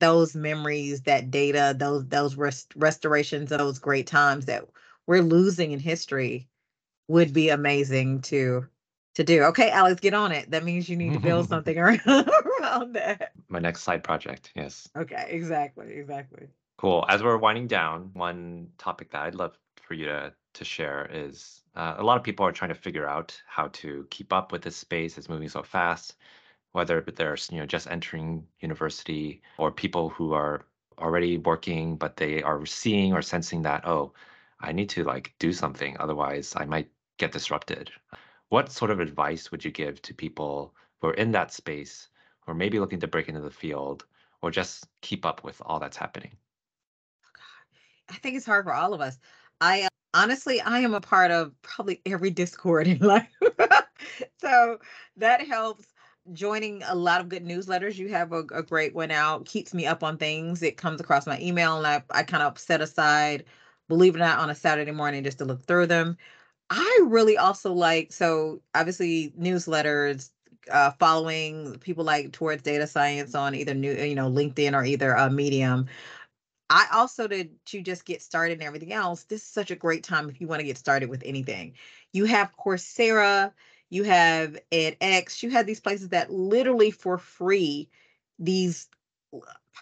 those 0.00 0.36
memories, 0.36 1.02
that 1.02 1.30
data, 1.30 1.74
those 1.78 2.06
those 2.08 2.36
rest, 2.36 2.72
restorations 2.76 3.52
of 3.52 3.58
those 3.58 3.78
great 3.78 4.06
times 4.06 4.46
that 4.46 4.64
we're 5.06 5.22
losing 5.22 5.72
in 5.72 5.80
history 5.80 6.48
would 7.08 7.32
be 7.32 7.50
amazing 7.50 8.22
to 8.22 8.66
to 9.14 9.24
do. 9.24 9.44
Okay, 9.44 9.70
Alex, 9.70 10.00
get 10.00 10.14
on 10.14 10.32
it. 10.32 10.50
That 10.50 10.64
means 10.64 10.88
you 10.88 10.96
need 10.96 11.12
to 11.12 11.20
build 11.20 11.48
something 11.48 11.78
around, 11.78 12.00
around 12.06 12.94
that. 12.94 13.32
My 13.48 13.60
next 13.60 13.82
side 13.82 14.02
project, 14.02 14.50
yes. 14.56 14.88
Okay, 14.96 15.26
exactly, 15.28 15.94
exactly. 15.94 16.48
Cool. 16.78 17.04
As 17.08 17.22
we're 17.22 17.36
winding 17.36 17.68
down, 17.68 18.10
one 18.14 18.68
topic 18.78 19.10
that 19.12 19.22
I'd 19.22 19.34
love 19.34 19.56
for 19.82 19.94
you 19.94 20.06
to 20.06 20.32
to 20.54 20.64
share 20.64 21.08
is 21.12 21.62
uh, 21.74 21.96
a 21.98 22.02
lot 22.04 22.16
of 22.16 22.22
people 22.22 22.46
are 22.46 22.52
trying 22.52 22.68
to 22.68 22.76
figure 22.76 23.08
out 23.08 23.40
how 23.46 23.68
to 23.68 24.06
keep 24.10 24.32
up 24.32 24.52
with 24.52 24.62
this 24.62 24.76
space. 24.76 25.18
It's 25.18 25.28
moving 25.28 25.48
so 25.48 25.62
fast. 25.62 26.16
Whether 26.72 27.00
they're 27.00 27.36
you 27.50 27.58
know 27.58 27.66
just 27.66 27.88
entering 27.88 28.44
university 28.60 29.42
or 29.58 29.70
people 29.70 30.08
who 30.10 30.32
are 30.32 30.66
already 30.98 31.38
working, 31.38 31.96
but 31.96 32.16
they 32.16 32.42
are 32.42 32.64
seeing 32.66 33.12
or 33.12 33.22
sensing 33.22 33.62
that 33.62 33.86
oh, 33.86 34.12
I 34.64 34.72
need 34.72 34.88
to 34.90 35.04
like 35.04 35.34
do 35.38 35.52
something, 35.52 35.96
otherwise 36.00 36.54
I 36.56 36.64
might 36.64 36.90
get 37.18 37.32
disrupted. 37.32 37.90
What 38.48 38.72
sort 38.72 38.90
of 38.90 39.00
advice 39.00 39.50
would 39.50 39.64
you 39.64 39.70
give 39.70 40.00
to 40.02 40.14
people 40.14 40.74
who 41.00 41.08
are 41.08 41.14
in 41.14 41.32
that 41.32 41.52
space, 41.52 42.08
or 42.46 42.54
maybe 42.54 42.80
looking 42.80 43.00
to 43.00 43.06
break 43.06 43.28
into 43.28 43.40
the 43.40 43.50
field, 43.50 44.04
or 44.42 44.50
just 44.50 44.86
keep 45.00 45.26
up 45.26 45.44
with 45.44 45.60
all 45.64 45.78
that's 45.78 45.96
happening? 45.96 46.36
I 48.08 48.14
think 48.14 48.36
it's 48.36 48.46
hard 48.46 48.64
for 48.64 48.72
all 48.72 48.94
of 48.94 49.00
us. 49.00 49.18
I 49.60 49.82
uh, 49.82 49.88
honestly, 50.14 50.60
I 50.60 50.80
am 50.80 50.94
a 50.94 51.00
part 51.00 51.30
of 51.30 51.52
probably 51.62 52.00
every 52.06 52.30
Discord 52.30 52.86
in 52.94 52.98
life. 52.98 53.28
so 54.40 54.78
that 55.16 55.46
helps 55.46 55.86
joining 56.32 56.82
a 56.84 56.94
lot 56.94 57.20
of 57.20 57.28
good 57.28 57.44
newsletters. 57.44 57.96
You 57.96 58.08
have 58.08 58.32
a, 58.32 58.44
a, 58.52 58.62
great 58.62 58.94
one 58.94 59.10
out, 59.10 59.44
keeps 59.44 59.74
me 59.74 59.86
up 59.86 60.02
on 60.02 60.16
things. 60.16 60.62
It 60.62 60.78
comes 60.78 61.00
across 61.00 61.26
my 61.26 61.38
email, 61.38 61.76
and 61.76 61.86
I, 61.86 62.02
I 62.10 62.22
kind 62.22 62.42
of 62.42 62.58
set 62.58 62.80
aside 62.80 63.44
believe 63.88 64.14
it 64.14 64.18
or 64.18 64.20
not, 64.20 64.38
on 64.38 64.50
a 64.50 64.54
Saturday 64.54 64.92
morning 64.92 65.24
just 65.24 65.38
to 65.38 65.44
look 65.44 65.62
through 65.64 65.86
them. 65.86 66.16
I 66.70 67.00
really 67.04 67.36
also 67.36 67.72
like, 67.72 68.12
so 68.12 68.60
obviously 68.74 69.32
newsletters, 69.38 70.30
uh, 70.72 70.92
following 70.92 71.78
people 71.80 72.04
like 72.04 72.32
towards 72.32 72.62
data 72.62 72.86
science 72.86 73.34
on 73.34 73.54
either 73.54 73.74
new, 73.74 73.92
you 73.92 74.14
know, 74.14 74.30
LinkedIn 74.30 74.74
or 74.74 74.84
either 74.84 75.16
uh, 75.16 75.28
Medium. 75.28 75.86
I 76.70 76.86
also 76.92 77.28
to 77.28 77.44
to 77.44 77.82
just 77.82 78.06
get 78.06 78.22
started 78.22 78.54
and 78.54 78.62
everything 78.62 78.92
else. 78.92 79.24
This 79.24 79.42
is 79.42 79.48
such 79.48 79.70
a 79.70 79.76
great 79.76 80.02
time 80.02 80.30
if 80.30 80.40
you 80.40 80.46
want 80.46 80.60
to 80.60 80.66
get 80.66 80.78
started 80.78 81.10
with 81.10 81.22
anything. 81.24 81.74
You 82.12 82.24
have 82.24 82.56
Coursera, 82.56 83.52
you 83.90 84.04
have 84.04 84.58
edX, 84.72 85.42
you 85.42 85.50
have 85.50 85.66
these 85.66 85.80
places 85.80 86.08
that 86.08 86.32
literally 86.32 86.90
for 86.90 87.18
free 87.18 87.88
these 88.38 88.88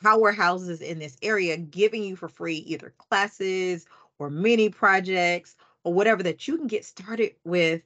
powerhouses 0.03 0.80
in 0.80 0.99
this 0.99 1.16
area 1.22 1.57
giving 1.57 2.03
you 2.03 2.16
for 2.16 2.28
free 2.28 2.57
either 2.57 2.93
classes 2.99 3.86
or 4.18 4.30
mini 4.30 4.68
projects 4.68 5.57
or 5.84 5.93
whatever 5.93 6.22
that 6.22 6.47
you 6.47 6.57
can 6.57 6.66
get 6.66 6.84
started 6.84 7.32
with 7.45 7.82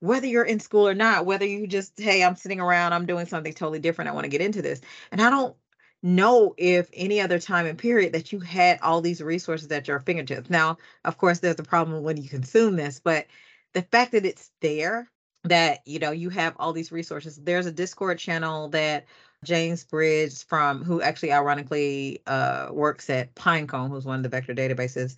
whether 0.00 0.26
you're 0.26 0.44
in 0.44 0.60
school 0.60 0.86
or 0.86 0.94
not 0.94 1.26
whether 1.26 1.46
you 1.46 1.66
just 1.66 1.98
hey 1.98 2.22
i'm 2.22 2.36
sitting 2.36 2.60
around 2.60 2.92
i'm 2.92 3.06
doing 3.06 3.26
something 3.26 3.52
totally 3.52 3.78
different 3.78 4.08
i 4.08 4.12
want 4.12 4.24
to 4.24 4.30
get 4.30 4.40
into 4.40 4.62
this. 4.62 4.80
And 5.10 5.20
i 5.20 5.30
don't 5.30 5.56
know 6.02 6.54
if 6.56 6.88
any 6.92 7.20
other 7.20 7.40
time 7.40 7.66
and 7.66 7.76
period 7.76 8.12
that 8.12 8.32
you 8.32 8.38
had 8.38 8.78
all 8.82 9.00
these 9.00 9.20
resources 9.20 9.68
at 9.72 9.88
your 9.88 9.98
fingertips. 9.98 10.48
Now 10.48 10.78
of 11.04 11.18
course 11.18 11.40
there's 11.40 11.58
a 11.58 11.64
problem 11.64 12.02
when 12.04 12.16
you 12.16 12.28
consume 12.28 12.76
this 12.76 13.00
but 13.02 13.26
the 13.74 13.82
fact 13.82 14.12
that 14.12 14.24
it's 14.24 14.50
there 14.60 15.10
that 15.44 15.80
you 15.86 15.98
know 15.98 16.10
you 16.10 16.30
have 16.30 16.54
all 16.58 16.72
these 16.72 16.92
resources 16.92 17.36
there's 17.36 17.66
a 17.66 17.72
discord 17.72 18.18
channel 18.18 18.68
that 18.68 19.06
James 19.44 19.84
Briggs 19.84 20.42
from 20.42 20.82
who 20.82 21.00
actually 21.00 21.32
ironically 21.32 22.20
uh, 22.26 22.68
works 22.72 23.08
at 23.10 23.34
Pinecone, 23.34 23.90
who's 23.90 24.04
one 24.04 24.16
of 24.16 24.22
the 24.22 24.28
vector 24.28 24.54
databases, 24.54 25.16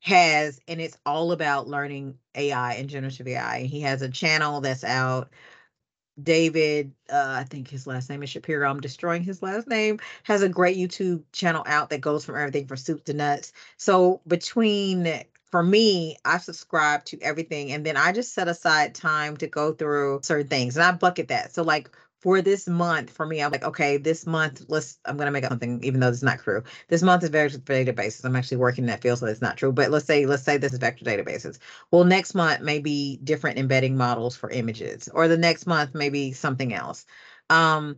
has, 0.00 0.60
and 0.68 0.80
it's 0.80 0.98
all 1.06 1.32
about 1.32 1.68
learning 1.68 2.18
AI 2.34 2.74
and 2.74 2.88
generative 2.88 3.26
AI. 3.28 3.60
He 3.62 3.80
has 3.80 4.02
a 4.02 4.08
channel 4.08 4.60
that's 4.60 4.84
out. 4.84 5.30
David, 6.22 6.92
uh, 7.10 7.36
I 7.38 7.44
think 7.44 7.68
his 7.68 7.86
last 7.86 8.10
name 8.10 8.22
is 8.22 8.28
Shapiro. 8.28 8.68
I'm 8.68 8.80
destroying 8.80 9.22
his 9.22 9.42
last 9.42 9.66
name. 9.66 9.98
Has 10.24 10.42
a 10.42 10.48
great 10.48 10.76
YouTube 10.76 11.22
channel 11.32 11.64
out 11.66 11.88
that 11.90 12.02
goes 12.02 12.24
from 12.24 12.36
everything 12.36 12.66
from 12.66 12.76
soup 12.76 13.04
to 13.04 13.14
nuts. 13.14 13.52
So 13.78 14.20
between 14.26 15.24
for 15.50 15.62
me, 15.62 16.16
I 16.24 16.38
subscribe 16.38 17.04
to 17.06 17.20
everything, 17.20 17.72
and 17.72 17.84
then 17.86 17.96
I 17.96 18.12
just 18.12 18.34
set 18.34 18.48
aside 18.48 18.94
time 18.94 19.36
to 19.38 19.46
go 19.46 19.72
through 19.72 20.20
certain 20.22 20.48
things, 20.48 20.76
and 20.76 20.84
I 20.84 20.92
bucket 20.92 21.28
that. 21.28 21.54
So 21.54 21.62
like 21.62 21.90
for 22.22 22.40
this 22.40 22.68
month, 22.68 23.10
for 23.10 23.26
me, 23.26 23.42
I'm 23.42 23.50
like, 23.50 23.64
okay, 23.64 23.96
this 23.96 24.26
month, 24.26 24.64
let's, 24.68 24.96
I'm 25.04 25.16
going 25.16 25.26
to 25.26 25.32
make 25.32 25.42
up 25.42 25.50
something, 25.50 25.82
even 25.82 25.98
though 25.98 26.08
it's 26.08 26.22
not 26.22 26.38
true. 26.38 26.62
This 26.86 27.02
month 27.02 27.24
is 27.24 27.30
vector 27.30 27.58
databases. 27.58 28.24
I'm 28.24 28.36
actually 28.36 28.58
working 28.58 28.84
in 28.84 28.90
that 28.90 29.02
field, 29.02 29.18
so 29.18 29.26
it's 29.26 29.42
not 29.42 29.56
true. 29.56 29.72
But 29.72 29.90
let's 29.90 30.06
say, 30.06 30.24
let's 30.24 30.44
say 30.44 30.56
this 30.56 30.72
is 30.72 30.78
vector 30.78 31.04
databases. 31.04 31.58
Well, 31.90 32.04
next 32.04 32.34
month 32.34 32.60
may 32.60 32.78
be 32.78 33.18
different 33.24 33.58
embedding 33.58 33.96
models 33.96 34.36
for 34.36 34.48
images, 34.50 35.08
or 35.12 35.26
the 35.26 35.36
next 35.36 35.66
month 35.66 35.96
maybe 35.96 36.30
something 36.32 36.72
else. 36.72 37.06
Um, 37.50 37.96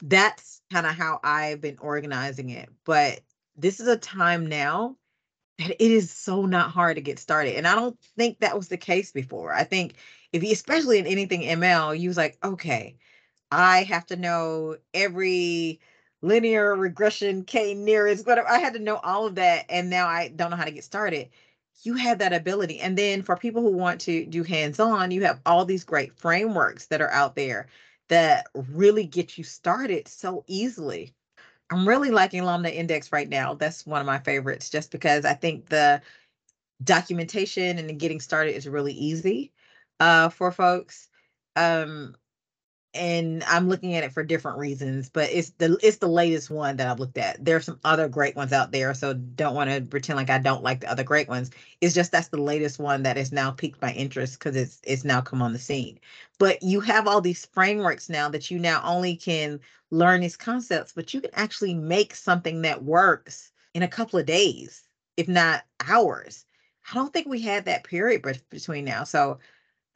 that's 0.00 0.62
kind 0.72 0.86
of 0.86 0.94
how 0.94 1.20
I've 1.22 1.60
been 1.60 1.76
organizing 1.78 2.48
it. 2.48 2.70
But 2.86 3.20
this 3.56 3.78
is 3.78 3.88
a 3.88 3.98
time 3.98 4.46
now 4.46 4.96
that 5.58 5.70
it 5.70 5.90
is 5.90 6.10
so 6.10 6.46
not 6.46 6.70
hard 6.70 6.96
to 6.96 7.02
get 7.02 7.18
started. 7.18 7.56
And 7.56 7.66
I 7.66 7.74
don't 7.74 7.98
think 8.16 8.40
that 8.40 8.56
was 8.56 8.68
the 8.68 8.78
case 8.78 9.12
before. 9.12 9.52
I 9.52 9.64
think 9.64 9.96
if 10.32 10.42
you, 10.42 10.52
especially 10.52 10.98
in 10.98 11.06
anything 11.06 11.42
ML, 11.42 11.98
you 11.98 12.08
was 12.08 12.16
like, 12.16 12.38
okay, 12.42 12.96
I 13.50 13.84
have 13.84 14.06
to 14.06 14.16
know 14.16 14.76
every 14.94 15.80
linear 16.22 16.74
regression, 16.74 17.44
K 17.44 17.74
nearest, 17.74 18.26
whatever. 18.26 18.48
I 18.48 18.58
had 18.58 18.74
to 18.74 18.80
know 18.80 18.96
all 18.96 19.26
of 19.26 19.36
that. 19.36 19.66
And 19.68 19.90
now 19.90 20.08
I 20.08 20.28
don't 20.28 20.50
know 20.50 20.56
how 20.56 20.64
to 20.64 20.70
get 20.70 20.84
started. 20.84 21.28
You 21.82 21.94
have 21.94 22.18
that 22.18 22.32
ability. 22.32 22.80
And 22.80 22.96
then 22.96 23.22
for 23.22 23.36
people 23.36 23.62
who 23.62 23.70
want 23.76 24.00
to 24.02 24.26
do 24.26 24.42
hands 24.42 24.80
on, 24.80 25.10
you 25.10 25.22
have 25.24 25.40
all 25.46 25.64
these 25.64 25.84
great 25.84 26.18
frameworks 26.18 26.86
that 26.86 27.00
are 27.00 27.10
out 27.10 27.36
there 27.36 27.68
that 28.08 28.46
really 28.54 29.04
get 29.04 29.36
you 29.36 29.44
started 29.44 30.08
so 30.08 30.44
easily. 30.46 31.14
I'm 31.70 31.86
really 31.86 32.10
liking 32.10 32.42
LlamaIndex 32.42 33.12
right 33.12 33.28
now. 33.28 33.54
That's 33.54 33.86
one 33.86 34.00
of 34.00 34.06
my 34.06 34.18
favorites 34.18 34.70
just 34.70 34.90
because 34.90 35.24
I 35.24 35.34
think 35.34 35.68
the 35.68 36.00
documentation 36.82 37.78
and 37.78 37.88
the 37.88 37.92
getting 37.92 38.20
started 38.20 38.54
is 38.54 38.68
really 38.68 38.92
easy 38.92 39.52
uh, 40.00 40.28
for 40.28 40.52
folks. 40.52 41.08
Um, 41.56 42.14
and 42.96 43.44
I'm 43.44 43.68
looking 43.68 43.94
at 43.94 44.04
it 44.04 44.12
for 44.12 44.24
different 44.24 44.58
reasons, 44.58 45.08
but 45.08 45.30
it's 45.30 45.50
the 45.58 45.78
it's 45.82 45.98
the 45.98 46.08
latest 46.08 46.50
one 46.50 46.76
that 46.76 46.88
I've 46.88 46.98
looked 46.98 47.18
at. 47.18 47.44
There 47.44 47.56
are 47.56 47.60
some 47.60 47.78
other 47.84 48.08
great 48.08 48.34
ones 48.36 48.52
out 48.52 48.72
there, 48.72 48.94
so 48.94 49.14
don't 49.14 49.54
want 49.54 49.70
to 49.70 49.82
pretend 49.82 50.16
like 50.16 50.30
I 50.30 50.38
don't 50.38 50.62
like 50.62 50.80
the 50.80 50.90
other 50.90 51.04
great 51.04 51.28
ones. 51.28 51.50
It's 51.80 51.94
just 51.94 52.12
that's 52.12 52.28
the 52.28 52.40
latest 52.40 52.78
one 52.78 53.02
that 53.04 53.16
has 53.16 53.32
now 53.32 53.50
piqued 53.50 53.80
my 53.82 53.92
interest 53.92 54.38
because 54.38 54.56
it's 54.56 54.80
it's 54.84 55.04
now 55.04 55.20
come 55.20 55.42
on 55.42 55.52
the 55.52 55.58
scene. 55.58 56.00
But 56.38 56.62
you 56.62 56.80
have 56.80 57.06
all 57.06 57.20
these 57.20 57.46
frameworks 57.46 58.08
now 58.08 58.28
that 58.30 58.50
you 58.50 58.58
now 58.58 58.82
only 58.84 59.16
can 59.16 59.60
learn 59.90 60.20
these 60.20 60.36
concepts, 60.36 60.92
but 60.92 61.14
you 61.14 61.20
can 61.20 61.30
actually 61.34 61.74
make 61.74 62.14
something 62.14 62.62
that 62.62 62.84
works 62.84 63.52
in 63.74 63.82
a 63.82 63.88
couple 63.88 64.18
of 64.18 64.26
days, 64.26 64.88
if 65.16 65.28
not 65.28 65.64
hours. 65.86 66.44
I 66.90 66.94
don't 66.94 67.12
think 67.12 67.26
we 67.26 67.40
had 67.40 67.64
that 67.64 67.84
period 67.84 68.22
between 68.50 68.84
now. 68.84 69.04
So 69.04 69.38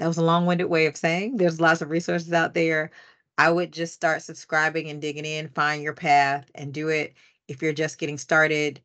that 0.00 0.08
was 0.08 0.16
a 0.16 0.24
long-winded 0.24 0.70
way 0.70 0.86
of 0.86 0.96
saying 0.96 1.36
there's 1.36 1.60
lots 1.60 1.82
of 1.82 1.90
resources 1.90 2.32
out 2.32 2.54
there. 2.54 2.90
I 3.36 3.50
would 3.50 3.70
just 3.70 3.92
start 3.92 4.22
subscribing 4.22 4.88
and 4.88 4.98
digging 4.98 5.26
in, 5.26 5.50
find 5.50 5.82
your 5.82 5.92
path 5.92 6.50
and 6.54 6.72
do 6.72 6.88
it 6.88 7.12
if 7.48 7.60
you're 7.60 7.74
just 7.74 7.98
getting 7.98 8.16
started. 8.16 8.80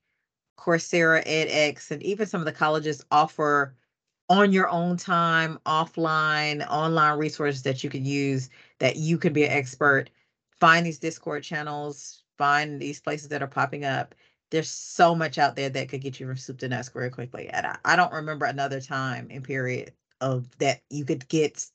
Coursera, 0.59 1.25
edX, 1.25 1.89
and 1.89 2.03
even 2.03 2.27
some 2.27 2.41
of 2.41 2.45
the 2.45 2.51
colleges 2.51 3.05
offer 3.11 3.73
on 4.27 4.51
your 4.51 4.67
own 4.69 4.97
time, 4.97 5.57
offline, 5.65 6.67
online 6.69 7.17
resources 7.17 7.63
that 7.63 7.81
you 7.81 7.89
can 7.89 8.03
use 8.03 8.49
that 8.79 8.97
you 8.97 9.17
can 9.17 9.31
be 9.31 9.45
an 9.45 9.51
expert. 9.51 10.09
Find 10.59 10.85
these 10.85 10.99
Discord 10.99 11.43
channels, 11.43 12.23
find 12.37 12.77
these 12.77 12.99
places 12.99 13.29
that 13.29 13.41
are 13.41 13.47
popping 13.47 13.85
up. 13.85 14.15
There's 14.51 14.69
so 14.69 15.15
much 15.15 15.37
out 15.37 15.55
there 15.55 15.69
that 15.69 15.87
could 15.87 16.01
get 16.01 16.19
you 16.19 16.27
from 16.27 16.35
soup 16.35 16.57
to 16.57 16.67
nuts 16.67 16.89
very 16.89 17.09
quickly. 17.09 17.47
And 17.47 17.67
I, 17.67 17.77
I 17.85 17.95
don't 17.95 18.11
remember 18.11 18.45
another 18.45 18.81
time 18.81 19.29
in 19.29 19.43
period 19.43 19.93
of 20.25 20.49
that 20.57 20.81
you 20.89 21.05
could 21.05 21.27
get 21.27 21.65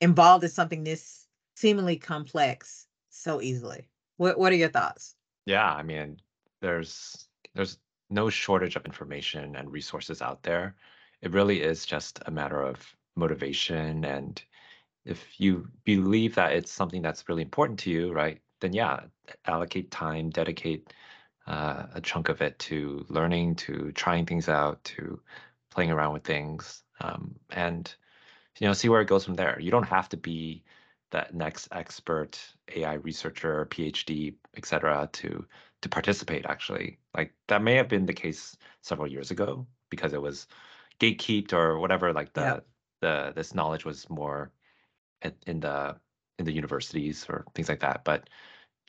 involved 0.00 0.44
in 0.44 0.50
something 0.50 0.84
this 0.84 1.26
seemingly 1.56 1.96
complex 1.96 2.86
so 3.10 3.42
easily. 3.42 3.88
What 4.16 4.38
what 4.38 4.52
are 4.52 4.56
your 4.56 4.70
thoughts? 4.70 5.14
Yeah, 5.44 5.70
I 5.70 5.82
mean, 5.82 6.18
there's 6.60 7.28
there's 7.54 7.78
no 8.08 8.30
shortage 8.30 8.76
of 8.76 8.86
information 8.86 9.56
and 9.56 9.72
resources 9.72 10.22
out 10.22 10.42
there 10.42 10.74
it 11.22 11.32
really 11.32 11.62
is 11.62 11.86
just 11.86 12.20
a 12.26 12.30
matter 12.30 12.60
of 12.60 12.94
motivation 13.16 14.04
and 14.04 14.42
if 15.04 15.40
you 15.40 15.68
believe 15.84 16.34
that 16.34 16.52
it's 16.52 16.70
something 16.70 17.02
that's 17.02 17.28
really 17.28 17.42
important 17.42 17.78
to 17.78 17.90
you 17.90 18.12
right 18.12 18.40
then 18.60 18.72
yeah 18.72 19.00
allocate 19.46 19.90
time 19.90 20.30
dedicate 20.30 20.92
uh, 21.46 21.86
a 21.94 22.00
chunk 22.00 22.28
of 22.28 22.40
it 22.40 22.58
to 22.58 23.04
learning 23.08 23.54
to 23.54 23.90
trying 23.92 24.24
things 24.26 24.48
out 24.48 24.82
to 24.84 25.20
playing 25.70 25.90
around 25.90 26.12
with 26.12 26.24
things 26.24 26.82
um, 27.02 27.34
and 27.50 27.94
you 28.58 28.66
know 28.66 28.72
see 28.72 28.88
where 28.88 29.00
it 29.00 29.08
goes 29.08 29.24
from 29.24 29.34
there. 29.34 29.58
You 29.60 29.70
don't 29.70 29.88
have 29.88 30.08
to 30.10 30.16
be 30.16 30.62
that 31.10 31.34
next 31.34 31.68
expert 31.72 32.40
ai 32.74 32.94
researcher 32.94 33.66
phd 33.70 34.34
etc 34.56 35.08
to 35.12 35.46
to 35.82 35.88
participate 35.88 36.46
actually. 36.46 36.98
Like 37.14 37.34
that 37.48 37.62
may 37.62 37.74
have 37.74 37.88
been 37.88 38.06
the 38.06 38.12
case 38.14 38.56
several 38.82 39.08
years 39.08 39.30
ago 39.30 39.66
because 39.90 40.12
it 40.12 40.22
was 40.22 40.46
gatekept 41.00 41.52
or 41.52 41.78
whatever 41.78 42.12
like 42.12 42.32
the 42.32 42.62
the 43.00 43.32
this 43.36 43.54
knowledge 43.54 43.84
was 43.84 44.08
more 44.08 44.52
in 45.46 45.60
the 45.60 45.96
in 46.38 46.44
the 46.44 46.52
universities 46.52 47.26
or 47.28 47.44
things 47.54 47.68
like 47.68 47.80
that. 47.80 48.04
But 48.04 48.28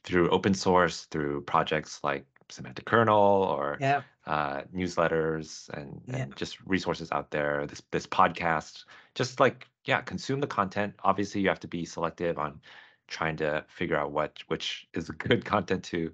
through 0.04 0.30
open 0.30 0.54
source 0.54 1.06
through 1.06 1.42
projects 1.42 2.00
like 2.04 2.26
semantic 2.54 2.86
kernel 2.86 3.44
or 3.44 3.78
yeah. 3.82 4.02
uh, 4.28 4.62
newsletters 4.76 5.70
and, 5.70 6.02
yeah. 6.06 6.18
and 6.18 6.36
just 6.36 6.60
resources 6.66 7.12
out 7.12 7.32
there 7.32 7.66
this 7.68 7.82
this 7.92 8.08
podcast 8.08 8.86
just 9.16 9.40
like 9.40 9.68
yeah 9.86 10.02
consume 10.02 10.40
the 10.40 10.48
content 10.48 10.94
obviously 11.04 11.42
you 11.42 11.48
have 11.48 11.60
to 11.60 11.68
be 11.68 11.86
selective 11.86 12.38
on 12.38 12.60
trying 13.08 13.36
to 13.36 13.64
figure 13.68 13.98
out 13.98 14.12
what 14.12 14.40
which 14.48 14.88
is 14.94 15.10
good 15.28 15.44
content 15.46 15.84
to 15.84 16.12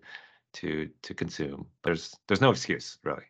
to 0.53 0.89
to 1.01 1.13
consume 1.13 1.65
there's 1.83 2.17
there's 2.27 2.41
no 2.41 2.49
excuse 2.49 2.97
really 3.03 3.25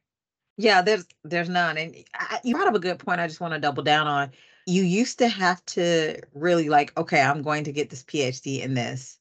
yeah, 0.59 0.81
there's 0.81 1.05
there's 1.23 1.47
none. 1.47 1.77
And 1.77 1.95
I, 2.13 2.41
you 2.43 2.53
brought 2.53 2.67
up 2.67 2.75
a 2.75 2.79
good 2.79 2.99
point. 2.99 3.21
I 3.21 3.27
just 3.27 3.39
want 3.39 3.53
to 3.53 3.61
double 3.61 3.81
down 3.81 4.07
on. 4.07 4.31
You 4.67 4.83
used 4.83 5.17
to 5.19 5.29
have 5.29 5.65
to 5.67 6.19
really 6.33 6.67
like, 6.67 6.95
okay, 6.97 7.21
I'm 7.21 7.41
going 7.41 7.63
to 7.63 7.71
get 7.71 7.89
this 7.89 8.03
PhD 8.03 8.59
in 8.59 8.73
this 8.73 9.17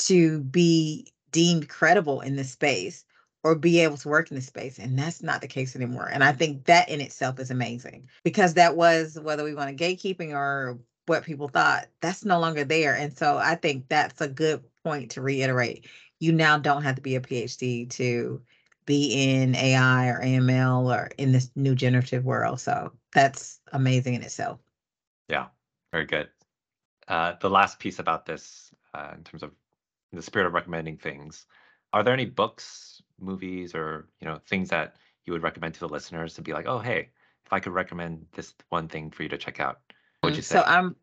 to 0.00 0.40
be 0.40 1.10
deemed 1.30 1.70
credible 1.70 2.20
in 2.20 2.36
this 2.36 2.50
space 2.50 3.06
or 3.44 3.54
be 3.54 3.80
able 3.80 3.96
to 3.96 4.08
work 4.08 4.30
in 4.30 4.36
this 4.36 4.46
space. 4.46 4.78
And 4.78 4.98
that's 4.98 5.22
not 5.22 5.40
the 5.40 5.48
case 5.48 5.74
anymore. 5.74 6.08
And 6.12 6.22
I 6.22 6.32
think 6.32 6.64
that 6.64 6.88
in 6.88 7.00
itself 7.00 7.40
is 7.40 7.50
amazing 7.50 8.08
because 8.22 8.54
that 8.54 8.76
was 8.76 9.18
whether 9.20 9.44
we 9.44 9.54
want 9.54 9.76
to 9.76 9.84
gatekeeping 9.84 10.32
or 10.32 10.78
what 11.06 11.24
people 11.24 11.48
thought, 11.48 11.88
that's 12.00 12.24
no 12.24 12.38
longer 12.38 12.64
there. 12.64 12.94
And 12.94 13.16
so 13.16 13.36
I 13.38 13.56
think 13.56 13.88
that's 13.88 14.20
a 14.20 14.28
good 14.28 14.62
point 14.84 15.10
to 15.12 15.22
reiterate. 15.22 15.86
You 16.20 16.32
now 16.32 16.58
don't 16.58 16.82
have 16.82 16.96
to 16.96 17.02
be 17.02 17.16
a 17.16 17.20
PhD 17.20 17.90
to 17.90 18.40
be 18.86 19.12
in 19.12 19.54
AI 19.54 20.08
or 20.08 20.20
AML 20.20 20.94
or 20.94 21.10
in 21.18 21.32
this 21.32 21.50
new 21.56 21.74
generative 21.74 22.24
world. 22.24 22.60
So 22.60 22.92
that's 23.12 23.60
amazing 23.72 24.14
in 24.14 24.22
itself. 24.22 24.60
Yeah, 25.28 25.46
very 25.92 26.06
good. 26.06 26.28
Uh, 27.08 27.34
the 27.40 27.50
last 27.50 27.78
piece 27.78 27.98
about 27.98 28.26
this, 28.26 28.72
uh, 28.94 29.12
in 29.16 29.24
terms 29.24 29.42
of 29.42 29.50
the 30.12 30.22
spirit 30.22 30.46
of 30.46 30.52
recommending 30.52 30.96
things, 30.96 31.46
are 31.92 32.02
there 32.02 32.14
any 32.14 32.26
books, 32.26 32.91
movies, 33.22 33.74
or 33.74 34.08
you 34.20 34.26
know 34.26 34.40
things 34.46 34.70
that 34.70 34.96
you 35.24 35.32
would 35.32 35.42
recommend 35.42 35.74
to 35.74 35.80
the 35.80 35.88
listeners 35.88 36.34
to 36.34 36.42
be 36.42 36.52
like, 36.52 36.66
oh, 36.66 36.78
hey, 36.80 37.10
if 37.46 37.52
I 37.52 37.60
could 37.60 37.72
recommend 37.72 38.26
this 38.32 38.54
one 38.70 38.88
thing 38.88 39.10
for 39.10 39.22
you 39.22 39.28
to 39.30 39.38
check 39.38 39.60
out, 39.60 39.80
what 40.20 40.28
would 40.28 40.36
mm, 40.36 40.36
you 40.36 40.42
say? 40.42 40.54
So 40.54 40.62
I'm 40.62 40.96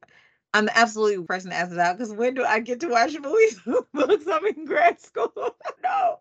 I'm 0.53 0.65
the 0.65 0.77
absolute 0.77 1.27
person 1.27 1.51
to 1.51 1.55
ask 1.57 1.71
it 1.71 1.79
out 1.79 1.97
because 1.97 2.13
when 2.13 2.33
do 2.33 2.43
I 2.43 2.59
get 2.59 2.79
to 2.81 2.89
watch 2.89 3.15
movies 3.19 3.59
books? 3.93 4.25
I'm 4.27 4.45
in 4.45 4.65
grad 4.65 4.99
school. 4.99 5.33
no, 5.83 6.19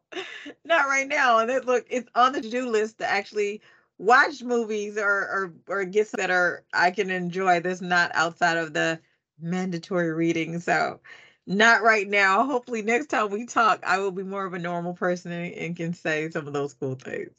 not 0.65 0.87
right 0.87 1.09
now. 1.09 1.39
And 1.39 1.51
it, 1.51 1.65
look, 1.65 1.87
it's 1.91 2.09
on 2.15 2.33
the 2.33 2.43
to-do 2.43 2.69
list 2.69 2.99
to 2.99 3.07
actually 3.07 3.63
watch 3.99 4.43
movies 4.43 4.99
or 4.99 5.05
or 5.07 5.55
or 5.69 5.85
get 5.85 6.11
that 6.13 6.31
are 6.31 6.65
I 6.75 6.91
can 6.91 7.11
enjoy. 7.11 7.61
That's 7.61 7.81
not 7.81 8.11
outside 8.15 8.59
of 8.59 8.75
the 8.75 9.01
mandatory 9.41 10.13
reading. 10.13 10.61
So 10.61 11.01
not 11.49 11.83
right 11.83 12.07
now. 12.07 12.45
Hopefully 12.45 12.83
next 12.83 13.07
time 13.07 13.31
we 13.31 13.47
talk, 13.47 13.83
I 13.85 13.99
will 13.99 14.11
be 14.11 14.23
more 14.23 14.45
of 14.45 14.53
a 14.55 14.59
normal 14.59 14.93
person 14.93 15.33
and, 15.33 15.55
and 15.55 15.77
can 15.77 15.95
say 15.95 16.31
some 16.31 16.47
of 16.47 16.53
those 16.53 16.75
cool 16.75 16.95
things. 16.95 17.31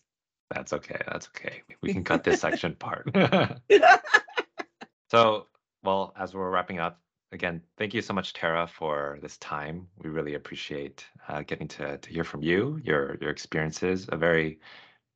That's 0.49 0.74
okay. 0.74 0.99
That's 1.07 1.28
okay. 1.28 1.62
We 1.82 1.93
can 1.93 2.03
cut 2.03 2.24
this 2.24 2.41
section 2.41 2.76
part. 2.76 3.07
so 5.12 5.45
well, 5.84 6.14
as 6.18 6.34
we're 6.34 6.49
wrapping 6.49 6.80
up, 6.80 6.99
again, 7.32 7.62
thank 7.78 7.93
you 7.93 8.01
so 8.01 8.14
much, 8.14 8.34
Tara, 8.34 8.66
for 8.68 9.20
this 9.22 9.38
time. 9.38 9.88
We 10.01 10.10
really 10.10 10.34
appreciate 10.34 11.05
uh, 11.28 11.43
getting 11.43 11.68
to, 11.70 11.99
to 11.99 12.10
hear 12.10 12.24
from 12.24 12.41
you, 12.41 12.82
your 12.84 13.16
your 13.22 13.30
experiences, 13.30 14.07
a 14.12 14.18
very, 14.18 14.60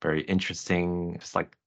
very 0.04 0.22
interesting, 0.22 1.18
just 1.20 1.34
like 1.34 1.58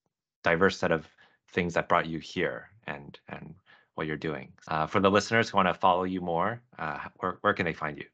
diverse 0.45 0.79
set 0.79 0.93
of 0.93 1.09
things 1.51 1.75
that 1.75 1.89
brought 1.89 2.07
you 2.07 2.21
here 2.21 2.69
and 2.87 3.19
and 3.29 3.55
what 3.97 4.07
you're 4.07 4.17
doing. 4.17 4.53
Uh, 4.69 4.87
for 4.87 5.01
the 5.01 5.11
listeners 5.11 5.51
who 5.51 5.57
want 5.57 5.69
to 5.69 5.75
follow 5.75 6.05
you 6.05 6.21
more, 6.21 6.63
uh, 6.79 6.99
where, 7.17 7.39
where 7.41 7.53
can 7.53 7.67
they 7.67 7.73
find 7.73 7.99
you? 7.99 8.05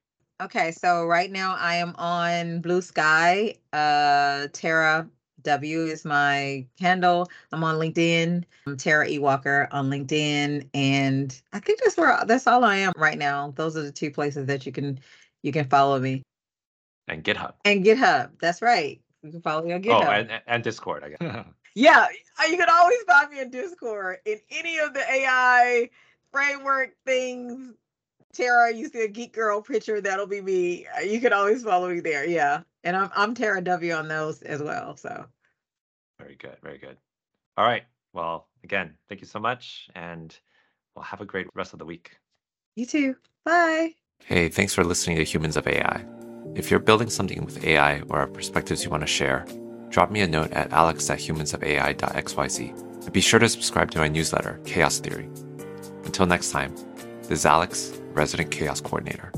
Okay, 0.41 0.73
so 0.73 1.05
right 1.07 1.31
now 1.31 1.55
I 1.59 1.77
am 1.77 1.95
on 1.97 2.61
Blue 2.61 2.81
Sky, 2.81 3.55
uh, 3.73 4.49
Tara 4.53 5.09
W 5.43 5.87
is 5.87 6.05
my 6.05 6.67
handle. 6.81 7.29
I'm 7.53 7.65
on 7.65 7.77
LinkedIn. 7.77 8.45
I'm 8.67 8.77
Tara 8.77 9.09
E. 9.09 9.19
Walker 9.19 9.69
on 9.73 9.91
LinkedIn, 9.91 10.69
and 10.75 11.43
I 11.53 11.59
think 11.59 11.81
that's 11.83 11.97
where 11.97 12.23
that's 12.27 12.47
all 12.47 12.65
I 12.65 12.77
am 12.77 12.93
right 12.97 13.19
now. 13.19 13.53
Those 13.57 13.77
are 13.77 13.83
the 13.83 13.93
two 13.93 14.11
places 14.11 14.47
that 14.47 14.67
you 14.67 14.73
can 14.73 15.01
you 15.43 15.53
can 15.53 15.69
follow 15.69 15.99
me. 15.99 16.23
And 17.09 17.25
GitHub. 17.25 17.55
And 17.65 17.85
GitHub. 17.85 18.31
That's 18.41 18.63
right. 18.63 19.01
You 19.23 19.33
can 19.33 19.43
follow 19.43 19.63
me 19.63 19.73
on 19.73 19.81
oh, 19.81 19.89
GitHub. 19.89 20.07
Oh, 20.07 20.11
and, 20.11 20.41
and 20.47 20.63
Discord, 20.63 21.05
I 21.05 21.09
guess. 21.11 21.45
yeah, 21.75 22.07
you 22.49 22.57
can 22.57 22.69
always 22.71 23.03
find 23.07 23.31
me 23.31 23.41
in 23.41 23.51
Discord 23.51 24.19
in 24.25 24.39
any 24.51 24.79
of 24.79 24.95
the 24.95 25.01
AI 25.11 25.91
framework 26.33 26.95
things. 27.05 27.75
Tara, 28.33 28.73
you 28.73 28.89
see 28.89 29.03
a 29.03 29.09
geek 29.09 29.35
girl 29.35 29.61
picture, 29.61 30.01
that'll 30.01 30.27
be 30.27 30.41
me. 30.41 30.87
Uh, 30.97 31.01
you 31.01 31.21
can 31.21 31.33
always 31.33 31.63
follow 31.63 31.91
me 31.91 32.01
there. 32.01 32.27
Yeah. 32.27 32.63
And 32.85 32.97
I'm 32.97 33.11
I'm 33.15 33.35
Tara 33.35 33.61
W 33.63 33.93
on 33.93 34.09
those 34.09 34.43
as 34.43 34.63
well. 34.63 34.97
So 34.97 35.27
very 36.19 36.37
good, 36.37 36.57
very 36.63 36.79
good. 36.79 36.97
All 37.57 37.67
right. 37.67 37.85
Well, 38.13 38.49
again, 38.65 38.95
thank 39.09 39.21
you 39.21 39.27
so 39.27 39.39
much, 39.39 39.89
and 39.95 40.37
we'll 40.95 41.05
have 41.05 41.21
a 41.21 41.27
great 41.27 41.47
rest 41.55 41.73
of 41.73 41.79
the 41.79 41.85
week. 41.85 42.13
You 42.77 42.87
too. 42.87 43.17
Bye. 43.45 43.95
Hey, 44.25 44.49
thanks 44.49 44.75
for 44.75 44.85
listening 44.85 45.17
to 45.17 45.25
Humans 45.25 45.57
of 45.57 45.67
AI. 45.67 46.05
If 46.55 46.71
you're 46.71 46.81
building 46.81 47.11
something 47.11 47.45
with 47.45 47.65
AI 47.65 48.01
or 48.09 48.21
have 48.21 48.33
perspectives 48.33 48.85
you 48.85 48.91
want 48.91 49.03
to 49.03 49.07
share, 49.07 49.47
drop 49.93 50.11
me 50.11 50.23
a 50.23 50.27
note 50.27 50.51
at 50.53 50.73
alex 50.73 51.09
at 51.11 51.19
humansofai.xyz. 51.19 53.05
And 53.05 53.13
be 53.13 53.21
sure 53.21 53.39
to 53.39 53.49
subscribe 53.49 53.91
to 53.93 53.99
my 53.99 54.09
newsletter, 54.09 54.61
Chaos 54.65 54.99
Theory. 54.99 55.29
Until 56.05 56.27
next 56.27 56.51
time, 56.51 56.75
this 57.23 57.41
is 57.41 57.47
Alex, 57.47 58.01
Resident 58.13 58.51
Chaos 58.51 58.81
Coordinator. 58.81 59.33